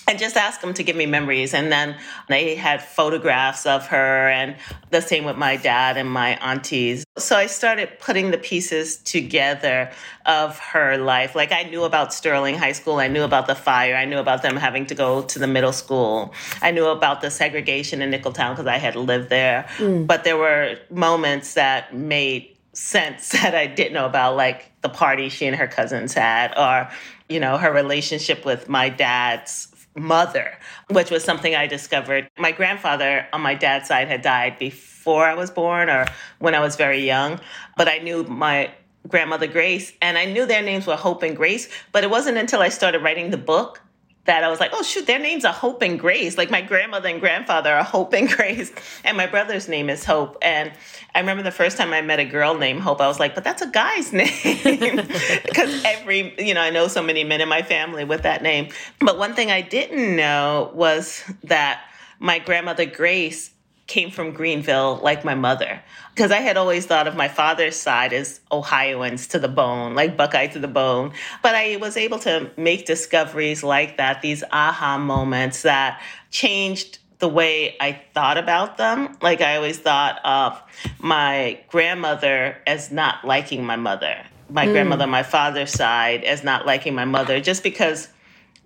and 0.08 0.18
just 0.18 0.36
ask 0.36 0.60
them 0.60 0.72
to 0.74 0.82
give 0.82 0.94
me 0.94 1.06
memories. 1.06 1.52
And 1.52 1.70
then 1.72 1.96
they 2.28 2.54
had 2.54 2.82
photographs 2.82 3.66
of 3.66 3.88
her, 3.88 4.28
and 4.28 4.56
the 4.90 5.00
same 5.00 5.24
with 5.24 5.36
my 5.36 5.56
dad 5.56 5.96
and 5.96 6.10
my 6.10 6.36
aunties. 6.36 7.04
So 7.18 7.36
I 7.36 7.46
started 7.46 7.98
putting 7.98 8.30
the 8.30 8.38
pieces 8.38 8.98
together 8.98 9.90
of 10.24 10.58
her 10.58 10.96
life. 10.96 11.34
Like 11.34 11.52
I 11.52 11.64
knew 11.64 11.84
about 11.84 12.12
Sterling 12.12 12.56
High 12.56 12.72
School, 12.72 12.96
I 12.96 13.08
knew 13.08 13.22
about 13.22 13.46
the 13.46 13.54
fire, 13.54 13.96
I 13.96 14.04
knew 14.04 14.18
about 14.18 14.42
them 14.42 14.56
having 14.56 14.86
to 14.86 14.94
go 14.94 15.22
to 15.22 15.38
the 15.38 15.46
middle 15.46 15.72
school, 15.72 16.34
I 16.62 16.70
knew 16.70 16.86
about 16.86 17.20
the 17.20 17.30
segregation 17.30 18.02
in 18.02 18.10
Nicholtown 18.10 18.52
because 18.54 18.66
I 18.66 18.78
had 18.78 18.96
lived 18.96 19.28
there. 19.28 19.66
Mm. 19.78 20.06
But 20.06 20.24
there 20.24 20.36
were 20.36 20.76
moments 20.90 21.54
that 21.54 21.94
made 21.94 22.56
sense 22.72 23.28
that 23.30 23.54
I 23.54 23.66
didn't 23.66 23.94
know 23.94 24.06
about, 24.06 24.36
like 24.36 24.70
the 24.82 24.88
party 24.88 25.28
she 25.28 25.46
and 25.46 25.56
her 25.56 25.66
cousins 25.66 26.14
had, 26.14 26.56
or 26.56 26.90
you 27.28 27.40
know, 27.40 27.58
her 27.58 27.72
relationship 27.72 28.44
with 28.44 28.68
my 28.68 28.88
dad's 28.88 29.66
mother, 29.96 30.58
which 30.90 31.10
was 31.10 31.24
something 31.24 31.54
I 31.54 31.66
discovered. 31.66 32.28
My 32.38 32.52
grandfather 32.52 33.26
on 33.32 33.40
my 33.40 33.54
dad's 33.54 33.88
side 33.88 34.08
had 34.08 34.22
died 34.22 34.58
before 34.58 35.24
I 35.24 35.34
was 35.34 35.50
born 35.50 35.88
or 35.88 36.06
when 36.38 36.54
I 36.54 36.60
was 36.60 36.76
very 36.76 37.04
young, 37.04 37.40
but 37.76 37.88
I 37.88 37.98
knew 37.98 38.24
my 38.24 38.70
grandmother 39.08 39.46
Grace 39.46 39.92
and 40.02 40.18
I 40.18 40.24
knew 40.24 40.46
their 40.46 40.62
names 40.62 40.86
were 40.86 40.96
Hope 40.96 41.22
and 41.22 41.36
Grace, 41.36 41.68
but 41.92 42.04
it 42.04 42.10
wasn't 42.10 42.38
until 42.38 42.60
I 42.60 42.68
started 42.68 43.02
writing 43.02 43.30
the 43.30 43.36
book 43.38 43.80
that 44.26 44.44
I 44.44 44.48
was 44.48 44.60
like, 44.60 44.70
oh 44.74 44.82
shoot, 44.82 45.06
their 45.06 45.18
names 45.18 45.44
are 45.44 45.52
Hope 45.52 45.82
and 45.82 45.98
Grace. 45.98 46.36
Like 46.36 46.50
my 46.50 46.60
grandmother 46.60 47.08
and 47.08 47.20
grandfather 47.20 47.72
are 47.72 47.84
Hope 47.84 48.12
and 48.12 48.28
Grace, 48.36 48.72
and 49.04 49.16
my 49.16 49.26
brother's 49.26 49.68
name 49.68 49.88
is 49.88 50.04
Hope. 50.04 50.36
And 50.42 50.72
I 51.14 51.20
remember 51.20 51.42
the 51.42 51.50
first 51.50 51.76
time 51.76 51.92
I 51.92 52.02
met 52.02 52.20
a 52.20 52.24
girl 52.24 52.56
named 52.56 52.82
Hope, 52.82 53.00
I 53.00 53.08
was 53.08 53.18
like, 53.18 53.34
but 53.34 53.44
that's 53.44 53.62
a 53.62 53.68
guy's 53.68 54.12
name 54.14 54.26
because 55.44 55.84
every, 55.84 56.34
you 56.38 56.54
know, 56.54 56.60
I 56.60 56.70
know 56.70 56.88
so 56.88 57.02
many 57.02 57.24
men 57.24 57.40
in 57.40 57.48
my 57.48 57.62
family 57.62 58.04
with 58.04 58.22
that 58.22 58.42
name. 58.42 58.68
But 59.00 59.18
one 59.18 59.34
thing 59.34 59.50
I 59.50 59.62
didn't 59.62 60.14
know 60.14 60.70
was 60.74 61.24
that 61.44 61.84
my 62.18 62.38
grandmother 62.38 62.86
Grace 62.86 63.50
came 63.86 64.10
from 64.10 64.32
Greenville 64.32 64.96
like 65.02 65.24
my 65.24 65.34
mother. 65.34 65.80
Because 66.14 66.32
I 66.32 66.38
had 66.38 66.56
always 66.56 66.86
thought 66.86 67.06
of 67.06 67.14
my 67.14 67.28
father's 67.28 67.76
side 67.76 68.12
as 68.12 68.40
Ohioans 68.50 69.28
to 69.28 69.38
the 69.38 69.48
bone, 69.48 69.94
like 69.94 70.16
Buckeye 70.16 70.48
to 70.48 70.58
the 70.58 70.68
bone. 70.68 71.12
But 71.42 71.54
I 71.54 71.76
was 71.76 71.96
able 71.96 72.18
to 72.20 72.50
make 72.56 72.86
discoveries 72.86 73.62
like 73.62 73.96
that, 73.98 74.22
these 74.22 74.42
aha 74.50 74.98
moments 74.98 75.62
that 75.62 76.00
changed 76.30 76.98
the 77.18 77.28
way 77.28 77.76
I 77.80 78.00
thought 78.14 78.38
about 78.38 78.76
them. 78.76 79.16
Like 79.22 79.40
I 79.40 79.56
always 79.56 79.78
thought 79.78 80.20
of 80.24 80.60
my 80.98 81.60
grandmother 81.68 82.56
as 82.66 82.90
not 82.90 83.24
liking 83.24 83.64
my 83.64 83.76
mother, 83.76 84.24
my 84.50 84.66
mm. 84.66 84.72
grandmother, 84.72 85.06
my 85.06 85.22
father's 85.22 85.70
side 85.70 86.24
as 86.24 86.42
not 86.44 86.66
liking 86.66 86.94
my 86.94 87.04
mother, 87.04 87.40
just 87.40 87.62
because 87.62 88.08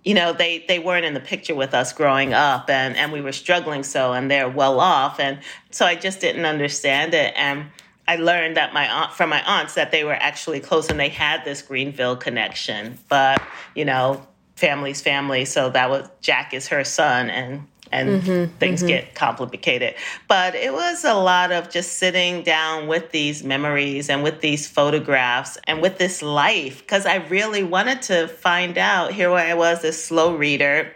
you 0.03 0.13
know 0.13 0.33
they 0.33 0.65
they 0.67 0.79
weren't 0.79 1.05
in 1.05 1.13
the 1.13 1.19
picture 1.19 1.55
with 1.55 1.73
us 1.73 1.93
growing 1.93 2.33
up 2.33 2.69
and 2.69 2.95
and 2.97 3.11
we 3.11 3.21
were 3.21 3.31
struggling 3.31 3.83
so 3.83 4.13
and 4.13 4.29
they're 4.29 4.49
well 4.49 4.79
off. 4.79 5.19
And 5.19 5.39
so 5.69 5.85
i 5.85 5.95
just 5.95 6.19
didn't 6.19 6.45
understand 6.45 7.13
it. 7.13 7.33
And 7.35 7.65
i 8.07 8.15
learned 8.15 8.57
that 8.57 8.73
my 8.73 8.89
aunt 8.89 9.13
from 9.13 9.29
my 9.29 9.41
aunts 9.43 9.75
that 9.75 9.91
they 9.91 10.03
were 10.03 10.13
actually 10.13 10.59
close 10.59 10.89
and 10.89 10.99
they 10.99 11.09
had 11.09 11.45
this 11.45 11.61
greenville 11.61 12.15
connection. 12.15 12.97
But 13.09 13.41
you 13.75 13.85
know 13.85 14.25
family's 14.55 15.01
family. 15.01 15.45
So 15.45 15.69
that 15.71 15.89
was 15.89 16.07
jack 16.21 16.53
is 16.53 16.67
her 16.67 16.83
son 16.83 17.29
and 17.29 17.67
and 17.91 18.21
mm-hmm, 18.21 18.55
things 18.57 18.79
mm-hmm. 18.79 18.87
get 18.87 19.15
complicated. 19.15 19.95
But 20.27 20.55
it 20.55 20.73
was 20.73 21.03
a 21.03 21.13
lot 21.13 21.51
of 21.51 21.69
just 21.69 21.93
sitting 21.93 22.43
down 22.43 22.87
with 22.87 23.11
these 23.11 23.43
memories 23.43 24.09
and 24.09 24.23
with 24.23 24.41
these 24.41 24.67
photographs 24.67 25.57
and 25.67 25.81
with 25.81 25.97
this 25.97 26.21
life 26.21 26.79
because 26.79 27.05
I 27.05 27.15
really 27.27 27.63
wanted 27.63 28.01
to 28.03 28.27
find 28.27 28.77
out. 28.77 29.13
Here 29.13 29.31
I 29.31 29.53
was, 29.53 29.81
this 29.81 30.03
slow 30.03 30.35
reader. 30.35 30.93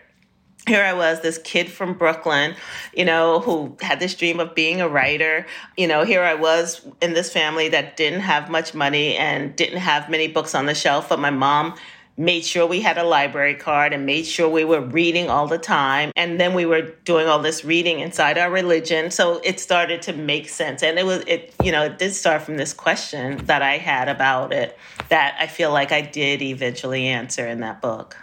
Here 0.68 0.84
I 0.84 0.94
was, 0.94 1.22
this 1.22 1.38
kid 1.38 1.70
from 1.70 1.94
Brooklyn, 1.94 2.56
you 2.92 3.06
know, 3.06 3.40
who 3.40 3.78
had 3.82 4.00
this 4.00 4.16
dream 4.16 4.40
of 4.40 4.56
being 4.56 4.82
a 4.82 4.90
writer. 4.90 5.46
You 5.78 5.88
know, 5.88 6.04
here 6.04 6.24
I 6.24 6.34
was 6.34 6.84
in 7.04 7.14
this 7.14 7.32
family 7.32 7.70
that 7.70 7.98
didn't 7.98 8.22
have 8.22 8.50
much 8.50 8.74
money 8.74 9.16
and 9.16 9.56
didn't 9.56 9.78
have 9.78 10.10
many 10.10 10.28
books 10.28 10.56
on 10.56 10.66
the 10.66 10.74
shelf, 10.74 11.10
but 11.10 11.20
my 11.20 11.30
mom 11.30 11.76
made 12.18 12.46
sure 12.46 12.66
we 12.66 12.82
had 12.82 12.98
a 12.98 13.04
library 13.04 13.56
card 13.56 13.92
and 13.94 14.06
made 14.06 14.26
sure 14.26 14.48
we 14.48 14.64
were 14.64 14.82
reading 14.82 15.30
all 15.30 15.48
the 15.48 15.58
time. 15.58 16.12
And 16.16 16.40
then 16.40 16.54
we 16.54 16.66
were 16.66 16.82
doing 17.04 17.28
all 17.28 17.40
this 17.40 17.66
reading 17.66 18.00
inside 18.00 18.38
our 18.38 18.50
religion. 18.50 19.12
So 19.12 19.42
it 19.44 19.60
started 19.60 20.02
to 20.04 20.14
make 20.14 20.48
sense. 20.48 20.82
And 20.82 20.98
it 20.98 21.06
was, 21.06 21.24
it, 21.28 21.54
you 21.62 21.72
know, 21.72 21.84
it 21.84 21.98
did 21.98 22.14
start 22.14 22.44
from 22.44 22.58
this 22.58 22.74
question 22.74 23.46
that 23.46 23.62
I 23.62 23.78
had 23.78 24.08
about 24.08 24.54
it 24.54 24.78
that 25.10 25.36
I 25.40 25.48
feel 25.48 25.72
like 25.72 25.92
I 25.92 26.02
did 26.02 26.42
eventually 26.42 27.08
answer 27.08 27.46
in 27.46 27.60
that 27.60 27.82
book. 27.82 28.18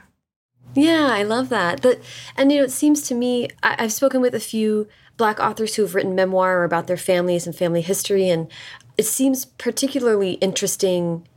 Yeah, 0.75 1.09
I 1.11 1.23
love 1.23 1.51
that. 1.51 1.83
But, 1.83 2.01
and 2.37 2.51
you 2.51 2.59
know, 2.59 2.65
it 2.65 2.73
seems 2.73 3.03
to 3.09 3.15
me, 3.15 3.49
I, 3.63 3.77
I've 3.79 3.93
spoken 3.93 4.21
with 4.21 4.35
a 4.35 4.41
few 4.41 4.89
Black 5.19 5.39
authors 5.39 5.75
who 5.75 5.83
have 5.83 5.95
written 5.95 6.15
memoir 6.15 6.65
about 6.65 6.87
their 6.87 6.97
families 6.97 7.47
and 7.47 7.55
family 7.55 7.83
history, 7.83 8.31
and 8.31 8.51
it 8.97 9.05
seems 9.05 9.45
particularly 9.45 10.33
interesting 10.35 11.29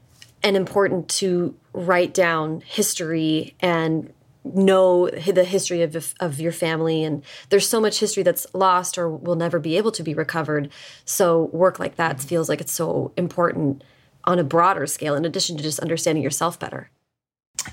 and 0.41 0.55
important 0.55 1.09
to 1.09 1.55
write 1.75 2.13
down 2.13 2.61
history 2.61 3.55
and 3.59 4.11
know 4.43 5.09
the 5.09 5.43
history 5.43 5.81
of, 5.81 6.13
of 6.19 6.39
your 6.39 6.51
family. 6.51 7.03
And 7.03 7.23
there's 7.49 7.67
so 7.67 7.81
much 7.81 7.99
history 7.99 8.23
that's 8.23 8.45
lost 8.53 8.97
or 8.97 9.09
will 9.09 9.35
never 9.35 9.59
be 9.59 9.75
able 9.77 9.91
to 9.91 10.03
be 10.03 10.13
recovered. 10.13 10.69
So 11.03 11.45
work 11.51 11.79
like 11.79 11.95
that 11.95 12.21
feels 12.21 12.47
like 12.47 12.61
it's 12.61 12.71
so 12.71 13.11
important 13.17 13.83
on 14.23 14.39
a 14.39 14.43
broader 14.43 14.87
scale 14.87 15.15
in 15.15 15.25
addition 15.25 15.57
to 15.57 15.63
just 15.63 15.79
understanding 15.79 16.23
yourself 16.23 16.59
better 16.59 16.89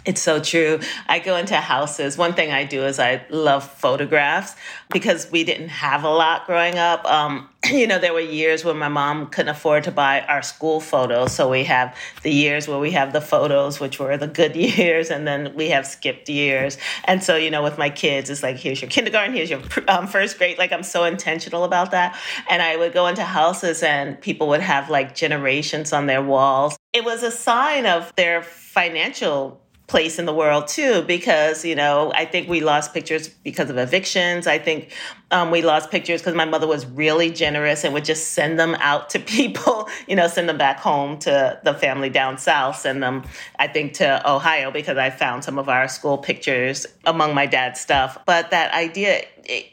it's 0.05 0.21
so 0.21 0.41
true. 0.41 0.81
I 1.09 1.19
go 1.19 1.37
into 1.37 1.57
houses. 1.57 2.19
One 2.19 2.35
thing 2.35 2.51
I 2.51 2.65
do 2.65 2.85
is 2.85 2.99
I 2.99 3.25
love 3.31 3.65
photographs 3.65 4.57
because 4.91 5.31
we 5.31 5.45
didn't 5.45 5.69
have 5.69 6.05
a 6.05 6.09
lot 6.09 6.47
growing 6.47 6.79
up. 6.79 7.05
Um, 7.05 7.49
you 7.71 7.87
know, 7.87 7.99
there 7.99 8.13
were 8.13 8.21
years 8.21 8.65
when 8.65 8.77
my 8.79 8.89
mom 8.89 9.29
couldn't 9.29 9.51
afford 9.51 9.85
to 9.85 9.93
buy 9.93 10.23
our 10.23 10.43
school 10.43 10.81
photos. 10.81 11.33
So 11.33 11.49
we 11.49 11.65
have 11.65 11.97
the 12.23 12.33
years 12.33 12.67
where 12.67 12.79
we 12.79 12.91
have 12.93 13.13
the 13.13 13.21
photos, 13.21 13.79
which 13.79 13.99
were 13.99 14.17
the 14.17 14.27
good 14.27 14.57
years, 14.79 15.11
and 15.11 15.27
then 15.27 15.55
we 15.55 15.69
have 15.69 15.87
skipped 15.87 16.29
years. 16.29 16.79
And 17.05 17.23
so, 17.23 17.37
you 17.37 17.51
know, 17.51 17.63
with 17.63 17.79
my 17.79 17.91
kids, 17.91 18.31
it's 18.31 18.43
like, 18.43 18.57
here's 18.57 18.81
your 18.83 18.91
kindergarten, 18.91 19.35
here's 19.35 19.51
your 19.51 19.61
um, 19.89 20.07
first 20.07 20.39
grade. 20.39 20.59
Like, 20.59 20.73
I'm 20.73 20.83
so 20.83 21.05
intentional 21.05 21.65
about 21.65 21.93
that. 21.93 22.19
And 22.51 22.61
I 22.61 22.77
would 22.77 22.93
go 22.93 23.07
into 23.07 23.23
houses 23.23 23.83
and 23.83 24.21
people 24.21 24.49
would 24.49 24.61
have 24.61 24.91
like 24.91 25.15
generations 25.15 25.93
on 25.93 26.07
their 26.07 26.23
walls. 26.23 26.77
It 26.93 27.05
was 27.05 27.23
a 27.23 27.31
sign 27.31 27.87
of 27.87 28.13
their 28.17 28.43
financial 28.43 29.62
place 29.93 30.19
in 30.19 30.25
the 30.25 30.33
world 30.33 30.67
too 30.67 31.03
because 31.03 31.67
you 31.67 31.75
know 31.75 32.11
i 32.15 32.25
think 32.25 32.49
we 32.49 32.63
lost 32.63 32.95
pictures 32.95 33.29
because 33.29 33.69
of 33.69 33.77
evictions 33.77 34.47
i 34.47 34.59
think 34.59 34.91
um, 35.31 35.51
we 35.51 35.61
lost 35.61 35.91
pictures 35.91 36.23
because 36.23 36.35
my 36.35 36.47
mother 36.47 36.67
was 36.67 36.87
really 36.87 37.31
generous 37.31 37.85
and 37.85 37.93
would 37.93 38.05
just 38.05 38.33
send 38.33 38.59
them 38.59 38.75
out 38.77 39.11
to 39.11 39.19
people 39.37 39.87
you 40.09 40.17
know 40.17 40.29
send 40.29 40.49
them 40.49 40.57
back 40.57 40.79
home 40.79 41.19
to 41.19 41.61
the 41.65 41.75
family 41.75 42.09
down 42.09 42.39
south 42.39 42.77
send 42.77 43.03
them 43.03 43.23
i 43.59 43.67
think 43.67 43.93
to 43.93 44.27
ohio 44.27 44.71
because 44.71 44.97
i 44.97 45.11
found 45.11 45.45
some 45.45 45.59
of 45.59 45.69
our 45.69 45.87
school 45.89 46.17
pictures 46.17 46.87
among 47.05 47.35
my 47.35 47.45
dad's 47.45 47.79
stuff 47.79 48.17
but 48.25 48.51
that 48.51 48.73
idea 48.73 49.21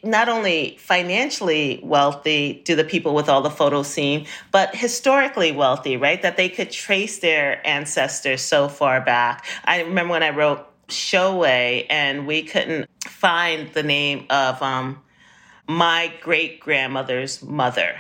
not 0.03 0.29
only 0.29 0.77
financially 0.79 1.79
wealthy 1.83 2.61
do 2.65 2.75
the 2.75 2.83
people 2.83 3.13
with 3.13 3.29
all 3.29 3.41
the 3.41 3.49
photos 3.49 3.87
seem, 3.87 4.25
but 4.51 4.75
historically 4.75 5.51
wealthy, 5.51 5.97
right? 5.97 6.21
That 6.21 6.37
they 6.37 6.49
could 6.49 6.71
trace 6.71 7.19
their 7.19 7.65
ancestors 7.67 8.41
so 8.41 8.67
far 8.67 9.01
back. 9.01 9.45
I 9.65 9.81
remember 9.81 10.08
when 10.09 10.23
I 10.23 10.29
wrote 10.31 10.65
Show 10.89 11.37
Way 11.37 11.85
and 11.89 12.27
we 12.27 12.43
couldn't 12.43 12.89
find 13.05 13.71
the 13.73 13.83
name 13.83 14.25
of 14.29 14.61
um, 14.61 15.01
my 15.67 16.11
great 16.21 16.59
grandmother's 16.59 17.41
mother. 17.43 17.95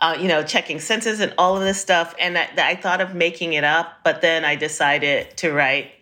Uh, 0.00 0.16
you 0.20 0.28
know, 0.28 0.42
checking 0.42 0.80
census 0.80 1.20
and 1.20 1.32
all 1.38 1.56
of 1.56 1.62
this 1.62 1.80
stuff. 1.80 2.14
And 2.20 2.36
I, 2.36 2.48
I 2.58 2.74
thought 2.74 3.00
of 3.00 3.14
making 3.14 3.54
it 3.54 3.64
up, 3.64 4.00
but 4.04 4.20
then 4.20 4.44
I 4.44 4.54
decided 4.54 5.34
to 5.38 5.52
write 5.52 5.92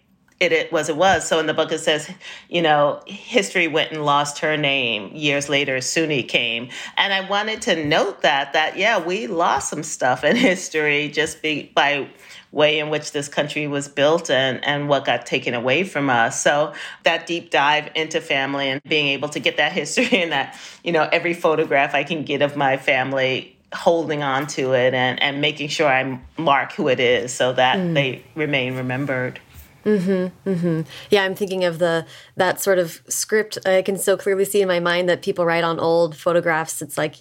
it, 0.43 0.51
it 0.51 0.72
was 0.72 0.89
it 0.89 0.97
was. 0.97 1.26
So 1.26 1.39
in 1.39 1.47
the 1.47 1.55
book 1.55 1.70
it 1.70 1.78
says, 1.78 2.11
you 2.49 2.62
know, 2.62 3.01
history 3.07 3.68
went 3.68 3.93
and 3.93 4.05
lost 4.05 4.41
her 4.41 4.57
name 4.57 5.14
years 5.14 5.49
later. 5.49 5.76
Soonie 5.76 6.26
came, 6.26 6.68
and 6.97 7.12
I 7.12 7.28
wanted 7.28 7.62
to 7.62 7.84
note 7.84 8.22
that 8.22 8.53
that 8.53 8.76
yeah, 8.76 8.99
we 9.01 9.28
lost 9.28 9.70
some 9.70 9.84
stuff 9.84 10.24
in 10.24 10.34
history 10.51 11.09
just 11.09 11.43
be, 11.43 11.70
by 11.74 12.09
way 12.53 12.78
in 12.78 12.90
which 12.90 13.12
this 13.12 13.28
country 13.28 13.66
was 13.66 13.88
built 13.88 14.30
and, 14.30 14.64
and 14.64 14.88
what 14.88 15.05
got 15.05 15.26
taken 15.26 15.55
away 15.55 15.82
from 15.84 16.11
us. 16.11 16.42
So 16.42 16.74
that 17.03 17.26
deep 17.26 17.50
dive 17.50 17.90
into 17.94 18.20
family 18.20 18.68
and 18.68 18.82
being 18.84 19.09
able 19.09 19.30
to 19.30 19.40
get 19.40 19.57
that 19.57 19.72
history 19.80 20.22
and 20.22 20.32
that, 20.32 20.59
you 20.84 20.92
know, 20.92 21.09
every 21.11 21.34
photograph 21.34 21.94
I 21.94 22.05
can 22.05 22.22
get 22.24 22.42
of 22.42 22.57
my 22.57 22.76
family 22.76 23.57
holding 23.74 24.22
on 24.22 24.46
to 24.46 24.74
it 24.74 24.92
and, 24.92 25.20
and 25.22 25.40
making 25.40 25.68
sure 25.68 25.88
I 25.88 26.20
mark 26.36 26.72
who 26.72 26.88
it 26.88 27.00
is 27.00 27.32
so 27.32 27.55
that 27.55 27.78
mm. 27.78 27.94
they 27.94 28.22
remain 28.34 28.76
remembered. 28.76 29.40
Mm-hmm, 29.84 30.48
mm-hmm. 30.48 30.82
Yeah, 31.11 31.24
I'm 31.24 31.34
thinking 31.34 31.64
of 31.64 31.78
the 31.78 32.07
that 32.36 32.61
sort 32.61 32.78
of 32.78 33.03
script. 33.09 33.59
I 33.66 33.82
can 33.82 33.96
so 33.96 34.16
clearly 34.16 34.44
see 34.44 34.62
in 34.62 34.68
my 34.68 34.78
mind 34.78 35.09
that 35.09 35.22
people 35.22 35.44
write 35.44 35.64
on 35.64 35.80
old 35.80 36.16
photographs. 36.16 36.82
It's 36.82 36.96
like 36.96 37.16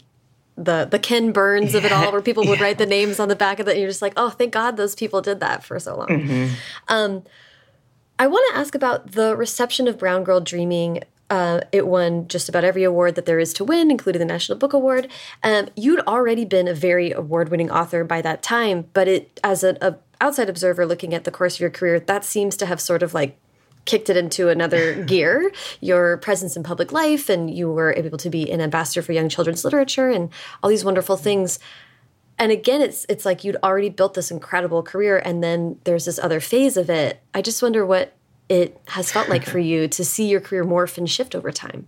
the 0.64 0.88
the 0.90 1.00
Ken 1.00 1.32
Burns 1.32 1.76
of 1.76 1.86
it 1.86 1.92
all, 1.92 2.12
where 2.12 2.22
people 2.22 2.46
would 2.46 2.60
yeah. 2.60 2.66
write 2.66 2.78
the 2.78 2.86
names 2.86 3.20
on 3.20 3.28
the 3.28 3.36
back 3.36 3.60
of 3.60 3.68
it, 3.68 3.72
and 3.72 3.80
you're 3.80 3.90
just 3.90 4.02
like, 4.02 4.14
oh, 4.18 4.30
thank 4.30 4.54
God 4.54 4.78
those 4.78 4.96
people 4.96 5.22
did 5.22 5.40
that 5.40 5.64
for 5.64 5.80
so 5.80 5.98
long. 5.98 6.08
Mm-hmm. 6.08 6.54
Um, 6.88 7.24
I 8.20 8.28
want 8.28 8.54
to 8.54 8.60
ask 8.60 8.76
about 8.76 9.14
the 9.14 9.36
reception 9.36 9.88
of 9.88 9.98
Brown 9.98 10.24
Girl 10.24 10.40
Dreaming. 10.40 11.04
Uh, 11.30 11.62
it 11.72 11.88
won 11.88 12.28
just 12.28 12.50
about 12.50 12.66
every 12.66 12.84
award 12.84 13.16
that 13.16 13.26
there 13.26 13.40
is 13.40 13.54
to 13.54 13.64
win, 13.64 13.90
including 13.90 14.20
the 14.20 14.26
National 14.26 14.58
Book 14.58 14.74
Award. 14.74 15.10
Um, 15.44 15.70
you'd 15.78 16.02
already 16.02 16.44
been 16.44 16.68
a 16.68 16.74
very 16.74 17.12
award-winning 17.12 17.72
author 17.72 18.04
by 18.04 18.22
that 18.22 18.44
time, 18.44 18.88
but 18.94 19.08
it, 19.08 19.40
as 19.42 19.64
an 19.64 19.78
outside 20.20 20.50
observer 20.50 20.86
looking 20.86 21.14
at 21.14 21.24
the 21.24 21.32
course 21.32 21.56
of 21.56 21.62
your 21.62 21.70
career, 21.70 22.02
that 22.02 22.26
seems 22.26 22.58
to 22.58 22.66
have 22.66 22.82
sort 22.82 23.02
of 23.02 23.14
like 23.14 23.38
kicked 23.86 24.10
it 24.10 24.18
into 24.18 24.50
another 24.50 25.04
gear 25.06 25.52
your 25.80 26.18
presence 26.18 26.56
in 26.56 26.64
public 26.64 26.92
life 26.92 27.30
and 27.30 27.50
you 27.56 27.72
were 27.72 27.94
able 27.94 28.18
to 28.18 28.30
be 28.30 28.52
an 28.52 28.62
ambassador 28.62 29.02
for 29.02 29.14
young 29.14 29.30
children's 29.30 29.64
literature 29.64 30.10
and 30.10 30.30
all 30.62 30.70
these 30.70 30.86
wonderful 30.86 31.18
things. 31.18 31.60
And 32.38 32.52
again 32.52 32.82
it's 32.82 33.06
it's 33.10 33.26
like 33.26 33.44
you'd 33.44 33.58
already 33.64 33.90
built 33.90 34.14
this 34.14 34.32
incredible 34.32 34.84
career 34.84 35.22
and 35.24 35.44
then 35.44 35.80
there's 35.84 36.06
this 36.06 36.20
other 36.20 36.40
phase 36.40 36.78
of 36.78 36.90
it. 36.90 37.22
I 37.34 37.42
just 37.42 37.62
wonder 37.62 37.86
what 37.86 38.14
it 38.50 38.80
has 38.90 39.12
felt 39.12 39.30
like 39.30 39.46
for 39.46 39.60
you 39.60 39.88
to 39.88 40.04
see 40.04 40.28
your 40.28 40.42
career 40.42 40.66
morph 40.66 40.98
and 40.98 41.10
shift 41.10 41.36
over 41.36 41.52
time. 41.52 41.88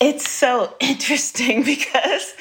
It's 0.00 0.30
so 0.30 0.76
interesting 0.80 1.64
because 1.64 2.34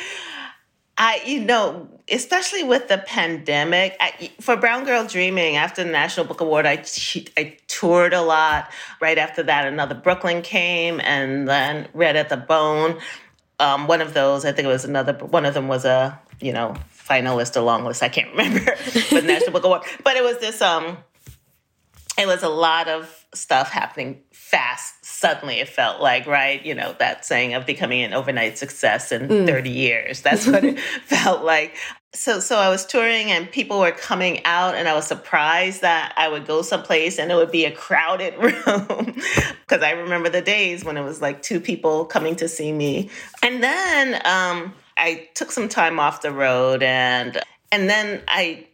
I, 0.97 1.21
you 1.25 1.41
know, 1.41 1.87
especially 2.09 2.63
with 2.63 2.87
the 2.87 2.97
pandemic, 2.97 3.95
I, 3.99 4.31
for 4.41 4.57
Brown 4.57 4.83
Girl 4.83 5.05
Dreaming, 5.05 5.55
after 5.55 5.83
the 5.83 5.91
National 5.91 6.25
Book 6.25 6.41
Award, 6.41 6.65
I, 6.65 6.83
I 7.37 7.57
toured 7.67 8.13
a 8.13 8.21
lot. 8.21 8.71
Right 8.99 9.17
after 9.17 9.43
that, 9.43 9.67
another 9.67 9.93
Brooklyn 9.93 10.41
came, 10.41 10.99
and 11.01 11.47
then 11.47 11.87
Red 11.93 12.15
at 12.15 12.29
the 12.29 12.37
Bone. 12.37 12.99
Um, 13.59 13.87
one 13.87 14.01
of 14.01 14.13
those, 14.13 14.43
I 14.43 14.51
think 14.51 14.65
it 14.65 14.71
was 14.71 14.85
another. 14.85 15.13
One 15.13 15.45
of 15.45 15.53
them 15.53 15.67
was 15.67 15.85
a, 15.85 16.19
you 16.39 16.53
know, 16.53 16.75
finalist, 16.91 17.55
a 17.55 17.61
long 17.61 17.85
list. 17.85 18.01
I 18.01 18.09
can't 18.09 18.31
remember, 18.35 18.75
but 19.11 19.23
National 19.23 19.51
Book 19.51 19.65
Award. 19.65 19.83
But 20.03 20.15
it 20.15 20.23
was 20.23 20.39
this. 20.39 20.61
Um, 20.61 20.97
it 22.17 22.25
was 22.25 22.41
a 22.41 22.49
lot 22.49 22.87
of 22.87 23.25
stuff 23.33 23.69
happening 23.69 24.23
fast 24.31 24.96
suddenly 25.17 25.55
it 25.55 25.67
felt 25.67 25.99
like 25.99 26.27
right 26.27 26.63
you 26.63 26.75
know 26.75 26.95
that 26.99 27.25
saying 27.25 27.55
of 27.55 27.65
becoming 27.65 28.03
an 28.03 28.13
overnight 28.13 28.55
success 28.55 29.11
in 29.11 29.27
mm. 29.27 29.47
30 29.47 29.71
years. 29.71 30.21
That's 30.21 30.45
what 30.45 30.63
it 30.63 30.79
felt 31.05 31.43
like. 31.43 31.75
So 32.13 32.39
so 32.39 32.57
i 32.57 32.69
was 32.69 32.85
touring 32.85 33.31
and 33.31 33.51
people 33.51 33.79
were 33.79 33.91
coming 33.91 34.45
out 34.45 34.75
and 34.75 34.87
i 34.87 34.93
was 34.93 35.07
surprised 35.07 35.81
that 35.81 36.13
i 36.17 36.29
would 36.29 36.45
go 36.45 36.61
someplace 36.61 37.17
and 37.17 37.31
it 37.31 37.35
would 37.35 37.51
be 37.51 37.65
a 37.65 37.71
crowded 37.71 38.37
room. 38.37 39.15
Because 39.61 39.81
i 39.81 39.91
remember 39.91 40.29
the 40.29 40.41
days 40.41 40.85
when 40.85 40.97
it 40.97 41.03
was 41.03 41.19
like 41.19 41.41
two 41.41 41.59
people 41.59 42.05
coming 42.05 42.35
to 42.35 42.47
see 42.47 42.71
me. 42.71 43.09
And 43.41 43.63
then 43.63 44.21
um, 44.23 44.73
i 44.97 45.27
took 45.33 45.51
some 45.51 45.67
time 45.67 45.99
off 45.99 46.21
the 46.21 46.31
road 46.31 46.83
and 46.83 47.41
and 47.71 47.89
then 47.89 48.21
i 48.27 48.67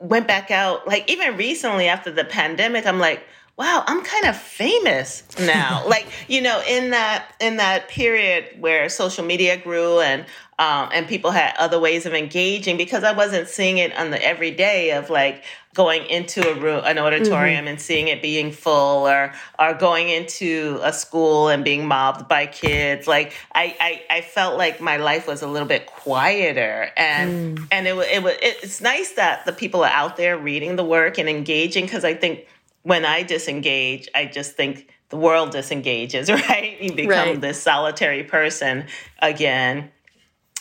went 0.00 0.26
back 0.26 0.50
out. 0.50 0.88
Like 0.88 1.08
even 1.08 1.36
recently 1.36 1.86
after 1.86 2.10
the 2.10 2.24
pandemic 2.24 2.86
i'm 2.86 2.98
like 2.98 3.22
wow, 3.60 3.84
I'm 3.86 4.02
kind 4.02 4.24
of 4.24 4.38
famous 4.38 5.22
now. 5.38 5.84
like, 5.88 6.06
you 6.28 6.40
know, 6.40 6.62
in 6.66 6.90
that 6.90 7.34
in 7.40 7.58
that 7.58 7.88
period 7.88 8.46
where 8.58 8.88
social 8.88 9.22
media 9.22 9.58
grew 9.58 10.00
and 10.00 10.24
um, 10.58 10.88
and 10.92 11.06
people 11.06 11.30
had 11.30 11.54
other 11.58 11.78
ways 11.78 12.06
of 12.06 12.14
engaging 12.14 12.78
because 12.78 13.04
I 13.04 13.12
wasn't 13.12 13.48
seeing 13.48 13.76
it 13.76 13.94
on 13.96 14.10
the 14.10 14.22
everyday 14.22 14.92
of 14.92 15.10
like 15.10 15.44
going 15.74 16.06
into 16.06 16.46
a 16.50 16.54
room, 16.54 16.82
an 16.84 16.98
auditorium, 16.98 17.60
mm-hmm. 17.60 17.68
and 17.68 17.80
seeing 17.80 18.08
it 18.08 18.22
being 18.22 18.50
full, 18.50 19.06
or 19.06 19.34
or 19.58 19.74
going 19.74 20.08
into 20.08 20.80
a 20.82 20.92
school 20.92 21.48
and 21.48 21.62
being 21.62 21.86
mobbed 21.86 22.28
by 22.28 22.46
kids. 22.46 23.06
Like 23.06 23.34
I, 23.54 23.76
I, 23.78 24.16
I 24.16 24.20
felt 24.22 24.56
like 24.56 24.80
my 24.80 24.96
life 24.96 25.26
was 25.26 25.42
a 25.42 25.46
little 25.46 25.68
bit 25.68 25.84
quieter, 25.86 26.90
and 26.96 27.58
mm. 27.58 27.68
and 27.70 27.86
it 27.86 27.94
it 27.94 28.22
was 28.22 28.36
it's 28.40 28.80
nice 28.80 29.12
that 29.12 29.44
the 29.44 29.52
people 29.52 29.84
are 29.84 29.92
out 29.92 30.16
there 30.16 30.38
reading 30.38 30.76
the 30.76 30.84
work 30.84 31.18
and 31.18 31.28
engaging 31.28 31.84
because 31.84 32.06
I 32.06 32.14
think 32.14 32.46
when 32.82 33.04
I 33.04 33.22
disengage, 33.22 34.08
I 34.14 34.26
just 34.26 34.56
think 34.56 34.88
the 35.10 35.16
world 35.16 35.50
disengages, 35.52 36.30
right? 36.32 36.80
You 36.80 36.92
become 36.92 37.28
right. 37.28 37.40
this 37.40 37.62
solitary 37.62 38.24
person 38.24 38.86
again. 39.20 39.90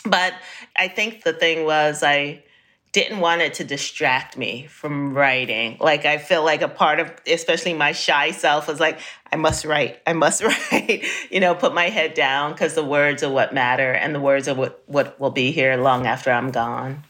But 0.05 0.33
I 0.75 0.87
think 0.87 1.23
the 1.23 1.33
thing 1.33 1.65
was, 1.65 2.03
I 2.03 2.43
didn't 2.91 3.19
want 3.19 3.41
it 3.41 3.53
to 3.55 3.63
distract 3.63 4.37
me 4.37 4.65
from 4.67 5.13
writing. 5.13 5.77
Like, 5.79 6.05
I 6.05 6.17
feel 6.17 6.43
like 6.43 6.61
a 6.61 6.67
part 6.67 6.99
of, 6.99 7.11
especially 7.27 7.73
my 7.73 7.91
shy 7.91 8.31
self, 8.31 8.67
was 8.67 8.79
like, 8.79 8.99
I 9.31 9.35
must 9.35 9.65
write, 9.65 9.99
I 10.07 10.13
must 10.13 10.41
write, 10.71 11.03
you 11.29 11.39
know, 11.39 11.53
put 11.53 11.73
my 11.73 11.89
head 11.89 12.15
down 12.15 12.53
because 12.53 12.73
the 12.73 12.83
words 12.83 13.21
are 13.21 13.29
what 13.29 13.53
matter 13.53 13.91
and 13.91 14.15
the 14.15 14.21
words 14.21 14.47
are 14.47 14.55
what, 14.55 14.83
what 14.87 15.19
will 15.19 15.29
be 15.29 15.51
here 15.51 15.77
long 15.77 16.07
after 16.07 16.31
I'm 16.31 16.49
gone. 16.51 17.03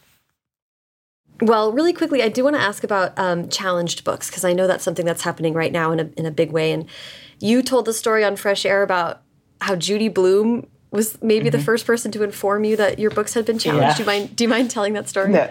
Well, 1.40 1.72
really 1.72 1.92
quickly, 1.92 2.22
I 2.22 2.28
do 2.28 2.44
want 2.44 2.56
to 2.56 2.62
ask 2.62 2.84
about 2.84 3.18
um, 3.18 3.48
challenged 3.48 4.04
books 4.04 4.28
because 4.28 4.44
I 4.44 4.52
know 4.52 4.66
that's 4.66 4.84
something 4.84 5.06
that's 5.06 5.22
happening 5.22 5.54
right 5.54 5.72
now 5.72 5.92
in 5.92 6.00
a, 6.00 6.10
in 6.16 6.26
a 6.26 6.30
big 6.30 6.52
way. 6.52 6.72
And 6.72 6.86
you 7.38 7.62
told 7.62 7.86
the 7.86 7.94
story 7.94 8.24
on 8.24 8.36
Fresh 8.36 8.66
Air 8.66 8.82
about 8.82 9.22
how 9.60 9.76
Judy 9.76 10.08
Blume 10.08 10.66
was 10.90 11.20
maybe 11.22 11.44
mm 11.44 11.46
-hmm. 11.46 11.52
the 11.52 11.58
mm-hmm. 11.58 11.64
first 11.64 11.86
person 11.86 12.10
to 12.12 12.22
inform 12.22 12.64
you 12.64 12.76
that 12.76 12.98
your 12.98 13.10
books 13.10 13.34
had 13.34 13.44
been 13.44 13.58
challenged. 13.58 13.86
Yeah. 13.86 13.96
Do 13.96 14.02
you 14.02 14.18
mind? 14.18 14.36
Do 14.36 14.44
you 14.44 14.50
mind 14.50 14.70
telling 14.70 14.94
that 14.94 15.08
story? 15.08 15.32
No. 15.32 15.48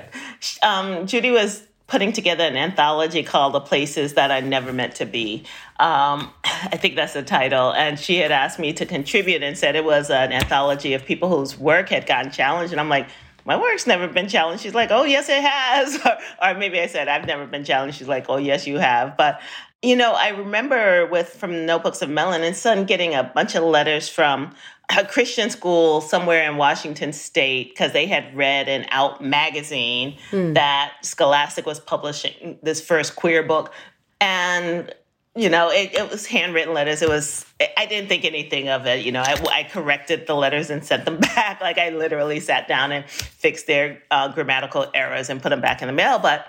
Um, 0.61 1.07
Judy 1.07 1.31
was 1.31 1.63
putting 1.87 2.13
together 2.13 2.45
an 2.45 2.57
anthology 2.57 3.23
called 3.23 3.53
"The 3.53 3.61
Places 3.61 4.13
That 4.13 4.31
I 4.31 4.39
Never 4.47 4.73
Meant 4.73 4.95
to 4.95 5.05
Be." 5.05 5.43
Um, 5.79 6.17
I 6.73 6.77
think 6.81 6.95
that's 6.95 7.13
the 7.13 7.23
title, 7.23 7.71
and 7.73 7.99
she 7.99 8.21
had 8.23 8.31
asked 8.31 8.59
me 8.59 8.73
to 8.73 8.85
contribute 8.85 9.41
and 9.47 9.57
said 9.57 9.75
it 9.75 9.85
was 9.85 10.09
an 10.09 10.31
anthology 10.31 10.93
of 10.95 11.05
people 11.05 11.27
whose 11.29 11.57
work 11.57 11.89
had 11.89 12.05
gotten 12.05 12.31
challenged, 12.31 12.71
and 12.73 12.81
I'm 12.81 12.89
like 12.97 13.07
my 13.49 13.59
work's 13.59 13.87
never 13.87 14.07
been 14.07 14.27
challenged. 14.27 14.61
She's 14.61 14.75
like, 14.75 14.91
oh, 14.91 15.05
yes, 15.05 15.27
it 15.27 15.41
has. 15.41 15.99
Or, 16.05 16.17
or, 16.41 16.53
maybe 16.53 16.79
I 16.79 16.85
said, 16.85 17.07
I've 17.07 17.25
never 17.25 17.47
been 17.47 17.63
challenged. 17.63 17.97
She's 17.97 18.07
like, 18.07 18.27
oh, 18.29 18.37
yes, 18.37 18.67
you 18.67 18.77
have. 18.77 19.17
But, 19.17 19.41
you 19.81 19.95
know, 19.95 20.13
I 20.13 20.29
remember 20.29 21.07
with 21.07 21.29
from 21.29 21.65
Notebooks 21.65 22.03
of 22.03 22.09
Melanin 22.09 22.53
Sun 22.53 22.85
getting 22.85 23.15
a 23.15 23.23
bunch 23.23 23.55
of 23.55 23.63
letters 23.63 24.07
from 24.07 24.53
a 24.95 25.03
Christian 25.03 25.49
school 25.49 25.99
somewhere 25.99 26.47
in 26.47 26.57
Washington 26.57 27.11
state 27.11 27.69
because 27.69 27.91
they 27.91 28.05
had 28.05 28.35
read 28.37 28.69
an 28.69 28.85
out 28.91 29.19
magazine 29.19 30.15
mm. 30.29 30.53
that 30.53 30.93
Scholastic 31.01 31.65
was 31.65 31.79
publishing 31.79 32.59
this 32.61 32.79
first 32.79 33.15
queer 33.15 33.41
book. 33.41 33.73
And 34.21 34.93
you 35.39 35.47
know, 35.47 35.69
it, 35.69 35.93
it 35.93 36.09
was 36.09 36.25
handwritten 36.25 36.73
letters. 36.73 37.01
It 37.01 37.07
was, 37.07 37.45
I 37.77 37.85
didn't 37.85 38.09
think 38.09 38.25
anything 38.25 38.67
of 38.67 38.85
it. 38.85 39.05
You 39.05 39.13
know, 39.13 39.21
I, 39.21 39.41
I 39.51 39.63
corrected 39.63 40.27
the 40.27 40.35
letters 40.35 40.69
and 40.69 40.83
sent 40.83 41.05
them 41.05 41.17
back. 41.35 41.61
Like 41.61 41.77
I 41.77 41.91
literally 41.91 42.41
sat 42.41 42.67
down 42.67 42.91
and 42.91 43.05
fixed 43.09 43.65
their 43.65 44.03
uh, 44.11 44.27
grammatical 44.33 44.87
errors 44.93 45.29
and 45.29 45.41
put 45.41 45.49
them 45.49 45.61
back 45.61 45.81
in 45.81 45.87
the 45.87 45.93
mail. 45.93 46.19
But, 46.19 46.45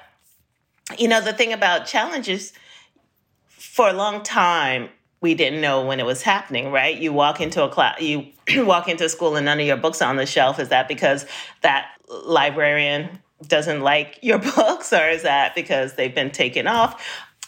you 0.99 1.07
know, 1.07 1.21
the 1.21 1.33
thing 1.33 1.53
about 1.53 1.87
challenges, 1.87 2.53
for 3.47 3.89
a 3.89 3.93
long 3.93 4.25
time, 4.25 4.89
we 5.21 5.35
didn't 5.37 5.61
know 5.61 5.87
when 5.87 6.01
it 6.01 6.07
was 6.07 6.23
happening, 6.23 6.73
right? 6.73 6.99
You 6.99 7.13
walk 7.13 7.41
into 7.41 7.63
a 7.63 7.69
class, 7.69 8.01
you 8.01 8.27
walk 8.65 8.89
into 8.89 9.09
school 9.09 9.37
and 9.37 9.47
none 9.47 9.61
of 9.61 9.67
your 9.67 9.77
books 9.77 10.03
are 10.03 10.11
on 10.11 10.17
the 10.17 10.27
shelf. 10.27 10.59
Is 10.59 10.71
that 10.71 10.89
because 10.89 11.27
that 11.61 11.93
librarian 12.09 13.21
doesn't 13.47 13.83
like 13.83 14.19
your 14.21 14.39
books 14.57 14.93
or 14.93 15.09
is 15.09 15.23
that 15.23 15.55
because 15.55 15.95
they've 15.95 16.15
been 16.15 16.33
taken 16.33 16.67
off? 16.67 17.01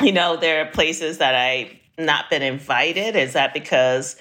You 0.02 0.12
know, 0.12 0.36
there 0.36 0.62
are 0.62 0.70
places 0.70 1.18
that 1.18 1.34
I 1.34 1.78
not 1.98 2.30
been 2.30 2.42
invited. 2.42 3.16
Is 3.16 3.32
that 3.34 3.54
because 3.54 4.16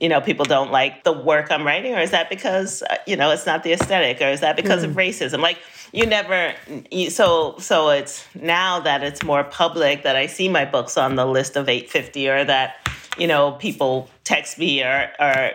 you 0.00 0.08
know 0.08 0.20
people 0.20 0.44
don't 0.44 0.70
like 0.70 1.04
the 1.04 1.12
work 1.12 1.50
I'm 1.50 1.64
writing, 1.64 1.94
or 1.94 2.00
is 2.00 2.10
that 2.10 2.28
because 2.28 2.82
uh, 2.82 2.96
you 3.06 3.16
know 3.16 3.30
it's 3.30 3.46
not 3.46 3.62
the 3.62 3.72
aesthetic, 3.72 4.20
or 4.20 4.28
is 4.28 4.40
that 4.40 4.56
because 4.56 4.82
mm. 4.82 4.90
of 4.90 4.96
racism? 4.96 5.40
Like 5.40 5.58
you 5.92 6.06
never. 6.06 6.54
You, 6.90 7.10
so 7.10 7.56
so 7.58 7.90
it's 7.90 8.26
now 8.34 8.80
that 8.80 9.02
it's 9.02 9.22
more 9.22 9.44
public 9.44 10.02
that 10.02 10.16
I 10.16 10.26
see 10.26 10.48
my 10.48 10.64
books 10.64 10.96
on 10.96 11.16
the 11.16 11.26
list 11.26 11.56
of 11.56 11.68
850, 11.68 12.28
or 12.28 12.44
that 12.44 12.76
you 13.18 13.26
know 13.26 13.52
people 13.52 14.08
text 14.24 14.58
me 14.58 14.82
or 14.82 15.10
or. 15.18 15.52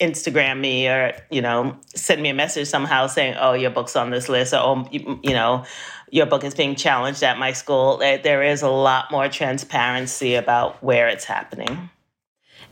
Uh, 0.00 0.04
Instagram 0.04 0.60
me 0.60 0.88
or, 0.88 1.14
you 1.30 1.42
know, 1.42 1.76
send 1.94 2.22
me 2.22 2.28
a 2.28 2.34
message 2.34 2.68
somehow 2.68 3.06
saying, 3.06 3.34
oh, 3.38 3.52
your 3.52 3.70
book's 3.70 3.96
on 3.96 4.10
this 4.10 4.28
list 4.28 4.54
or, 4.54 4.58
oh, 4.58 4.88
you, 4.92 5.18
you 5.22 5.32
know, 5.32 5.64
your 6.10 6.26
book 6.26 6.44
is 6.44 6.54
being 6.54 6.74
challenged 6.74 7.22
at 7.22 7.38
my 7.38 7.52
school. 7.52 7.98
There 7.98 8.42
is 8.42 8.62
a 8.62 8.70
lot 8.70 9.10
more 9.10 9.28
transparency 9.28 10.34
about 10.34 10.82
where 10.82 11.08
it's 11.08 11.24
happening. 11.24 11.90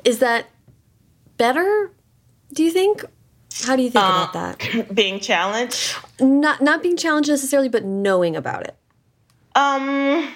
Is 0.04 0.20
that 0.20 0.46
better, 1.36 1.92
do 2.52 2.62
you 2.62 2.70
think? 2.70 3.04
How 3.64 3.76
do 3.76 3.82
you 3.82 3.90
think 3.90 4.04
uh, 4.04 4.28
about 4.30 4.32
that? 4.32 4.94
Being 4.94 5.18
challenged? 5.18 5.96
Not 6.20 6.60
not 6.60 6.82
being 6.82 6.96
challenged 6.98 7.30
necessarily, 7.30 7.70
but 7.70 7.84
knowing 7.84 8.36
about 8.36 8.64
it. 8.64 8.76
Um 9.54 10.28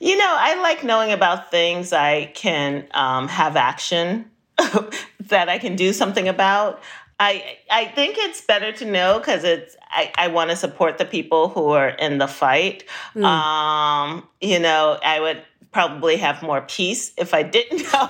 you 0.00 0.16
know, 0.16 0.36
I 0.38 0.60
like 0.60 0.84
knowing 0.84 1.12
about 1.12 1.50
things 1.50 1.92
I 1.92 2.26
can 2.26 2.86
um, 2.92 3.26
have 3.28 3.56
action 3.56 4.30
that 5.28 5.48
I 5.48 5.58
can 5.58 5.76
do 5.76 5.92
something 5.92 6.28
about. 6.28 6.82
I 7.20 7.58
I 7.70 7.86
think 7.86 8.16
it's 8.18 8.40
better 8.40 8.72
to 8.72 8.84
know 8.84 9.18
because 9.18 9.44
it's 9.44 9.76
I, 9.90 10.12
I 10.16 10.28
want 10.28 10.50
to 10.50 10.56
support 10.56 10.98
the 10.98 11.04
people 11.04 11.48
who 11.48 11.68
are 11.70 11.88
in 11.88 12.18
the 12.18 12.26
fight. 12.26 12.84
Mm. 13.14 13.24
Um, 13.24 14.28
you 14.40 14.58
know, 14.58 14.98
I 15.02 15.20
would 15.20 15.42
probably 15.74 16.16
have 16.16 16.40
more 16.40 16.62
peace 16.62 17.12
if 17.18 17.34
I 17.34 17.42
didn't 17.42 17.82
know. 17.92 18.08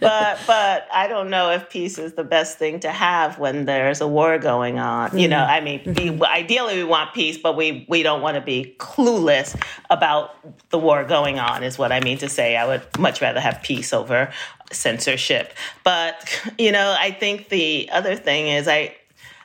but 0.00 0.40
but 0.46 0.88
I 0.92 1.06
don't 1.08 1.30
know 1.30 1.50
if 1.52 1.70
peace 1.70 1.96
is 1.96 2.12
the 2.14 2.24
best 2.24 2.58
thing 2.58 2.80
to 2.80 2.90
have 2.90 3.38
when 3.38 3.64
there's 3.64 4.00
a 4.00 4.08
war 4.08 4.38
going 4.38 4.78
on. 4.78 5.08
Mm-hmm. 5.08 5.18
You 5.18 5.28
know, 5.28 5.38
mm-hmm. 5.38 5.50
I 5.50 5.60
mean, 5.60 5.80
mm-hmm. 5.80 6.22
ideally 6.24 6.76
we 6.76 6.84
want 6.84 7.14
peace, 7.14 7.38
but 7.38 7.56
we 7.56 7.86
we 7.88 8.02
don't 8.02 8.20
want 8.20 8.34
to 8.34 8.40
be 8.40 8.76
clueless 8.78 9.58
about 9.88 10.36
the 10.70 10.78
war 10.78 11.04
going 11.04 11.38
on. 11.38 11.62
Is 11.62 11.78
what 11.78 11.92
I 11.92 12.00
mean 12.00 12.18
to 12.18 12.28
say. 12.28 12.56
I 12.56 12.66
would 12.66 12.82
much 12.98 13.22
rather 13.22 13.40
have 13.40 13.62
peace 13.62 13.92
over 13.92 14.30
censorship. 14.70 15.52
But 15.84 16.14
you 16.58 16.72
know, 16.72 16.94
I 16.98 17.10
think 17.10 17.48
the 17.48 17.88
other 17.92 18.16
thing 18.16 18.48
is 18.48 18.68
I. 18.68 18.94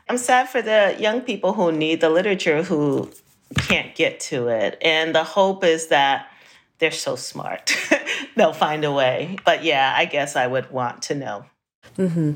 I'm 0.10 0.18
sad 0.18 0.50
for 0.50 0.62
the 0.62 0.98
young 1.00 1.22
people 1.22 1.54
who 1.54 1.72
need 1.72 2.02
the 2.02 2.10
literature 2.10 2.62
who 2.62 3.10
can't 3.58 3.96
get 3.96 4.20
to 4.20 4.48
it. 4.48 4.78
And 4.82 5.16
the 5.16 5.24
hope 5.24 5.64
is 5.64 5.88
that 5.88 6.30
they're 6.80 6.92
so 6.92 7.16
smart. 7.16 7.76
They'll 8.36 8.54
find 8.54 8.84
a 8.84 8.92
way. 8.92 9.38
But 9.46 9.64
yeah, 9.64 9.94
I 9.96 10.06
guess 10.06 10.36
I 10.36 10.48
would 10.48 10.72
want 10.72 11.02
to 11.04 11.16
know. 11.16 11.46
Mm 11.98 12.12
-hmm. 12.14 12.36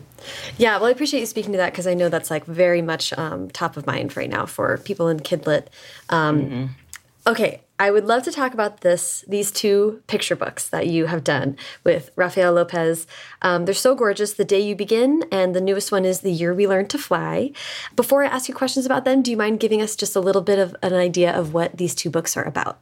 Yeah, 0.57 0.79
well, 0.79 0.89
I 0.89 0.91
appreciate 0.91 1.19
you 1.19 1.27
speaking 1.27 1.53
to 1.53 1.57
that 1.57 1.71
because 1.71 1.91
I 1.91 1.95
know 1.95 2.09
that's 2.09 2.29
like 2.29 2.45
very 2.45 2.81
much 2.81 3.13
um, 3.17 3.49
top 3.49 3.77
of 3.77 3.85
mind 3.85 4.17
right 4.17 4.31
now 4.31 4.45
for 4.45 4.77
people 4.77 5.11
in 5.11 5.19
Kidlit. 5.19 5.65
Um, 6.09 6.35
mm 6.35 6.49
-hmm. 6.49 6.67
Okay, 7.31 7.59
I 7.80 7.91
would 7.91 8.05
love 8.05 8.23
to 8.23 8.32
talk 8.32 8.53
about 8.53 8.82
this 8.82 9.23
these 9.28 9.51
two 9.51 10.01
picture 10.07 10.36
books 10.36 10.67
that 10.69 10.88
you 10.88 11.05
have 11.05 11.23
done 11.23 11.57
with 11.84 12.09
Rafael 12.15 12.55
López. 12.55 13.05
Um, 13.41 13.65
they're 13.65 13.75
so 13.75 13.93
gorgeous. 13.93 14.34
The 14.34 14.45
Day 14.45 14.59
You 14.59 14.75
Begin, 14.75 15.25
and 15.32 15.55
the 15.55 15.61
newest 15.61 15.91
one 15.91 16.03
is 16.03 16.21
The 16.21 16.32
Year 16.32 16.53
We 16.53 16.65
Learned 16.65 16.89
to 16.91 16.97
Fly. 16.97 17.51
Before 17.95 18.23
I 18.23 18.28
ask 18.28 18.49
you 18.49 18.55
questions 18.55 18.86
about 18.86 19.05
them, 19.05 19.21
do 19.21 19.30
you 19.30 19.38
mind 19.38 19.59
giving 19.59 19.82
us 19.82 19.95
just 19.95 20.15
a 20.15 20.19
little 20.19 20.41
bit 20.41 20.57
of 20.57 20.75
an 20.82 20.93
idea 20.93 21.32
of 21.32 21.53
what 21.53 21.78
these 21.78 21.93
two 21.93 22.09
books 22.09 22.36
are 22.36 22.43
about? 22.43 22.80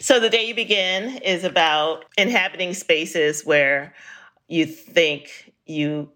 So, 0.00 0.20
The 0.20 0.30
Day 0.30 0.46
You 0.46 0.54
Begin 0.54 1.18
is 1.18 1.42
about 1.42 2.04
inhabiting 2.16 2.74
spaces 2.74 3.44
where 3.44 3.94
you 4.48 4.64
think 4.64 5.52
you 5.66 6.10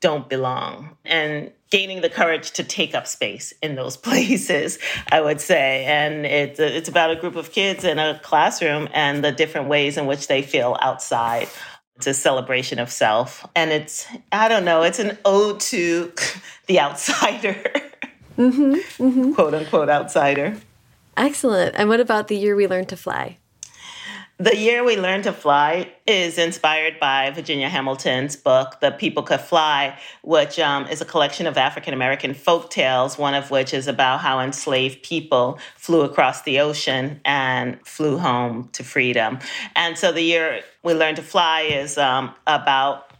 don't 0.00 0.28
belong 0.28 0.96
and 1.04 1.52
gaining 1.70 2.00
the 2.00 2.10
courage 2.10 2.50
to 2.52 2.64
take 2.64 2.94
up 2.94 3.06
space 3.06 3.52
in 3.62 3.74
those 3.74 3.96
places 4.08 4.78
i 5.10 5.20
would 5.20 5.40
say 5.40 5.84
and 5.84 6.26
it's 6.26 6.60
it's 6.60 6.88
about 6.88 7.10
a 7.10 7.16
group 7.16 7.36
of 7.36 7.52
kids 7.52 7.84
in 7.84 7.98
a 7.98 8.18
classroom 8.22 8.88
and 8.92 9.24
the 9.24 9.32
different 9.32 9.68
ways 9.68 9.96
in 9.96 10.06
which 10.06 10.26
they 10.28 10.42
feel 10.42 10.76
outside 10.80 11.48
it's 11.96 12.06
a 12.06 12.14
celebration 12.14 12.78
of 12.78 12.90
self 12.90 13.46
and 13.54 13.70
it's 13.70 14.06
i 14.32 14.48
don't 14.48 14.64
know 14.64 14.82
it's 14.82 14.98
an 14.98 15.16
ode 15.24 15.60
to 15.60 16.12
the 16.66 16.80
outsider 16.80 17.62
mm 18.38 18.52
-hmm, 18.52 18.74
mm 18.98 19.12
-hmm. 19.14 19.34
quote 19.36 19.56
unquote 19.56 19.92
outsider 19.92 20.56
Excellent. 21.20 21.74
And 21.76 21.88
what 21.88 22.00
about 22.00 22.28
the 22.28 22.36
year 22.36 22.56
we 22.56 22.66
learned 22.66 22.88
to 22.88 22.96
fly? 22.96 23.36
The 24.40 24.56
Year 24.56 24.82
We 24.82 24.96
Learned 24.96 25.24
to 25.24 25.34
Fly 25.34 25.92
is 26.06 26.38
inspired 26.38 26.98
by 26.98 27.30
Virginia 27.30 27.68
Hamilton's 27.68 28.36
book, 28.36 28.80
The 28.80 28.90
People 28.90 29.22
Could 29.22 29.42
Fly, 29.42 29.98
which 30.22 30.58
um, 30.58 30.86
is 30.86 31.02
a 31.02 31.04
collection 31.04 31.46
of 31.46 31.58
African 31.58 31.92
American 31.92 32.32
folk 32.32 32.70
tales, 32.70 33.18
one 33.18 33.34
of 33.34 33.50
which 33.50 33.74
is 33.74 33.86
about 33.86 34.20
how 34.20 34.40
enslaved 34.40 35.02
people 35.02 35.58
flew 35.76 36.00
across 36.00 36.40
the 36.40 36.58
ocean 36.58 37.20
and 37.22 37.86
flew 37.86 38.16
home 38.16 38.70
to 38.72 38.82
freedom. 38.82 39.40
And 39.76 39.98
so 39.98 40.10
The 40.10 40.22
Year 40.22 40.62
We 40.82 40.94
Learned 40.94 41.16
to 41.16 41.22
Fly 41.22 41.60
is 41.60 41.98
um, 41.98 42.34
about, 42.46 43.10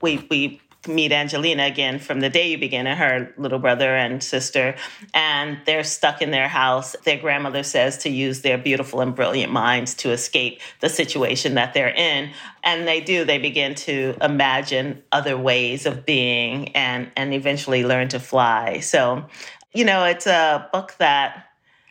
we, 0.00 0.24
we 0.30 0.60
meet 0.88 1.12
Angelina 1.12 1.64
again 1.64 1.98
from 1.98 2.20
the 2.20 2.30
day 2.30 2.50
you 2.50 2.58
begin, 2.58 2.86
and 2.86 2.98
her 2.98 3.34
little 3.36 3.58
brother 3.58 3.94
and 3.94 4.22
sister, 4.22 4.74
and 5.12 5.58
they're 5.66 5.84
stuck 5.84 6.22
in 6.22 6.30
their 6.30 6.48
house. 6.48 6.96
Their 7.04 7.18
grandmother 7.18 7.62
says 7.62 7.98
to 7.98 8.10
use 8.10 8.40
their 8.40 8.56
beautiful 8.56 9.00
and 9.00 9.14
brilliant 9.14 9.52
minds 9.52 9.94
to 9.96 10.10
escape 10.10 10.60
the 10.80 10.88
situation 10.88 11.54
that 11.54 11.74
they're 11.74 11.94
in, 11.94 12.30
and 12.64 12.88
they 12.88 13.00
do. 13.00 13.24
They 13.24 13.38
begin 13.38 13.74
to 13.76 14.16
imagine 14.22 15.02
other 15.12 15.36
ways 15.36 15.86
of 15.86 16.06
being, 16.06 16.74
and 16.76 17.10
and 17.16 17.34
eventually 17.34 17.84
learn 17.84 18.08
to 18.08 18.20
fly. 18.20 18.80
So, 18.80 19.26
you 19.74 19.84
know, 19.84 20.04
it's 20.04 20.26
a 20.26 20.68
book 20.72 20.94
that 20.98 21.46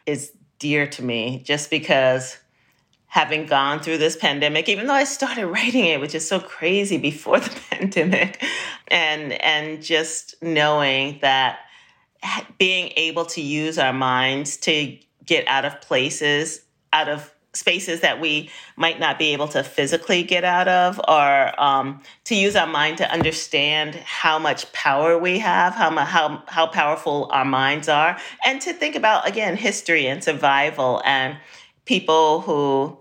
is 0.05 0.31
dear 0.57 0.87
to 0.87 1.03
me, 1.03 1.41
just 1.45 1.69
because 1.69 2.37
having 3.09 3.45
gone 3.45 3.79
through 3.79 3.97
this 3.97 4.15
pandemic 4.15 4.69
even 4.69 4.87
though 4.87 4.93
i 4.93 5.03
started 5.03 5.45
writing 5.53 5.85
it 5.85 5.99
which 5.99 6.15
is 6.15 6.27
so 6.27 6.39
crazy 6.39 6.97
before 6.97 7.39
the 7.39 7.49
pandemic 7.69 8.43
and 8.87 9.33
and 9.33 9.83
just 9.83 10.35
knowing 10.41 11.19
that 11.21 11.59
being 12.57 12.91
able 12.95 13.25
to 13.25 13.41
use 13.41 13.77
our 13.77 13.93
minds 13.93 14.57
to 14.57 14.97
get 15.25 15.47
out 15.47 15.65
of 15.65 15.79
places 15.81 16.61
out 16.93 17.07
of 17.07 17.33
spaces 17.53 18.01
that 18.01 18.21
we 18.21 18.49
might 18.75 18.99
not 18.99 19.17
be 19.17 19.33
able 19.33 19.47
to 19.47 19.63
physically 19.63 20.21
get 20.21 20.43
out 20.43 20.67
of 20.67 21.01
or 21.07 21.59
um, 21.61 21.99
to 22.23 22.35
use 22.35 22.55
our 22.55 22.67
mind 22.67 22.97
to 22.97 23.11
understand 23.11 23.95
how 23.95 24.37
much 24.37 24.71
power 24.71 25.17
we 25.17 25.39
have 25.39 25.73
how, 25.73 25.89
how, 25.97 26.43
how 26.47 26.67
powerful 26.67 27.27
our 27.31 27.45
minds 27.45 27.89
are 27.89 28.17
and 28.45 28.61
to 28.61 28.71
think 28.71 28.95
about 28.95 29.27
again 29.27 29.57
history 29.57 30.07
and 30.07 30.23
survival 30.23 31.01
and 31.05 31.37
people 31.89 32.41
who 32.41 32.95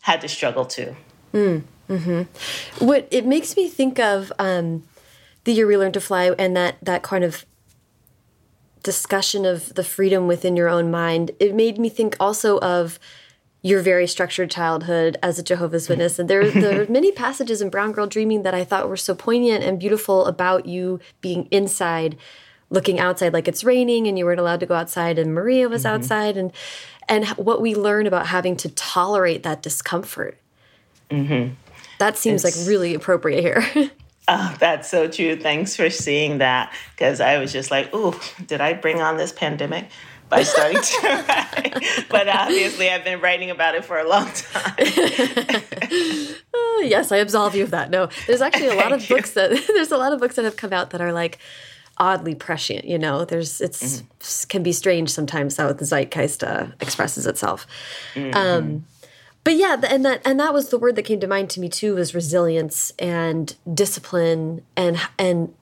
had 0.00 0.20
to 0.20 0.28
struggle 0.28 0.66
too. 0.66 0.96
Mm, 1.32 1.62
mm-hmm. 1.88 2.84
What 2.84 3.06
it 3.12 3.24
makes 3.24 3.56
me 3.56 3.68
think 3.68 4.00
of 4.00 4.32
um, 4.36 4.82
the 5.44 5.52
year 5.52 5.64
we 5.64 5.76
learned 5.76 5.94
to 5.94 6.00
fly, 6.00 6.34
and 6.36 6.56
that 6.56 6.76
that 6.82 7.04
kind 7.04 7.22
of 7.22 7.46
discussion 8.82 9.46
of 9.46 9.74
the 9.74 9.84
freedom 9.84 10.26
within 10.26 10.56
your 10.56 10.68
own 10.68 10.90
mind. 10.90 11.30
It 11.38 11.54
made 11.54 11.78
me 11.78 11.88
think 11.88 12.16
also 12.18 12.58
of 12.58 12.98
your 13.62 13.80
very 13.80 14.08
structured 14.08 14.50
childhood 14.50 15.16
as 15.22 15.38
a 15.38 15.42
Jehovah's 15.44 15.88
Witness. 15.88 16.18
And 16.18 16.28
there, 16.28 16.50
there 16.50 16.82
are 16.82 16.86
many 16.98 17.12
passages 17.12 17.62
in 17.62 17.70
Brown 17.70 17.92
Girl 17.92 18.08
Dreaming 18.08 18.42
that 18.42 18.54
I 18.54 18.64
thought 18.64 18.88
were 18.88 18.96
so 18.96 19.14
poignant 19.14 19.62
and 19.62 19.78
beautiful 19.78 20.26
about 20.26 20.66
you 20.66 20.98
being 21.20 21.46
inside, 21.52 22.16
looking 22.70 22.98
outside 22.98 23.32
like 23.32 23.46
it's 23.46 23.62
raining 23.62 24.08
and 24.08 24.18
you 24.18 24.24
weren't 24.24 24.40
allowed 24.40 24.58
to 24.58 24.66
go 24.66 24.74
outside 24.74 25.16
and 25.16 25.32
Maria 25.32 25.68
was 25.68 25.84
mm 25.84 25.90
-hmm. 25.90 25.94
outside. 25.94 26.36
And 26.36 26.50
and 27.08 27.26
what 27.28 27.60
we 27.60 27.74
learn 27.74 28.06
about 28.06 28.26
having 28.26 28.56
to 28.58 28.68
tolerate 28.70 29.42
that 29.42 29.62
discomfort. 29.62 30.38
Mm 31.10 31.26
-hmm. 31.26 31.50
That 31.98 32.18
seems 32.18 32.44
it's, 32.44 32.56
like 32.56 32.70
really 32.70 32.94
appropriate 32.94 33.42
here. 33.42 33.64
oh, 34.28 34.54
that's 34.58 34.88
so 34.88 35.08
true. 35.08 35.36
Thanks 35.36 35.76
for 35.76 35.90
seeing 35.90 36.38
that 36.38 36.72
because 36.96 37.20
I 37.20 37.38
was 37.38 37.52
just 37.52 37.70
like, 37.70 37.94
"Ooh, 37.94 38.14
did 38.46 38.60
I 38.60 38.74
bring 38.74 39.02
on 39.02 39.16
this 39.16 39.32
pandemic?" 39.32 39.84
by 40.32 40.42
starting 40.42 40.80
to 40.80 40.98
write. 41.28 42.06
But 42.08 42.26
obviously, 42.26 42.88
I've 42.88 43.04
been 43.04 43.20
writing 43.20 43.50
about 43.50 43.74
it 43.74 43.84
for 43.84 43.98
a 43.98 44.08
long 44.08 44.30
time. 44.32 44.72
uh, 44.78 44.84
yes, 46.80 47.12
I 47.12 47.18
absolve 47.18 47.54
you 47.54 47.64
of 47.64 47.70
that. 47.70 47.90
No, 47.90 48.08
there's 48.26 48.40
actually 48.40 48.68
a 48.68 48.74
lot 48.74 48.92
of 48.92 49.06
books 49.06 49.32
that 49.32 49.50
there's 49.68 49.92
a 49.92 49.98
lot 49.98 50.14
of 50.14 50.20
books 50.20 50.36
that 50.36 50.46
have 50.46 50.56
come 50.56 50.72
out 50.72 50.88
that 50.90 51.02
are 51.02 51.12
like 51.12 51.38
oddly 51.98 52.34
prescient. 52.34 52.84
You 52.84 52.98
know, 52.98 53.24
there's 53.24 53.60
it's 53.60 53.82
mm 53.82 54.06
-hmm. 54.20 54.48
can 54.48 54.62
be 54.62 54.72
strange 54.72 55.08
sometimes 55.08 55.56
how 55.56 55.72
the 55.72 55.84
zeitgeist 55.84 56.42
uh, 56.42 56.66
expresses 56.80 57.26
itself. 57.26 57.66
Mm 58.14 58.30
-hmm. 58.30 58.36
um, 58.36 58.84
but 59.44 59.54
yeah, 59.54 59.80
and 59.90 60.04
that 60.04 60.20
and 60.26 60.38
that 60.40 60.52
was 60.52 60.68
the 60.68 60.78
word 60.78 60.96
that 60.96 61.04
came 61.04 61.20
to 61.20 61.26
mind 61.26 61.50
to 61.50 61.60
me 61.60 61.68
too 61.68 61.94
was 61.94 62.14
resilience 62.14 62.94
and 62.98 63.56
discipline 63.74 64.62
and 64.76 64.96
and 65.18 65.54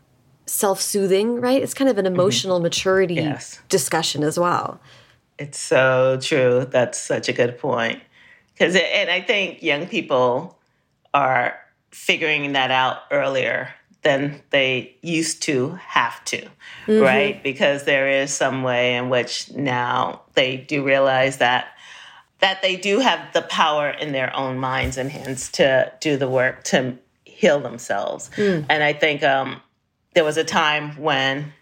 self-soothing. 0.47 1.41
Right? 1.41 1.63
It's 1.63 1.75
kind 1.75 1.91
of 1.91 1.99
an 1.99 2.05
mm-hmm. 2.05 2.15
emotional 2.15 2.59
mm 2.59 2.63
-hmm. 2.63 2.77
maturity 2.77 3.15
yes. 3.15 3.61
discussion 3.69 4.25
as 4.25 4.37
well. 4.37 4.79
It's 5.39 5.59
so 5.59 6.17
true. 6.21 6.67
That's 6.71 7.07
such 7.07 7.29
a 7.29 7.33
good 7.33 7.59
point. 7.59 7.99
Because 8.53 8.79
and 9.01 9.11
I 9.11 9.23
think 9.25 9.63
young 9.63 9.89
people 9.89 10.57
are 11.13 11.55
figuring 11.91 12.53
that 12.53 12.71
out 12.71 12.97
earlier 13.11 13.75
than 14.03 14.41
they 14.51 14.97
used 15.03 15.43
to 15.43 15.71
have 15.87 16.25
to, 16.27 16.39
mm-hmm. 16.39 17.01
right? 17.01 17.43
Because 17.43 17.85
there 17.85 18.09
is 18.09 18.33
some 18.33 18.63
way 18.63 18.97
in 18.97 19.11
which 19.11 19.51
now 19.53 20.23
they 20.35 20.57
do 20.57 20.85
realize 20.85 21.39
that 21.39 21.69
that 22.41 22.63
they 22.63 22.75
do 22.77 23.01
have 23.01 23.33
the 23.35 23.43
power 23.43 23.91
in 23.91 24.13
their 24.13 24.35
own 24.35 24.59
minds 24.59 24.97
and 24.97 25.11
hands 25.11 25.53
to 25.53 25.93
do 26.01 26.17
the 26.17 26.29
work 26.29 26.65
to 26.65 26.97
heal 27.27 27.61
themselves. 27.61 28.31
Mm. 28.37 28.65
And 28.71 28.83
I 28.83 28.95
think 28.95 29.23
um, 29.23 29.61
there 30.15 30.25
was 30.25 30.39
a 30.39 30.45
time 30.45 30.97
when 30.97 31.53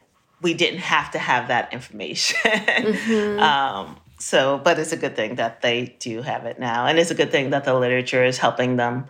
we 0.41 0.55
didn't 0.55 0.79
have 0.79 1.11
to 1.11 1.19
have 1.19 1.49
that 1.49 1.73
information. 1.73 2.39
Mm-hmm. 2.51 3.41
um, 3.41 3.97
so, 4.21 4.61
but 4.63 4.79
it's 4.79 4.93
a 4.93 4.97
good 4.97 5.17
thing 5.17 5.37
that 5.37 5.63
they 5.63 5.97
do 5.99 6.23
have 6.23 6.45
it 6.45 6.59
now, 6.59 6.87
and 6.87 6.99
it's 6.99 7.11
a 7.11 7.15
good 7.15 7.31
thing 7.31 7.51
that 7.51 7.65
the 7.65 7.75
literature 7.75 8.25
is 8.25 8.39
helping 8.39 8.77
them 8.77 9.07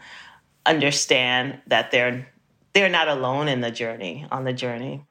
understand 0.66 1.60
that 1.66 1.90
they're 1.90 2.28
they're 2.78 2.88
not 2.88 3.08
alone 3.08 3.48
in 3.48 3.60
the 3.60 3.72
journey 3.72 4.24
on 4.30 4.44
the 4.44 4.52
journey. 4.52 5.04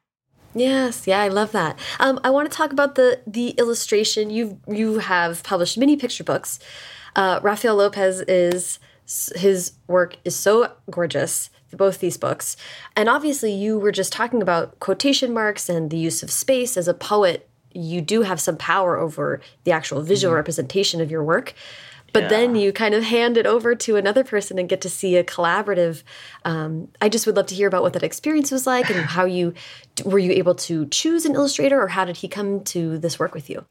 Yes, 0.56 1.06
yeah, 1.06 1.20
I 1.20 1.28
love 1.28 1.52
that. 1.52 1.78
Um, 2.00 2.18
I 2.24 2.30
want 2.30 2.50
to 2.50 2.56
talk 2.56 2.72
about 2.72 2.96
the 2.96 3.20
the 3.28 3.50
illustration. 3.52 4.30
You 4.30 4.60
you 4.68 5.00
have 5.00 5.44
published 5.44 5.78
many 5.78 5.98
picture 5.98 6.24
books. 6.24 6.60
Uh, 7.16 7.40
Rafael 7.44 7.78
López 7.78 8.24
is 8.28 8.80
his 9.36 9.74
work 9.88 10.16
is 10.24 10.36
so 10.36 10.72
gorgeous. 10.90 11.50
Both 11.74 12.00
these 12.00 12.18
books, 12.18 12.56
and 12.96 13.10
obviously, 13.10 13.52
you 13.52 13.78
were 13.78 13.92
just 13.92 14.14
talking 14.14 14.42
about 14.42 14.80
quotation 14.80 15.34
marks 15.34 15.68
and 15.68 15.90
the 15.90 15.98
use 15.98 16.24
of 16.24 16.32
space 16.32 16.78
as 16.78 16.88
a 16.88 16.94
poet. 16.94 17.50
You 17.74 18.00
do 18.00 18.22
have 18.22 18.40
some 18.40 18.56
power 18.56 18.98
over 18.98 19.42
the 19.66 19.74
actual 19.74 20.02
visual 20.02 20.32
mm 20.32 20.36
-hmm. 20.36 20.38
representation 20.38 21.02
of 21.02 21.12
your 21.12 21.26
work 21.26 21.54
but 22.14 22.24
yeah. 22.24 22.30
then 22.30 22.56
you 22.56 22.72
kind 22.72 22.94
of 22.94 23.04
hand 23.04 23.38
it 23.38 23.46
over 23.46 23.76
to 23.76 23.96
another 23.96 24.24
person 24.24 24.58
and 24.58 24.70
get 24.70 24.82
to 24.82 24.90
see 24.90 25.16
a 25.16 25.24
collaborative 25.24 26.04
um, 26.46 26.88
i 27.02 27.10
just 27.10 27.26
would 27.26 27.36
love 27.36 27.48
to 27.48 27.56
hear 27.56 27.68
about 27.68 27.82
what 27.82 27.94
that 27.94 28.04
experience 28.04 28.52
was 28.52 28.68
like 28.68 28.90
and 28.90 29.00
how 29.00 29.26
you 29.26 29.54
were 30.06 30.20
you 30.20 30.32
able 30.32 30.56
to 30.56 30.86
choose 30.88 31.26
an 31.26 31.36
illustrator 31.36 31.82
or 31.82 31.88
how 31.88 32.06
did 32.06 32.18
he 32.18 32.28
come 32.28 32.64
to 32.64 32.98
this 32.98 33.20
work 33.20 33.34
with 33.34 33.50
you 33.50 33.66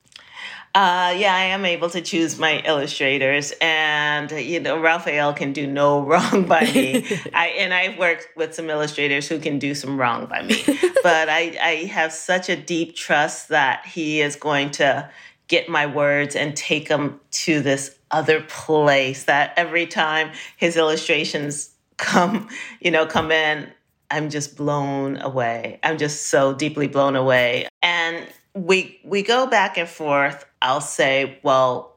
uh, 0.75 1.15
yeah, 1.17 1.35
I 1.35 1.45
am 1.45 1.65
able 1.65 1.89
to 1.89 2.03
choose 2.03 2.39
my 2.39 2.61
illustrators, 2.61 3.55
and 3.63 4.31
you 4.31 4.61
know, 4.61 4.79
Rafael 4.79 5.33
can 5.33 5.55
do 5.55 5.67
no 5.67 6.03
wrong 6.07 6.45
by 6.45 6.65
me. 6.65 7.07
I 7.35 7.49
and 7.59 7.73
I've 7.73 7.99
worked 7.99 8.29
with 8.37 8.55
some 8.55 8.69
illustrators 8.69 9.27
who 9.27 9.39
can 9.39 9.59
do 9.59 9.75
some 9.75 9.99
wrong 9.99 10.27
by 10.27 10.43
me, 10.43 10.63
but 11.03 11.31
I, 11.31 11.57
I 11.63 11.75
have 11.87 12.13
such 12.13 12.51
a 12.51 12.57
deep 12.57 12.95
trust 12.95 13.49
that 13.49 13.87
he 13.87 14.21
is 14.21 14.37
going 14.37 14.71
to 14.73 15.11
get 15.49 15.69
my 15.69 15.87
words 15.87 16.37
and 16.37 16.55
take 16.55 16.89
them 16.89 17.21
to 17.31 17.63
this 17.63 17.96
other 18.11 18.41
place 18.43 19.25
that 19.25 19.53
every 19.57 19.87
time 19.87 20.31
his 20.57 20.77
illustrations 20.77 21.71
come, 21.97 22.49
you 22.81 22.91
know, 22.91 23.07
come 23.07 23.33
in, 23.33 23.69
I'm 24.11 24.31
just 24.31 24.57
blown 24.57 25.17
away. 25.21 25.81
I'm 25.83 25.99
just 25.99 26.29
so 26.29 26.55
deeply 26.55 26.87
blown 26.87 27.17
away. 27.17 27.69
And 27.83 28.27
we 28.55 29.01
we 29.05 29.23
go 29.23 29.47
back 29.47 29.77
and 29.77 29.89
forth. 29.89 30.47
I'll 30.63 30.81
say, 30.81 31.39
well, 31.43 31.97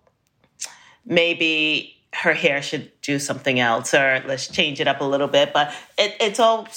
maybe 1.05 1.95
her 2.14 2.34
hair 2.34 2.62
should 2.62 2.91
do 3.01 3.20
something 3.20 3.60
else, 3.60 3.93
or 3.93 4.24
let's 4.28 4.47
change 4.47 4.82
it 4.82 4.88
up 4.88 5.01
a 5.01 5.05
little 5.05 5.28
bit. 5.28 5.53
But 5.53 5.74
it, 5.97 6.16
it's 6.20 6.39
all 6.39 6.68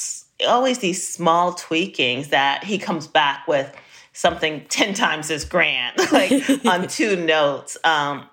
always 0.46 0.78
these 0.78 1.06
small 1.06 1.52
tweakings 1.52 2.30
that 2.30 2.64
he 2.64 2.78
comes 2.78 3.06
back 3.06 3.46
with 3.46 3.74
something 4.12 4.64
10 4.68 4.94
times 4.94 5.30
as 5.30 5.44
grand, 5.44 5.96
like 6.12 6.32
on 6.66 6.86
two 6.88 7.16
notes. 7.16 7.76
Um, 7.84 8.28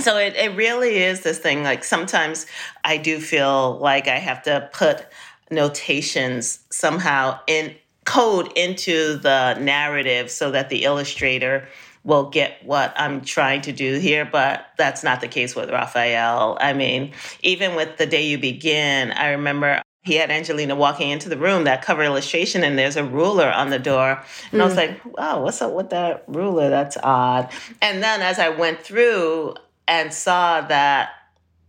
so 0.00 0.16
it, 0.18 0.34
it 0.36 0.54
really 0.56 0.98
is 0.98 1.22
this 1.22 1.38
thing 1.38 1.62
like 1.62 1.84
sometimes 1.84 2.46
i 2.84 2.96
do 2.96 3.20
feel 3.20 3.78
like 3.78 4.08
i 4.08 4.16
have 4.16 4.42
to 4.42 4.68
put 4.72 5.06
notations 5.50 6.60
somehow 6.70 7.38
in 7.46 7.74
code 8.04 8.50
into 8.56 9.16
the 9.18 9.54
narrative 9.54 10.30
so 10.30 10.50
that 10.50 10.68
the 10.68 10.84
illustrator 10.84 11.66
will 12.04 12.30
get 12.30 12.64
what 12.64 12.92
i'm 12.96 13.20
trying 13.20 13.60
to 13.60 13.72
do 13.72 13.98
here 13.98 14.24
but 14.24 14.66
that's 14.76 15.02
not 15.02 15.20
the 15.20 15.28
case 15.28 15.54
with 15.54 15.70
Rafael 15.70 16.56
i 16.60 16.72
mean 16.72 17.12
even 17.42 17.74
with 17.74 17.96
the 17.98 18.06
day 18.06 18.26
you 18.26 18.38
begin 18.38 19.10
i 19.12 19.30
remember 19.30 19.82
he 20.08 20.14
had 20.14 20.30
Angelina 20.30 20.74
walking 20.74 21.10
into 21.10 21.28
the 21.28 21.36
room, 21.36 21.64
that 21.64 21.82
cover 21.82 22.02
illustration, 22.02 22.64
and 22.64 22.78
there's 22.78 22.96
a 22.96 23.04
ruler 23.04 23.50
on 23.50 23.70
the 23.70 23.78
door. 23.78 24.22
And 24.50 24.60
mm. 24.60 24.62
I 24.62 24.64
was 24.64 24.74
mm. 24.74 24.76
like, 24.76 25.04
wow, 25.18 25.42
what's 25.42 25.60
up 25.60 25.72
with 25.72 25.90
that 25.90 26.24
ruler? 26.26 26.70
That's 26.70 26.96
odd. 27.02 27.50
And 27.82 28.02
then 28.02 28.22
as 28.22 28.38
I 28.38 28.48
went 28.48 28.80
through, 28.80 29.54
and 29.88 30.12
saw 30.12 30.60
that, 30.60 31.10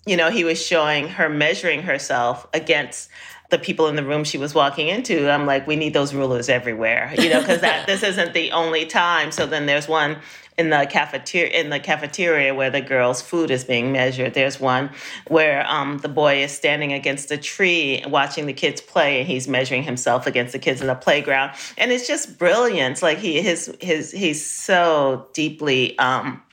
you 0.06 0.18
know, 0.18 0.30
he 0.30 0.44
was 0.44 0.64
showing 0.64 1.08
her 1.08 1.30
measuring 1.30 1.82
herself 1.82 2.46
against 2.54 3.10
the 3.50 3.58
people 3.58 3.88
in 3.88 3.96
the 3.96 4.04
room 4.04 4.24
she 4.24 4.38
was 4.38 4.54
walking 4.54 4.90
into. 4.90 5.30
I'm 5.30 5.46
like, 5.46 5.66
we 5.66 5.76
need 5.76 5.94
those 5.94 6.14
rulers 6.14 6.50
everywhere, 6.50 7.14
you 7.18 7.30
know, 7.30 7.40
because 7.40 7.62
that 7.62 7.88
this 7.88 8.04
isn't 8.04 8.34
the 8.34 8.52
only 8.52 8.86
time. 8.86 9.32
So 9.32 9.48
then 9.48 9.66
there's 9.66 9.88
one 9.88 10.18
in 10.60 10.70
the 10.70 10.86
cafeteria 10.90 11.50
in 11.60 11.70
the 11.70 11.80
cafeteria 11.80 12.54
where 12.54 12.70
the 12.70 12.82
girls' 12.82 13.22
food 13.22 13.50
is 13.50 13.64
being 13.64 13.92
measured. 13.94 14.34
There's 14.34 14.60
one 14.60 14.92
where 15.30 15.66
um, 15.68 16.00
the 16.00 16.10
boy 16.10 16.44
is 16.44 16.52
standing 16.52 16.92
against 16.92 17.32
a 17.32 17.38
tree 17.38 18.04
watching 18.06 18.46
the 18.46 18.54
kids 18.54 18.82
play, 18.82 19.20
and 19.20 19.28
he's 19.28 19.48
measuring 19.48 19.84
himself 19.84 20.28
against 20.28 20.52
the 20.52 20.60
kids 20.60 20.82
in 20.82 20.88
the 20.88 20.96
playground. 20.96 21.54
And 21.78 21.92
it's 21.92 22.08
just 22.08 22.38
brilliant. 22.38 23.02
Like 23.02 23.20
he 23.20 23.42
his 23.42 23.74
his 23.80 24.12
he's 24.12 24.46
so 24.46 25.28
deeply. 25.34 25.98
Um, 25.98 26.44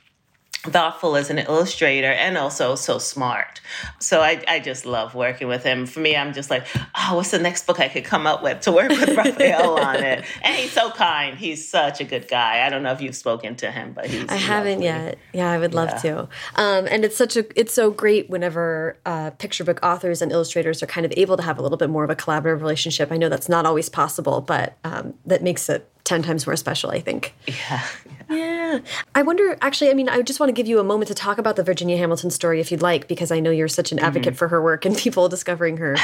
thoughtful 0.63 1.15
as 1.15 1.29
an 1.29 1.39
illustrator 1.39 2.11
and 2.11 2.37
also 2.37 2.75
so 2.75 2.97
smart. 2.97 3.61
So 3.99 4.21
I, 4.21 4.43
I 4.47 4.59
just 4.59 4.85
love 4.85 5.15
working 5.15 5.47
with 5.47 5.63
him. 5.63 5.85
For 5.85 5.99
me, 5.99 6.15
I'm 6.15 6.33
just 6.33 6.49
like, 6.49 6.65
oh, 6.95 7.15
what's 7.15 7.31
the 7.31 7.39
next 7.39 7.67
book 7.67 7.79
I 7.79 7.87
could 7.87 8.03
come 8.03 8.27
up 8.27 8.43
with 8.43 8.61
to 8.61 8.71
work 8.71 8.89
with 8.89 9.09
Rafael 9.17 9.79
on 9.79 10.03
it? 10.03 10.25
And 10.41 10.55
he's 10.55 10.71
so 10.71 10.89
kind. 10.91 11.37
He's 11.37 11.67
such 11.67 12.01
a 12.01 12.03
good 12.03 12.27
guy. 12.27 12.65
I 12.65 12.69
don't 12.69 12.83
know 12.83 12.91
if 12.91 13.01
you've 13.01 13.15
spoken 13.15 13.55
to 13.57 13.71
him, 13.71 13.93
but 13.93 14.07
he's. 14.07 14.27
I 14.29 14.35
haven't 14.35 14.81
yet. 14.81 15.17
Yeah, 15.33 15.51
I 15.51 15.57
would 15.57 15.73
love 15.73 15.89
yeah. 15.89 15.97
to. 15.97 16.19
Um, 16.55 16.87
and 16.89 17.05
it's 17.05 17.17
such 17.17 17.37
a 17.37 17.45
it's 17.59 17.73
so 17.73 17.91
great 17.91 18.29
whenever 18.29 18.97
uh, 19.05 19.31
picture 19.31 19.63
book 19.63 19.79
authors 19.83 20.21
and 20.21 20.31
illustrators 20.31 20.81
are 20.83 20.87
kind 20.87 21.05
of 21.05 21.13
able 21.15 21.37
to 21.37 21.43
have 21.43 21.59
a 21.59 21.61
little 21.61 21.77
bit 21.77 21.89
more 21.89 22.03
of 22.03 22.09
a 22.09 22.15
collaborative 22.15 22.61
relationship. 22.61 23.11
I 23.11 23.17
know 23.17 23.29
that's 23.29 23.49
not 23.49 23.65
always 23.65 23.89
possible, 23.89 24.41
but 24.41 24.77
um, 24.83 25.13
that 25.25 25.43
makes 25.43 25.69
it 25.69 25.89
10 26.07 26.23
times 26.23 26.47
more 26.47 26.55
special, 26.55 26.89
I 26.89 26.99
think. 26.99 27.33
Yeah, 27.47 27.81
yeah. 28.05 28.13
Yeah. 28.29 28.79
I 29.15 29.21
wonder, 29.23 29.57
actually, 29.61 29.89
I 29.89 29.93
mean, 29.93 30.09
I 30.09 30.21
just 30.21 30.39
want 30.39 30.49
to 30.49 30.53
give 30.53 30.67
you 30.67 30.79
a 30.79 30.83
moment 30.83 31.07
to 31.07 31.13
talk 31.13 31.37
about 31.37 31.55
the 31.55 31.63
Virginia 31.63 31.97
Hamilton 31.97 32.29
story 32.29 32.59
if 32.59 32.71
you'd 32.71 32.81
like, 32.81 33.07
because 33.07 33.31
I 33.31 33.39
know 33.39 33.51
you're 33.51 33.69
such 33.69 33.91
an 33.93 33.99
advocate 33.99 34.33
mm 34.33 34.35
-hmm. 34.35 34.39
for 34.39 34.47
her 34.49 34.61
work 34.61 34.85
and 34.85 34.97
people 35.03 35.29
discovering 35.29 35.77
her. 35.77 35.95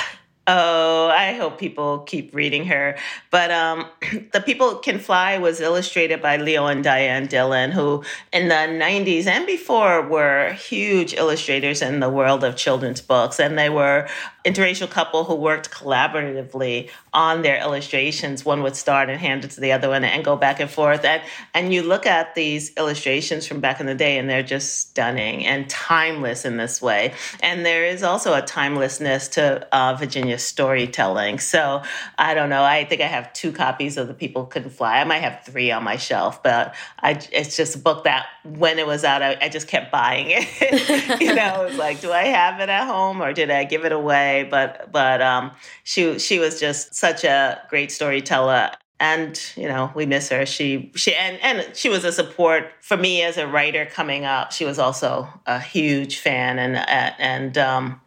Oh, 0.46 1.08
I 1.08 1.34
hope 1.34 1.58
people 1.58 2.00
keep 2.00 2.36
reading 2.36 2.66
her. 2.66 2.98
But 3.32 3.50
um, 3.52 3.86
The 4.34 4.42
People 4.42 4.76
Can 4.76 5.00
Fly 5.00 5.38
was 5.38 5.62
illustrated 5.62 6.22
by 6.22 6.36
Leo 6.36 6.66
and 6.66 6.84
Diane 6.84 7.28
Dillon, 7.28 7.72
who 7.72 8.04
in 8.34 8.50
the 8.50 8.56
90s 8.56 9.26
and 9.26 9.46
before 9.46 10.02
were 10.02 10.52
huge 10.52 11.14
illustrators 11.14 11.82
in 11.82 12.02
the 12.02 12.10
world 12.10 12.44
of 12.44 12.58
children's 12.58 13.00
books. 13.00 13.40
And 13.40 13.58
they 13.58 13.70
were 13.70 14.10
interracial 14.46 14.90
couple 14.90 15.24
who 15.24 15.36
worked 15.36 15.72
collaboratively 15.72 16.90
on 17.14 17.44
their 17.44 17.62
illustrations. 17.62 18.44
One 18.44 18.62
would 18.64 18.76
start 18.76 19.10
and 19.10 19.20
hand 19.20 19.46
it 19.46 19.52
to 19.52 19.62
the 19.62 19.72
other 19.72 19.90
one 19.90 20.04
and 20.04 20.24
go 20.24 20.36
back 20.36 20.60
and 20.60 20.70
forth. 20.70 21.06
And, 21.06 21.22
and 21.54 21.74
you 21.74 21.82
look 21.82 22.06
at 22.06 22.36
these 22.36 22.76
illustrations 22.76 23.48
from 23.48 23.62
back 23.62 23.80
in 23.80 23.86
the 23.86 23.96
day, 23.96 24.18
and 24.18 24.30
they're 24.30 24.44
just 24.44 24.80
stunning 24.80 25.46
and 25.46 25.70
timeless 25.70 26.44
in 26.44 26.58
this 26.58 26.82
way. 26.82 27.14
And 27.42 27.66
there 27.66 27.86
is 27.86 28.04
also 28.04 28.34
a 28.34 28.42
timelessness 28.42 29.30
to 29.30 29.68
uh, 29.74 29.96
Virginia 29.96 30.38
storytelling. 30.38 31.40
So 31.40 31.84
I 32.18 32.34
don't 32.34 32.50
know. 32.50 32.64
I 32.64 32.84
think 32.84 33.02
I 33.02 33.08
have 33.08 33.32
two 33.34 33.52
copies 33.52 33.98
of 33.98 34.08
The 34.08 34.14
People 34.14 34.46
Couldn't 34.46 34.72
Fly. 34.72 35.00
I 35.00 35.04
might 35.06 35.22
have 35.22 35.44
three 35.46 35.72
on 35.72 35.84
my 35.84 35.96
shelf, 35.96 36.44
but 36.44 36.76
I, 37.00 37.12
it's 37.32 37.56
just 37.56 37.76
a 37.76 37.80
book 37.80 38.04
that 38.04 38.26
when 38.44 38.78
it 38.78 38.88
was 38.88 39.04
out, 39.06 39.22
I, 39.22 39.38
I 39.40 39.50
just 39.50 39.68
kept 39.68 39.92
buying 39.92 40.28
it. 40.30 41.22
you 41.22 41.34
know, 41.34 41.64
it 41.64 41.70
was 41.70 41.78
like, 41.78 42.02
do 42.02 42.12
I 42.12 42.24
have 42.24 42.60
it 42.60 42.70
at 42.70 42.86
home 42.88 43.22
or 43.22 43.32
did 43.32 43.50
I 43.50 43.64
give 43.64 43.86
it 43.86 43.92
away? 43.92 44.33
But 44.42 44.92
but 44.92 45.22
um, 45.22 45.52
she 45.84 46.18
she 46.18 46.40
was 46.40 46.60
just 46.60 46.96
such 46.96 47.24
a 47.24 47.62
great 47.70 47.92
storyteller 47.92 48.72
and 49.00 49.42
you 49.58 49.68
know 49.68 49.92
we 49.96 50.06
miss 50.06 50.30
her 50.30 50.46
she 50.46 50.92
she 50.96 51.14
and 51.16 51.38
and 51.42 51.76
she 51.76 51.90
was 51.90 52.06
a 52.06 52.12
support 52.12 52.72
for 52.80 52.96
me 52.96 53.22
as 53.24 53.38
a 53.38 53.48
writer 53.48 53.86
coming 53.88 54.24
up 54.24 54.52
she 54.52 54.64
was 54.64 54.78
also 54.78 55.28
a 55.46 55.60
huge 55.60 56.20
fan 56.20 56.60
and 56.60 56.78
and 57.20 57.58
um 57.58 58.00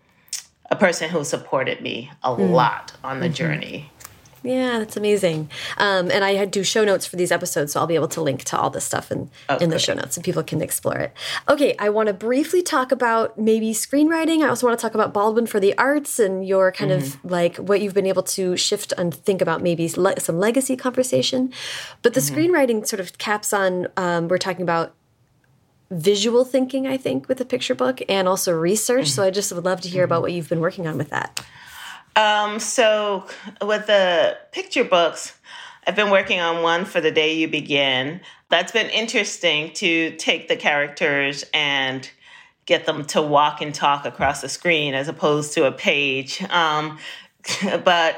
a 0.71 0.77
person 0.77 1.09
who 1.09 1.25
supported 1.25 1.81
me 1.81 2.11
a 2.23 2.31
mm. 2.31 2.51
lot 2.51 2.93
on 3.05 3.21
the 3.21 3.27
mm 3.27 3.33
-hmm. 3.33 3.37
journey. 3.37 3.91
Yeah, 4.47 4.79
that's 4.79 4.97
amazing. 4.97 5.51
Um, 5.77 6.11
and 6.11 6.25
I 6.25 6.35
had 6.35 6.53
do 6.53 6.63
show 6.63 6.85
notes 6.85 7.05
for 7.05 7.17
these 7.17 7.33
episodes, 7.33 7.73
so 7.73 7.81
I'll 7.81 7.87
be 7.87 7.97
able 7.97 8.09
to 8.09 8.23
link 8.23 8.45
to 8.45 8.59
all 8.59 8.71
this 8.71 8.85
stuff 8.85 9.11
in, 9.11 9.29
oh, 9.49 9.57
in 9.57 9.71
the 9.71 9.79
show 9.79 9.95
notes 9.95 10.15
so 10.15 10.23
people 10.23 10.45
can 10.45 10.63
explore 10.63 10.99
it. 10.99 11.13
Okay, 11.49 11.75
I 11.79 11.89
want 11.89 12.07
to 12.07 12.13
briefly 12.15 12.63
talk 12.63 12.93
about 12.93 13.37
maybe 13.37 13.73
screenwriting. 13.73 14.45
I 14.45 14.49
also 14.49 14.67
want 14.67 14.79
to 14.79 14.83
talk 14.83 14.95
about 14.95 15.13
Baldwin 15.13 15.47
for 15.47 15.59
the 15.59 15.77
Arts 15.77 16.21
and 16.21 16.47
your 16.47 16.71
kind 16.71 16.93
mm 16.93 16.99
-hmm. 16.99 17.03
of 17.03 17.09
mm-hmm. 17.09 17.35
like 17.35 17.57
what 17.57 17.81
you've 17.81 17.95
been 17.95 18.07
able 18.07 18.23
to 18.23 18.57
shift 18.57 18.93
and 18.99 19.25
think 19.25 19.43
about 19.43 19.63
maybe 19.63 19.89
some 19.89 20.39
legacy 20.39 20.77
conversation. 20.77 21.53
But 22.03 22.15
the 22.15 22.21
mm 22.21 22.27
-hmm. 22.27 22.33
screenwriting 22.33 22.87
sort 22.87 23.01
of 23.01 23.19
caps 23.19 23.53
on, 23.53 23.73
um, 23.97 24.29
we're 24.29 24.45
talking 24.49 24.69
about 24.71 24.89
visual 25.91 26.45
thinking, 26.45 26.87
I 26.95 26.99
think, 26.99 27.29
with 27.29 27.39
the 27.39 27.45
picture 27.45 27.77
book 27.77 28.01
and 28.09 28.29
also 28.29 28.53
research. 28.63 29.09
Mm 29.09 29.13
-hmm. 29.13 29.25
So 29.25 29.29
I 29.29 29.31
just 29.31 29.51
would 29.53 29.65
love 29.65 29.81
to 29.81 29.89
hear 29.89 30.05
about 30.05 30.21
what 30.23 30.33
you've 30.33 30.49
been 30.49 30.61
working 30.61 30.89
on 30.89 30.97
with 30.97 31.11
that. 31.11 31.31
Um, 32.17 32.59
so 32.59 33.27
with 33.63 33.87
the 33.87 34.39
picture 34.53 34.85
books, 34.85 35.35
I've 35.87 35.95
been 35.95 36.11
working 36.11 36.41
on 36.41 36.63
one 36.63 36.85
for 36.85 37.01
the 37.01 37.11
day 37.11 37.35
you 37.35 37.47
begin. 37.47 38.21
That's 38.49 38.73
been 38.73 38.91
interesting 38.91 39.73
to 39.75 40.17
take 40.17 40.49
the 40.49 40.57
characters 40.57 41.45
and 41.53 42.09
get 42.65 42.87
them 42.87 43.05
to 43.05 43.23
walk 43.23 43.61
and 43.61 43.73
talk 43.75 44.05
across 44.05 44.41
the 44.41 44.49
screen 44.49 44.95
as 44.95 45.09
opposed 45.09 45.53
to 45.55 45.67
a 45.67 45.73
page. 45.73 46.43
Um, 46.51 46.99
but 47.85 48.17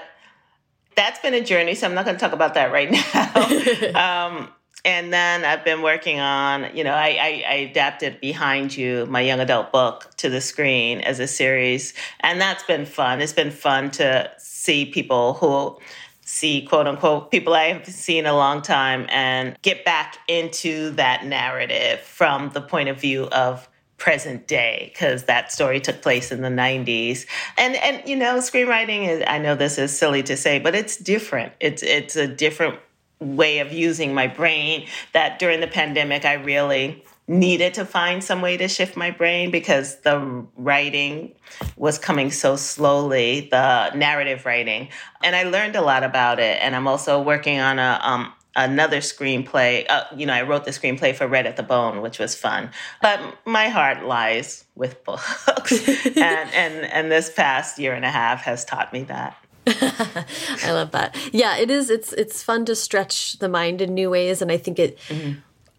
that's 0.96 1.20
been 1.20 1.34
a 1.34 1.44
journey, 1.44 1.74
so 1.74 1.86
I'm 1.86 1.94
not 1.94 2.05
going 2.05 2.16
to 2.16 2.20
talk 2.20 2.32
about 2.32 2.55
that 2.55 2.72
right 2.72 2.90
now. 3.94 4.26
um, 4.26 4.49
and 4.84 5.12
then 5.12 5.44
I've 5.44 5.64
been 5.64 5.82
working 5.82 6.20
on, 6.20 6.74
you 6.76 6.84
know, 6.84 6.94
I, 6.94 7.08
I, 7.08 7.44
I, 7.48 7.54
adapted 7.54 8.20
Behind 8.20 8.76
You, 8.76 9.06
my 9.06 9.20
young 9.20 9.40
adult 9.40 9.72
book, 9.72 10.10
to 10.18 10.30
the 10.30 10.40
screen 10.40 11.00
as 11.00 11.18
a 11.18 11.26
series. 11.26 11.94
And 12.20 12.40
that's 12.40 12.62
been 12.62 12.86
fun. 12.86 13.20
It's 13.20 13.32
been 13.32 13.50
fun 13.50 13.90
to 13.92 14.30
see 14.38 14.86
people 14.86 15.34
who 15.34 15.78
see, 16.24 16.62
quote 16.62 16.86
unquote, 16.86 17.30
people 17.30 17.54
I 17.54 17.72
have 17.72 17.86
seen 17.86 18.26
a 18.26 18.34
long 18.34 18.62
time 18.62 19.06
and 19.08 19.56
get 19.62 19.84
back 19.84 20.18
into 20.28 20.90
that 20.90 21.24
narrative 21.24 22.00
from 22.00 22.50
the 22.50 22.60
point 22.60 22.88
of 22.88 23.00
view 23.00 23.24
of 23.26 23.68
present 23.96 24.46
day 24.46 24.92
because 24.94 25.24
that 25.24 25.50
story 25.50 25.80
took 25.80 26.00
place 26.02 26.30
in 26.30 26.40
the 26.40 26.48
90s 26.48 27.26
and 27.56 27.74
and 27.74 28.00
you 28.08 28.14
know 28.14 28.36
screenwriting 28.36 29.08
is 29.08 29.24
i 29.26 29.38
know 29.38 29.56
this 29.56 29.76
is 29.76 29.96
silly 29.98 30.22
to 30.22 30.36
say 30.36 30.60
but 30.60 30.72
it's 30.72 30.96
different 30.96 31.52
it's 31.58 31.82
it's 31.82 32.14
a 32.14 32.28
different 32.28 32.78
way 33.20 33.58
of 33.58 33.72
using 33.72 34.14
my 34.14 34.26
brain 34.26 34.86
that 35.12 35.38
during 35.38 35.60
the 35.60 35.66
pandemic 35.66 36.24
I 36.24 36.34
really 36.34 37.04
needed 37.28 37.74
to 37.74 37.84
find 37.84 38.24
some 38.24 38.40
way 38.40 38.56
to 38.56 38.66
shift 38.66 38.96
my 38.96 39.10
brain 39.10 39.50
because 39.50 40.00
the 40.00 40.46
writing 40.56 41.34
was 41.76 41.98
coming 41.98 42.30
so 42.30 42.56
slowly, 42.56 43.48
the 43.50 43.90
narrative 43.90 44.46
writing. 44.46 44.88
And 45.22 45.36
I 45.36 45.42
learned 45.42 45.76
a 45.76 45.82
lot 45.82 46.02
about 46.02 46.40
it. 46.40 46.58
And 46.62 46.74
I'm 46.74 46.88
also 46.88 47.20
working 47.20 47.60
on 47.60 47.78
a 47.78 48.00
um, 48.02 48.32
another 48.56 48.98
screenplay. 48.98 49.84
Uh, 49.88 50.04
you 50.16 50.24
know, 50.26 50.32
I 50.32 50.42
wrote 50.42 50.64
the 50.64 50.70
screenplay 50.70 51.14
for 51.14 51.26
Red 51.26 51.46
at 51.46 51.56
the 51.56 51.62
Bone, 51.62 52.00
which 52.00 52.18
was 52.18 52.34
fun. 52.34 52.70
But 53.02 53.20
my 53.44 53.68
heart 53.68 54.04
lies 54.04 54.64
with 54.74 55.04
books, 55.04 55.88
and 56.06 56.16
and 56.16 56.84
and 56.86 57.12
this 57.12 57.30
past 57.30 57.78
year 57.78 57.92
and 57.92 58.04
a 58.04 58.10
half 58.10 58.42
has 58.42 58.64
taught 58.64 58.92
me 58.92 59.02
that. 59.04 59.36
I 60.64 60.72
love 60.72 60.90
that. 60.92 61.16
Yeah, 61.32 61.56
it 61.56 61.70
is. 61.70 61.90
It's 61.90 62.12
it's 62.12 62.42
fun 62.42 62.64
to 62.66 62.74
stretch 62.74 63.38
the 63.38 63.48
mind 63.48 63.80
in 63.80 63.94
new 63.94 64.10
ways, 64.10 64.42
and 64.42 64.50
I 64.50 64.58
think 64.58 64.78
it. 64.78 64.98
Mm 65.08 65.18
-hmm. 65.20 65.36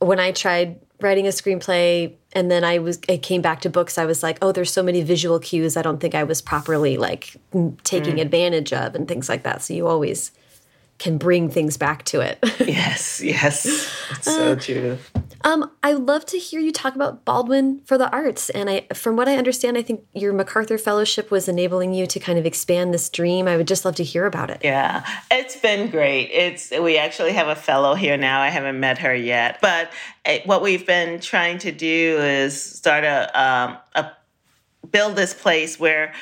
When 0.08 0.20
I 0.20 0.32
tried 0.32 0.76
writing 1.02 1.28
a 1.28 1.32
screenplay, 1.32 2.16
and 2.34 2.50
then 2.50 2.64
I 2.64 2.80
was 2.80 3.00
I 3.10 3.18
came 3.18 3.42
back 3.42 3.62
to 3.62 3.70
books, 3.70 3.98
I 3.98 4.06
was 4.06 4.24
like, 4.24 4.46
oh, 4.46 4.52
there's 4.52 4.74
so 4.74 4.84
many 4.84 5.04
visual 5.04 5.40
cues. 5.40 5.76
I 5.76 5.82
don't 5.82 6.00
think 6.00 6.14
I 6.14 6.24
was 6.24 6.42
properly 6.42 6.98
like 6.98 7.40
taking 7.84 8.16
mm. 8.16 8.22
advantage 8.22 8.74
of, 8.74 8.96
and 8.96 9.08
things 9.08 9.30
like 9.30 9.44
that. 9.44 9.64
So 9.64 9.74
you 9.74 9.88
always 9.88 10.32
can 10.98 11.18
bring 11.18 11.52
things 11.52 11.78
back 11.78 12.04
to 12.04 12.22
it. 12.22 12.38
yes, 12.60 13.22
yes, 13.22 13.66
it's 14.12 14.26
so 14.26 14.52
uh, 14.52 14.56
true. 14.56 14.98
Um, 15.44 15.72
I 15.84 15.94
love 15.94 16.26
to 16.28 16.38
hear 16.38 16.60
you 16.60 16.72
talk 16.72 16.96
about 16.96 17.24
Baldwin 17.26 17.82
for 17.86 17.98
the 17.98 18.10
Arts, 18.12 18.50
and 18.50 18.70
I, 18.70 18.88
from 18.94 19.16
what 19.16 19.28
I 19.28 19.38
understand, 19.38 19.78
I 19.78 19.82
think 19.82 20.06
your 20.14 20.34
MacArthur 20.34 20.78
Fellowship 20.78 21.32
was 21.32 21.48
enabling 21.48 21.94
you 21.94 22.06
to 22.08 22.20
kind 22.20 22.38
of 22.38 22.46
expand 22.46 22.94
this 22.94 23.10
dream. 23.10 23.48
I 23.48 23.56
would 23.56 23.68
just 23.68 23.86
love 23.86 23.96
to 23.96 24.04
hear 24.04 24.26
about 24.26 24.50
it. 24.50 24.62
Yeah, 24.64 25.06
it's 25.32 25.56
been 25.56 25.90
great. 25.90 26.30
It's 26.32 26.72
we 26.72 26.98
actually 26.98 27.34
have 27.34 27.48
a 27.48 27.56
fellow 27.56 27.96
here 27.96 28.18
now. 28.18 28.42
I 28.42 28.50
haven't 28.50 28.80
met 28.80 28.98
her 29.00 29.16
yet, 29.16 29.60
but 29.62 29.92
it, 30.26 30.46
what 30.46 30.62
we've 30.62 30.86
been 30.86 31.20
trying 31.20 31.58
to 31.60 31.72
do 31.72 32.20
is 32.20 32.62
start 32.62 33.04
a, 33.04 33.42
um, 33.42 33.78
a 33.96 34.12
build 34.92 35.16
this 35.16 35.34
place 35.34 35.80
where 35.80 36.14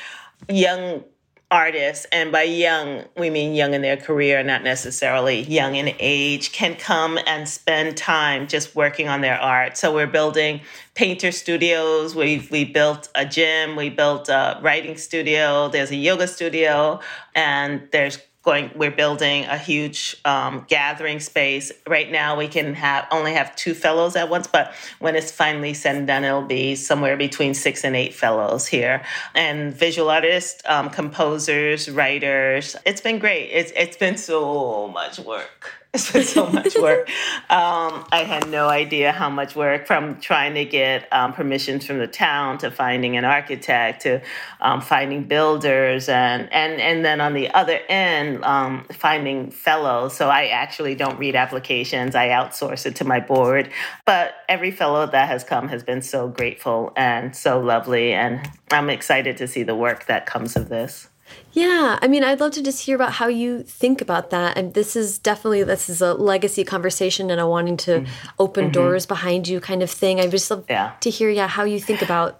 young 0.48 1.04
artists, 1.50 2.06
and 2.12 2.30
by 2.30 2.42
young, 2.42 3.04
we 3.16 3.30
mean 3.30 3.54
young 3.54 3.72
in 3.72 3.80
their 3.80 3.96
career, 3.96 4.42
not 4.42 4.62
necessarily 4.62 5.40
young 5.40 5.76
in 5.76 5.94
age, 5.98 6.52
can 6.52 6.76
come 6.76 7.18
and 7.26 7.48
spend 7.48 7.96
time 7.96 8.46
just 8.46 8.76
working 8.76 9.08
on 9.08 9.22
their 9.22 9.40
art. 9.40 9.76
So 9.78 9.94
we're 9.94 10.06
building 10.06 10.60
painter 10.94 11.32
studios. 11.32 12.14
We 12.14 12.46
we 12.50 12.64
built 12.64 13.08
a 13.14 13.24
gym. 13.24 13.76
We 13.76 13.88
built 13.88 14.28
a 14.28 14.58
writing 14.62 14.96
studio. 14.96 15.68
There's 15.68 15.90
a 15.90 15.96
yoga 15.96 16.26
studio, 16.26 17.00
and 17.34 17.88
there's 17.92 18.18
going 18.48 18.70
we're 18.74 18.90
building 18.90 19.44
a 19.44 19.58
huge 19.58 20.16
um, 20.24 20.64
gathering 20.68 21.20
space. 21.20 21.70
Right 21.86 22.10
now 22.10 22.34
we 22.34 22.48
can 22.48 22.72
have 22.72 23.06
only 23.10 23.34
have 23.34 23.54
two 23.56 23.74
fellows 23.74 24.16
at 24.16 24.30
once 24.30 24.46
but 24.46 24.72
when 25.00 25.16
it's 25.16 25.30
finally 25.30 25.74
said 25.74 25.96
and 25.96 26.06
done 26.06 26.24
it'll 26.24 26.42
be 26.42 26.74
somewhere 26.74 27.16
between 27.16 27.52
six 27.52 27.84
and 27.84 27.94
eight 27.94 28.14
fellows 28.14 28.66
here. 28.66 29.04
And 29.34 29.74
visual 29.74 30.08
artists 30.08 30.62
um, 30.64 30.88
composers 30.88 31.90
writers 31.90 32.74
it's 32.86 33.02
been 33.02 33.18
great. 33.18 33.50
It's, 33.50 33.72
it's 33.76 33.98
been 33.98 34.16
so 34.16 34.88
much 34.88 35.18
work 35.18 35.77
it's 35.94 36.12
been 36.12 36.24
so 36.24 36.46
much 36.52 36.74
work. 36.76 37.08
Um, 37.50 38.04
I 38.12 38.24
had 38.26 38.48
no 38.48 38.68
idea 38.68 39.12
how 39.12 39.30
much 39.30 39.56
work 39.56 39.86
from 39.86 40.20
trying 40.20 40.54
to 40.54 40.64
get 40.64 41.10
um, 41.12 41.32
permissions 41.32 41.86
from 41.86 41.98
the 41.98 42.06
town 42.06 42.58
to 42.58 42.70
finding 42.70 43.16
an 43.16 43.24
architect 43.24 44.02
to 44.02 44.20
um, 44.60 44.80
finding 44.80 45.24
builders 45.24 46.08
and 46.08 46.52
and 46.52 46.80
and 46.80 47.04
then 47.04 47.20
on 47.20 47.34
the 47.34 47.50
other 47.52 47.80
end 47.88 48.44
um, 48.44 48.86
finding 48.92 49.50
fellows. 49.50 50.14
So 50.14 50.28
I 50.28 50.46
actually 50.46 50.94
don't 50.94 51.18
read 51.18 51.36
applications. 51.36 52.14
I 52.14 52.28
outsource 52.28 52.86
it 52.86 52.96
to 52.96 53.04
my 53.04 53.20
board. 53.20 53.70
But 54.04 54.34
every 54.48 54.70
fellow 54.70 55.06
that 55.06 55.28
has 55.28 55.44
come 55.44 55.68
has 55.68 55.82
been 55.82 56.02
so 56.02 56.28
grateful 56.28 56.92
and 56.96 57.34
so 57.34 57.60
lovely, 57.60 58.12
and 58.12 58.48
I'm 58.70 58.90
excited 58.90 59.36
to 59.38 59.48
see 59.48 59.62
the 59.62 59.74
work 59.74 60.06
that 60.06 60.26
comes 60.26 60.56
of 60.56 60.68
this. 60.68 61.08
Yeah, 61.52 61.98
I 62.00 62.08
mean, 62.08 62.22
I'd 62.22 62.40
love 62.40 62.52
to 62.52 62.62
just 62.62 62.84
hear 62.84 62.94
about 62.94 63.12
how 63.12 63.26
you 63.26 63.62
think 63.62 64.00
about 64.00 64.30
that. 64.30 64.56
And 64.56 64.74
this 64.74 64.94
is 64.94 65.18
definitely 65.18 65.62
this 65.64 65.88
is 65.88 66.00
a 66.00 66.14
legacy 66.14 66.64
conversation, 66.64 67.30
and 67.30 67.40
a 67.40 67.46
wanting 67.46 67.76
to 67.78 68.00
mm 68.00 68.04
-hmm. 68.04 68.30
open 68.38 68.64
mm 68.64 68.70
-hmm. 68.70 68.74
doors 68.74 69.06
behind 69.06 69.48
you 69.48 69.60
kind 69.60 69.82
of 69.82 69.90
thing. 69.90 70.20
I 70.20 70.28
just 70.28 70.50
love 70.50 70.62
yeah. 70.68 70.90
to 71.00 71.10
hear, 71.10 71.30
yeah, 71.30 71.48
how 71.48 71.64
you 71.64 71.80
think 71.80 72.02
about 72.02 72.34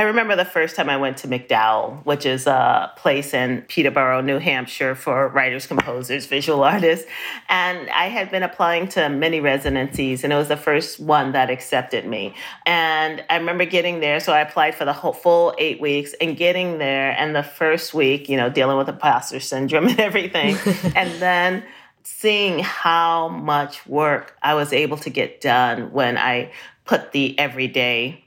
I 0.00 0.04
remember 0.04 0.34
the 0.34 0.46
first 0.46 0.76
time 0.76 0.88
I 0.88 0.96
went 0.96 1.18
to 1.18 1.28
MacDowell, 1.28 2.06
which 2.06 2.24
is 2.24 2.46
a 2.46 2.90
place 2.96 3.34
in 3.34 3.60
Peterborough, 3.68 4.22
New 4.22 4.38
Hampshire 4.38 4.94
for 4.94 5.28
writers, 5.28 5.66
composers, 5.66 6.24
visual 6.24 6.64
artists. 6.64 7.06
And 7.50 7.90
I 7.90 8.06
had 8.06 8.30
been 8.30 8.42
applying 8.42 8.88
to 8.88 9.10
many 9.10 9.40
residencies, 9.40 10.24
and 10.24 10.32
it 10.32 10.36
was 10.36 10.48
the 10.48 10.56
first 10.56 11.00
one 11.00 11.32
that 11.32 11.50
accepted 11.50 12.06
me. 12.06 12.34
And 12.64 13.22
I 13.28 13.36
remember 13.36 13.66
getting 13.66 14.00
there, 14.00 14.20
so 14.20 14.32
I 14.32 14.40
applied 14.40 14.74
for 14.74 14.86
the 14.86 14.94
whole 14.94 15.12
full 15.12 15.54
eight 15.58 15.82
weeks 15.82 16.14
and 16.18 16.34
getting 16.34 16.78
there. 16.78 17.10
And 17.10 17.36
the 17.36 17.42
first 17.42 17.92
week, 17.92 18.30
you 18.30 18.38
know, 18.38 18.48
dealing 18.48 18.78
with 18.78 18.88
imposter 18.88 19.38
syndrome 19.38 19.86
and 19.88 20.00
everything. 20.00 20.56
and 20.96 21.12
then 21.20 21.62
seeing 22.04 22.60
how 22.60 23.28
much 23.28 23.86
work 23.86 24.34
I 24.42 24.54
was 24.54 24.72
able 24.72 24.96
to 24.96 25.10
get 25.10 25.42
done 25.42 25.92
when 25.92 26.16
I 26.16 26.52
put 26.86 27.12
the 27.12 27.38
everyday 27.38 28.24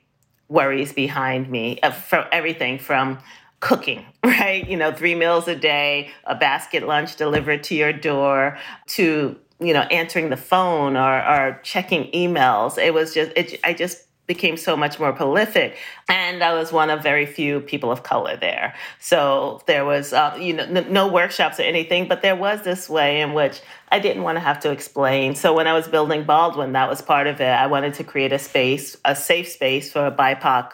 worries 0.53 0.93
behind 0.93 1.49
me 1.49 1.79
uh, 1.81 1.89
from 1.89 2.25
everything 2.31 2.77
from 2.77 3.17
cooking, 3.59 4.05
right? 4.23 4.67
You 4.69 4.77
know, 4.77 4.93
three 4.93 5.15
meals 5.15 5.47
a 5.47 5.55
day, 5.55 6.11
a 6.25 6.35
basket 6.35 6.87
lunch 6.87 7.15
delivered 7.15 7.63
to 7.65 7.75
your 7.75 7.91
door, 7.91 8.57
to 8.89 9.37
you 9.59 9.73
know 9.73 9.81
answering 9.81 10.29
the 10.29 10.37
phone 10.37 10.95
or, 10.95 11.15
or 11.25 11.59
checking 11.63 12.11
emails. 12.11 12.77
It 12.77 12.93
was 12.93 13.13
just 13.13 13.31
it, 13.35 13.59
I 13.63 13.73
just 13.73 14.07
became 14.27 14.55
so 14.55 14.75
much 14.77 14.99
more 14.99 15.11
prolific 15.11 15.77
and 16.07 16.43
i 16.43 16.53
was 16.53 16.71
one 16.71 16.89
of 16.89 17.03
very 17.03 17.25
few 17.25 17.59
people 17.59 17.91
of 17.91 18.03
color 18.03 18.37
there. 18.37 18.73
So 18.99 19.61
there 19.67 19.85
was 19.85 20.13
uh, 20.13 20.37
you 20.39 20.53
know 20.53 20.63
n- 20.63 20.91
no 20.91 21.07
workshops 21.07 21.59
or 21.59 21.63
anything 21.63 22.07
but 22.07 22.21
there 22.21 22.35
was 22.35 22.61
this 22.63 22.89
way 22.89 23.21
in 23.21 23.33
which 23.33 23.61
i 23.91 23.99
didn't 23.99 24.23
want 24.23 24.37
to 24.37 24.39
have 24.39 24.59
to 24.61 24.71
explain. 24.71 25.35
So 25.35 25.53
when 25.53 25.67
i 25.67 25.73
was 25.73 25.87
building 25.87 26.23
baldwin 26.23 26.73
that 26.73 26.89
was 26.89 27.01
part 27.01 27.27
of 27.27 27.41
it. 27.41 27.47
I 27.47 27.67
wanted 27.67 27.93
to 27.95 28.03
create 28.03 28.31
a 28.31 28.39
space 28.39 28.95
a 29.03 29.15
safe 29.15 29.49
space 29.49 29.91
for 29.91 30.05
a 30.07 30.11
bipoc 30.11 30.71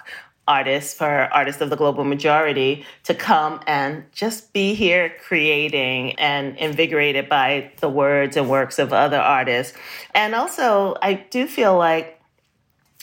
artists 0.47 0.95
for 0.95 1.29
artists 1.31 1.61
of 1.61 1.69
the 1.69 1.75
global 1.75 2.03
majority 2.03 2.83
to 3.03 3.13
come 3.13 3.61
and 3.67 4.03
just 4.11 4.51
be 4.51 4.73
here 4.73 5.13
creating 5.21 6.13
and 6.13 6.57
invigorated 6.57 7.29
by 7.29 7.71
the 7.81 7.87
words 7.87 8.35
and 8.35 8.49
works 8.49 8.79
of 8.79 8.91
other 8.91 9.19
artists. 9.19 9.77
And 10.13 10.35
also 10.35 10.95
i 11.01 11.13
do 11.13 11.47
feel 11.47 11.77
like 11.77 12.18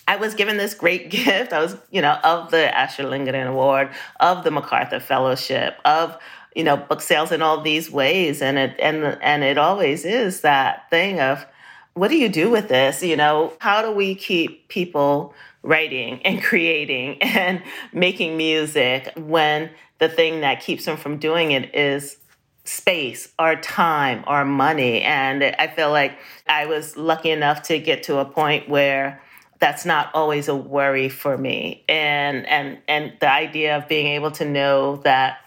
I 0.09 0.16
was 0.16 0.34
given 0.34 0.57
this 0.57 0.74
great 0.74 1.11
gift. 1.11 1.52
I 1.52 1.61
was, 1.61 1.76
you 1.90 2.02
know, 2.02 2.18
of 2.24 2.50
the 2.50 2.76
Astrid 2.76 3.09
Lindgren 3.09 3.46
Award, 3.46 3.90
of 4.20 4.44
the 4.44 4.50
MacArthur 4.50 5.00
Fellowship, 5.00 5.76
of 5.84 6.16
you 6.54 6.64
know 6.64 6.76
book 6.76 7.02
sales 7.02 7.32
in 7.32 7.42
all 7.42 7.61
these 7.61 7.90
ways, 7.90 8.40
and 8.40 8.59
it 8.59 8.76
and 8.78 9.04
and 9.22 9.44
it 9.44 9.59
always 9.59 10.04
is 10.04 10.40
that 10.40 10.88
thing 10.90 11.20
of 11.20 11.46
what 11.94 12.09
do 12.09 12.16
you 12.16 12.28
do 12.28 12.50
with 12.50 12.68
this? 12.68 13.02
You 13.02 13.16
know, 13.16 13.54
how 13.59 13.80
do 13.80 13.90
we 13.90 14.14
keep 14.14 14.68
people 14.68 15.34
writing 15.62 16.20
and 16.24 16.42
creating 16.42 17.20
and 17.22 17.62
making 17.92 18.36
music 18.36 19.12
when 19.16 19.70
the 19.98 20.09
thing 20.09 20.42
that 20.42 20.61
keeps 20.61 20.84
them 20.84 20.96
from 20.96 21.16
doing 21.16 21.52
it 21.52 21.74
is 21.74 22.18
space 22.64 23.32
or 23.38 23.57
time 23.57 24.24
or 24.26 24.44
money? 24.44 25.02
And 25.02 25.42
I 25.42 25.68
feel 25.68 25.90
like 25.90 26.18
I 26.46 26.66
was 26.66 26.96
lucky 26.96 27.30
enough 27.30 27.62
to 27.64 27.78
get 27.78 28.02
to 28.04 28.18
a 28.18 28.24
point 28.24 28.68
where 28.68 29.22
that's 29.66 29.84
not 29.84 30.10
always 30.14 30.46
a 30.46 30.54
worry 30.54 31.08
for 31.08 31.36
me. 31.36 31.82
And 31.88 32.46
and 32.46 32.78
and 32.86 33.14
the 33.18 33.28
idea 33.28 33.76
of 33.76 33.88
being 33.88 34.06
able 34.06 34.30
to 34.30 34.44
know 34.44 34.98
that 34.98 35.38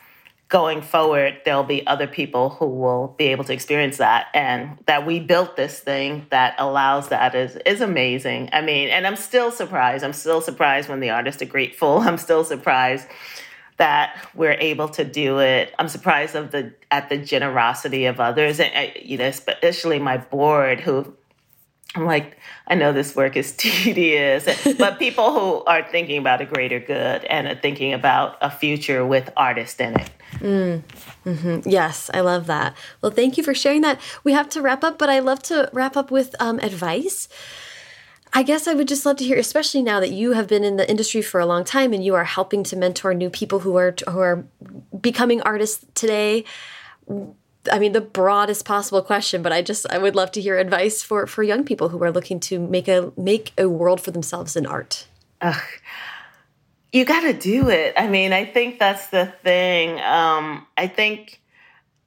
going 0.49 0.81
forward 0.81 1.39
there'll 1.45 1.63
be 1.63 1.87
other 1.87 2.05
people 2.05 2.49
who 2.49 2.65
will 2.65 3.15
be 3.17 3.27
able 3.27 3.45
to 3.45 3.53
experience 3.53 3.95
that. 3.95 4.27
And 4.33 4.77
that 4.87 5.05
we 5.05 5.21
built 5.21 5.55
this 5.55 5.79
thing 5.79 6.27
that 6.31 6.55
allows 6.57 7.07
that 7.07 7.33
is 7.33 7.55
is 7.65 7.79
amazing. 7.79 8.49
I 8.51 8.59
mean 8.59 8.89
and 8.89 9.07
i'm 9.07 9.15
still 9.15 9.51
surprised. 9.51 10.03
I'm 10.03 10.11
still 10.11 10.41
surprised 10.41 10.89
when 10.89 10.99
the 10.99 11.11
artists 11.11 11.41
are 11.41 11.45
grateful. 11.45 11.99
I'm 12.07 12.17
still 12.17 12.43
surprised 12.43 13.07
that 13.77 14.27
we're 14.35 14.57
able 14.59 14.89
to 14.89 15.05
do 15.05 15.39
it. 15.39 15.73
I'm 15.79 15.87
surprised 15.87 16.35
of 16.35 16.51
the 16.51 16.73
at 16.91 17.07
the 17.07 17.17
generosity 17.17 18.03
of 18.03 18.19
others, 18.19 18.59
and 18.59 18.71
uh, 18.75 18.91
you 19.01 19.17
know, 19.17 19.27
especially 19.27 19.97
my 19.97 20.17
board 20.17 20.81
who 20.81 21.15
I'm 21.95 22.05
like, 22.05 22.37
I 22.67 22.75
know 22.75 22.93
this 22.93 23.15
work 23.15 23.35
is 23.35 23.51
tedious, 23.57 24.47
but 24.77 24.99
people 24.99 25.31
who 25.33 25.63
are 25.65 25.83
thinking 25.83 26.19
about 26.19 26.41
a 26.41 26.45
greater 26.45 26.79
good 26.79 27.25
and 27.25 27.47
are 27.47 27.55
thinking 27.55 27.93
about 27.93 28.37
a 28.41 28.51
future 28.51 29.05
with 29.05 29.29
artists 29.35 29.79
in 29.79 29.99
it. 29.99 30.09
Mm, 30.33 30.83
mm-hmm. 31.25 31.67
Yes, 31.67 32.11
I 32.13 32.21
love 32.21 32.45
that. 32.45 32.75
Well, 33.01 33.11
thank 33.11 33.37
you 33.37 33.43
for 33.43 33.55
sharing 33.55 33.81
that. 33.81 33.99
We 34.23 34.33
have 34.33 34.49
to 34.49 34.61
wrap 34.61 34.83
up, 34.83 34.99
but 34.99 35.09
I 35.09 35.19
love 35.19 35.41
to 35.43 35.69
wrap 35.73 35.97
up 35.97 36.11
with 36.11 36.35
um, 36.39 36.59
advice. 36.59 37.27
I 38.31 38.43
guess 38.43 38.67
I 38.67 38.75
would 38.75 38.87
just 38.87 39.07
love 39.07 39.17
to 39.17 39.23
hear, 39.23 39.39
especially 39.39 39.81
now 39.81 39.99
that 39.99 40.11
you 40.11 40.33
have 40.33 40.47
been 40.47 40.63
in 40.63 40.77
the 40.77 40.87
industry 40.87 41.23
for 41.23 41.39
a 41.39 41.47
long 41.47 41.63
time 41.63 41.93
and 41.93 42.05
you 42.05 42.13
are 42.13 42.25
helping 42.25 42.63
to 42.65 42.75
mentor 42.75 43.15
new 43.15 43.31
people 43.31 43.59
who 43.59 43.75
are 43.75 43.95
who 44.07 44.19
are 44.19 44.45
becoming 45.01 45.41
artists 45.41 45.83
today. 45.95 46.45
I 47.71 47.79
mean, 47.79 47.93
the 47.93 48.01
broadest 48.01 48.65
possible 48.65 49.01
question, 49.01 49.41
but 49.41 49.51
I 49.51 49.61
just 49.61 49.85
I 49.91 49.97
would 49.97 50.15
love 50.15 50.31
to 50.33 50.41
hear 50.41 50.57
advice 50.57 51.01
for 51.01 51.25
for 51.27 51.43
young 51.43 51.63
people 51.63 51.89
who 51.89 52.03
are 52.03 52.11
looking 52.11 52.39
to 52.41 52.59
make 52.59 52.87
a 52.87 53.11
make 53.17 53.53
a 53.57 53.67
world 53.67 54.01
for 54.01 54.11
themselves 54.11 54.55
in 54.55 54.65
art. 54.65 55.07
Ugh. 55.41 55.61
You 56.91 57.05
got 57.05 57.21
to 57.21 57.33
do 57.33 57.69
it. 57.69 57.93
I 57.97 58.07
mean, 58.07 58.33
I 58.33 58.45
think 58.45 58.79
that's 58.79 59.07
the 59.07 59.27
thing. 59.43 59.99
Um, 60.01 60.65
I 60.75 60.87
think 60.87 61.39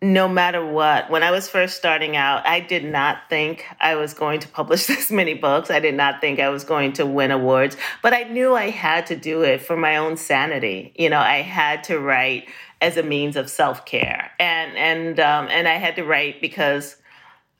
no 0.02 0.26
matter 0.26 0.66
what, 0.66 1.08
when 1.08 1.22
I 1.22 1.30
was 1.30 1.48
first 1.48 1.76
starting 1.76 2.16
out, 2.16 2.44
I 2.44 2.58
did 2.58 2.84
not 2.84 3.18
think 3.30 3.64
I 3.78 3.94
was 3.94 4.12
going 4.12 4.40
to 4.40 4.48
publish 4.48 4.86
this 4.88 5.10
many 5.10 5.34
books. 5.34 5.70
I 5.70 5.78
did 5.78 5.94
not 5.94 6.20
think 6.20 6.40
I 6.40 6.48
was 6.48 6.64
going 6.64 6.94
to 6.94 7.06
win 7.06 7.30
awards, 7.30 7.76
but 8.02 8.12
I 8.12 8.24
knew 8.24 8.54
I 8.54 8.70
had 8.70 9.06
to 9.06 9.16
do 9.16 9.42
it 9.42 9.62
for 9.62 9.76
my 9.76 9.96
own 9.96 10.16
sanity. 10.16 10.92
You 10.96 11.08
know, 11.08 11.20
I 11.20 11.42
had 11.42 11.84
to 11.84 12.00
write 12.00 12.48
as 12.82 12.98
a 12.98 13.02
means 13.02 13.36
of 13.36 13.48
self 13.48 13.86
care, 13.86 14.30
and 14.38 14.76
and 14.76 15.20
um, 15.20 15.48
and 15.50 15.66
I 15.66 15.74
had 15.74 15.96
to 15.96 16.04
write 16.04 16.40
because 16.42 16.96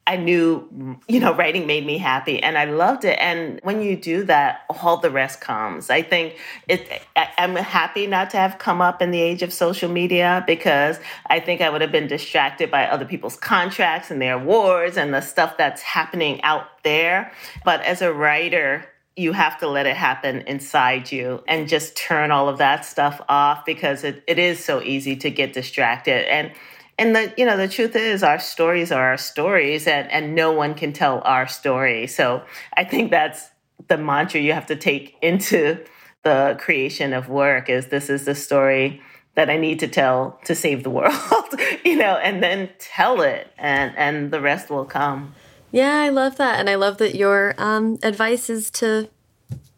I 0.05 0.17
knew, 0.17 0.99
you 1.07 1.21
know, 1.21 1.33
writing 1.33 1.65
made 1.65 1.87
me 1.87 1.97
happy 1.97 2.43
and 2.43 2.59
I 2.59 2.65
loved 2.65 3.05
it. 3.05 3.17
And 3.21 3.61
when 3.63 3.81
you 3.83 3.97
do 3.97 4.25
that, 4.25 4.63
all 4.69 4.97
the 4.97 5.11
rest 5.11 5.41
comes. 5.41 5.91
I 5.91 6.03
think 6.03 6.39
it, 6.67 7.03
I'm 7.39 7.55
happy 7.55 8.09
not 8.09 8.31
to 8.31 8.37
have 8.37 8.59
come 8.59 8.81
up 8.81 9.01
in 9.01 9.13
the 9.13 9.21
age 9.21 9.43
of 9.43 9.53
social 9.53 9.89
media 9.89 10.43
because 10.45 10.99
I 11.27 11.39
think 11.39 11.61
I 11.61 11.71
would 11.71 11.83
have 11.83 11.93
been 11.93 12.09
distracted 12.09 12.69
by 12.69 12.87
other 12.89 13.05
people's 13.05 13.37
contracts 13.37 14.11
and 14.11 14.21
their 14.21 14.35
awards 14.35 14.97
and 14.97 15.15
the 15.15 15.21
stuff 15.21 15.57
that's 15.57 15.83
happening 15.83 16.43
out 16.43 16.67
there. 16.83 17.31
But 17.65 17.81
as 17.83 18.03
a 18.03 18.13
writer, 18.13 18.85
you 19.17 19.33
have 19.33 19.59
to 19.59 19.69
let 19.69 19.87
it 19.87 19.97
happen 19.97 20.41
inside 20.43 21.13
you 21.13 21.43
and 21.47 21.69
just 21.69 21.97
turn 21.97 22.31
all 22.31 22.49
of 22.49 22.59
that 22.59 22.85
stuff 22.85 23.21
off 23.29 23.65
because 23.67 24.05
it, 24.05 24.23
it 24.27 24.39
is 24.39 24.65
so 24.65 24.83
easy 24.83 25.17
to 25.17 25.31
get 25.31 25.53
distracted. 25.53 26.31
And 26.33 26.53
and 26.99 27.17
the 27.17 27.33
you 27.37 27.45
know 27.45 27.57
the 27.57 27.69
truth 27.69 27.97
is 27.97 28.23
our 28.23 28.39
stories 28.39 28.93
are 28.93 29.09
our 29.09 29.19
stories 29.19 29.87
and, 29.87 30.11
and 30.11 30.35
no 30.35 30.53
one 30.53 30.75
can 30.75 30.93
tell 30.93 31.21
our 31.25 31.47
story. 31.47 32.07
So 32.07 32.43
I 32.77 32.85
think 32.85 33.11
that's 33.11 33.51
the 33.89 33.99
mantra 33.99 34.41
you 34.41 34.53
have 34.53 34.67
to 34.67 34.77
take 34.77 35.17
into 35.21 35.85
the 36.23 36.57
creation 36.61 37.13
of 37.13 37.29
work 37.29 37.69
is 37.69 37.89
this 37.89 38.09
is 38.09 38.25
the 38.25 38.35
story 38.35 39.03
that 39.35 39.51
I 39.51 39.57
need 39.57 39.81
to 39.81 39.89
tell 39.89 40.39
to 40.45 40.55
save 40.55 40.85
the 40.85 40.91
world, 40.99 41.55
you 41.85 41.97
know, 41.97 42.17
and 42.17 42.43
then 42.43 42.71
tell 42.79 43.23
it 43.23 43.51
and 43.59 43.93
and 43.97 44.31
the 44.31 44.41
rest 44.41 44.71
will 44.71 44.85
come. 44.85 45.35
Yeah, 45.73 45.99
I 46.01 46.11
love 46.11 46.37
that. 46.37 46.61
And 46.61 46.69
I 46.71 46.77
love 46.77 46.99
that 46.99 47.15
your 47.15 47.55
um, 47.59 47.99
advice 48.03 48.49
is 48.51 48.71
to 48.73 49.09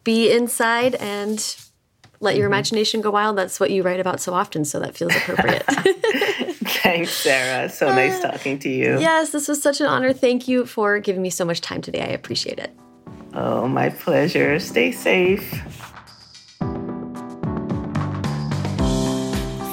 be 0.02 0.30
inside 0.30 0.96
and 0.96 1.56
let 2.20 2.36
your 2.36 2.46
mm-hmm. 2.46 2.54
imagination 2.54 3.00
go 3.00 3.10
wild. 3.10 3.38
That's 3.38 3.58
what 3.60 3.70
you 3.70 3.82
write 3.82 4.00
about 4.00 4.20
so 4.20 4.34
often, 4.34 4.64
so 4.64 4.80
that 4.80 4.96
feels 4.96 5.14
appropriate. 5.14 5.62
Thanks, 6.84 7.12
Sarah. 7.12 7.68
So 7.68 7.88
uh, 7.88 7.94
nice 7.94 8.20
talking 8.20 8.58
to 8.60 8.68
you. 8.68 8.98
Yes, 8.98 9.30
this 9.30 9.48
was 9.48 9.62
such 9.62 9.80
an 9.80 9.86
honor. 9.86 10.12
Thank 10.12 10.48
you 10.48 10.66
for 10.66 10.98
giving 10.98 11.22
me 11.22 11.30
so 11.30 11.44
much 11.44 11.60
time 11.60 11.80
today. 11.80 12.02
I 12.02 12.08
appreciate 12.08 12.58
it. 12.58 12.74
Oh, 13.32 13.68
my 13.68 13.88
pleasure. 13.88 14.58
Stay 14.60 14.92
safe. 14.92 15.50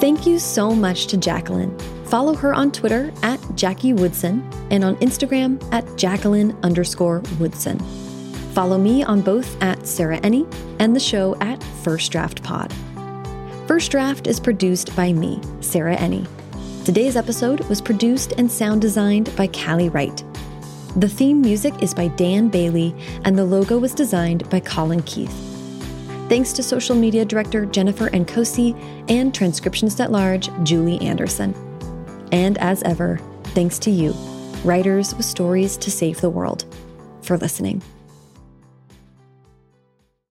Thank 0.00 0.26
you 0.26 0.38
so 0.38 0.74
much 0.74 1.06
to 1.08 1.16
Jacqueline. 1.16 1.76
Follow 2.12 2.34
her 2.34 2.52
on 2.52 2.70
Twitter 2.70 3.10
at 3.22 3.40
Jackie 3.54 3.94
Woodson 3.94 4.46
and 4.70 4.84
on 4.84 4.96
Instagram 4.96 5.58
at 5.72 5.96
Jacqueline 5.96 6.54
underscore 6.62 7.22
Woodson. 7.40 7.78
Follow 8.52 8.76
me 8.76 9.02
on 9.02 9.22
both 9.22 9.56
at 9.62 9.86
Sarah 9.86 10.20
Enni 10.20 10.46
and 10.78 10.94
the 10.94 11.00
show 11.00 11.34
at 11.40 11.64
First 11.82 12.12
Draft 12.12 12.42
Pod. 12.42 12.70
First 13.66 13.92
Draft 13.92 14.26
is 14.26 14.38
produced 14.38 14.94
by 14.94 15.14
me, 15.14 15.40
Sarah 15.62 15.96
Enni. 15.96 16.28
Today's 16.84 17.16
episode 17.16 17.60
was 17.70 17.80
produced 17.80 18.34
and 18.36 18.52
sound 18.52 18.82
designed 18.82 19.34
by 19.34 19.46
Callie 19.46 19.88
Wright. 19.88 20.22
The 20.96 21.08
theme 21.08 21.40
music 21.40 21.82
is 21.82 21.94
by 21.94 22.08
Dan 22.08 22.50
Bailey, 22.50 22.94
and 23.24 23.38
the 23.38 23.46
logo 23.46 23.78
was 23.78 23.94
designed 23.94 24.46
by 24.50 24.60
Colin 24.60 25.02
Keith. 25.04 25.32
Thanks 26.28 26.52
to 26.52 26.62
social 26.62 26.94
media 26.94 27.24
director 27.24 27.64
Jennifer 27.64 28.10
Nkosi 28.10 28.78
and 29.08 29.32
transcriptionist 29.32 29.98
at 29.98 30.12
large 30.12 30.50
Julie 30.62 31.00
Anderson. 31.00 31.71
And 32.32 32.58
as 32.58 32.82
ever, 32.82 33.20
thanks 33.54 33.78
to 33.80 33.90
you, 33.90 34.12
writers 34.64 35.14
with 35.14 35.26
stories 35.26 35.76
to 35.76 35.90
save 35.90 36.20
the 36.20 36.30
world, 36.30 36.64
for 37.22 37.38
listening. 37.38 37.82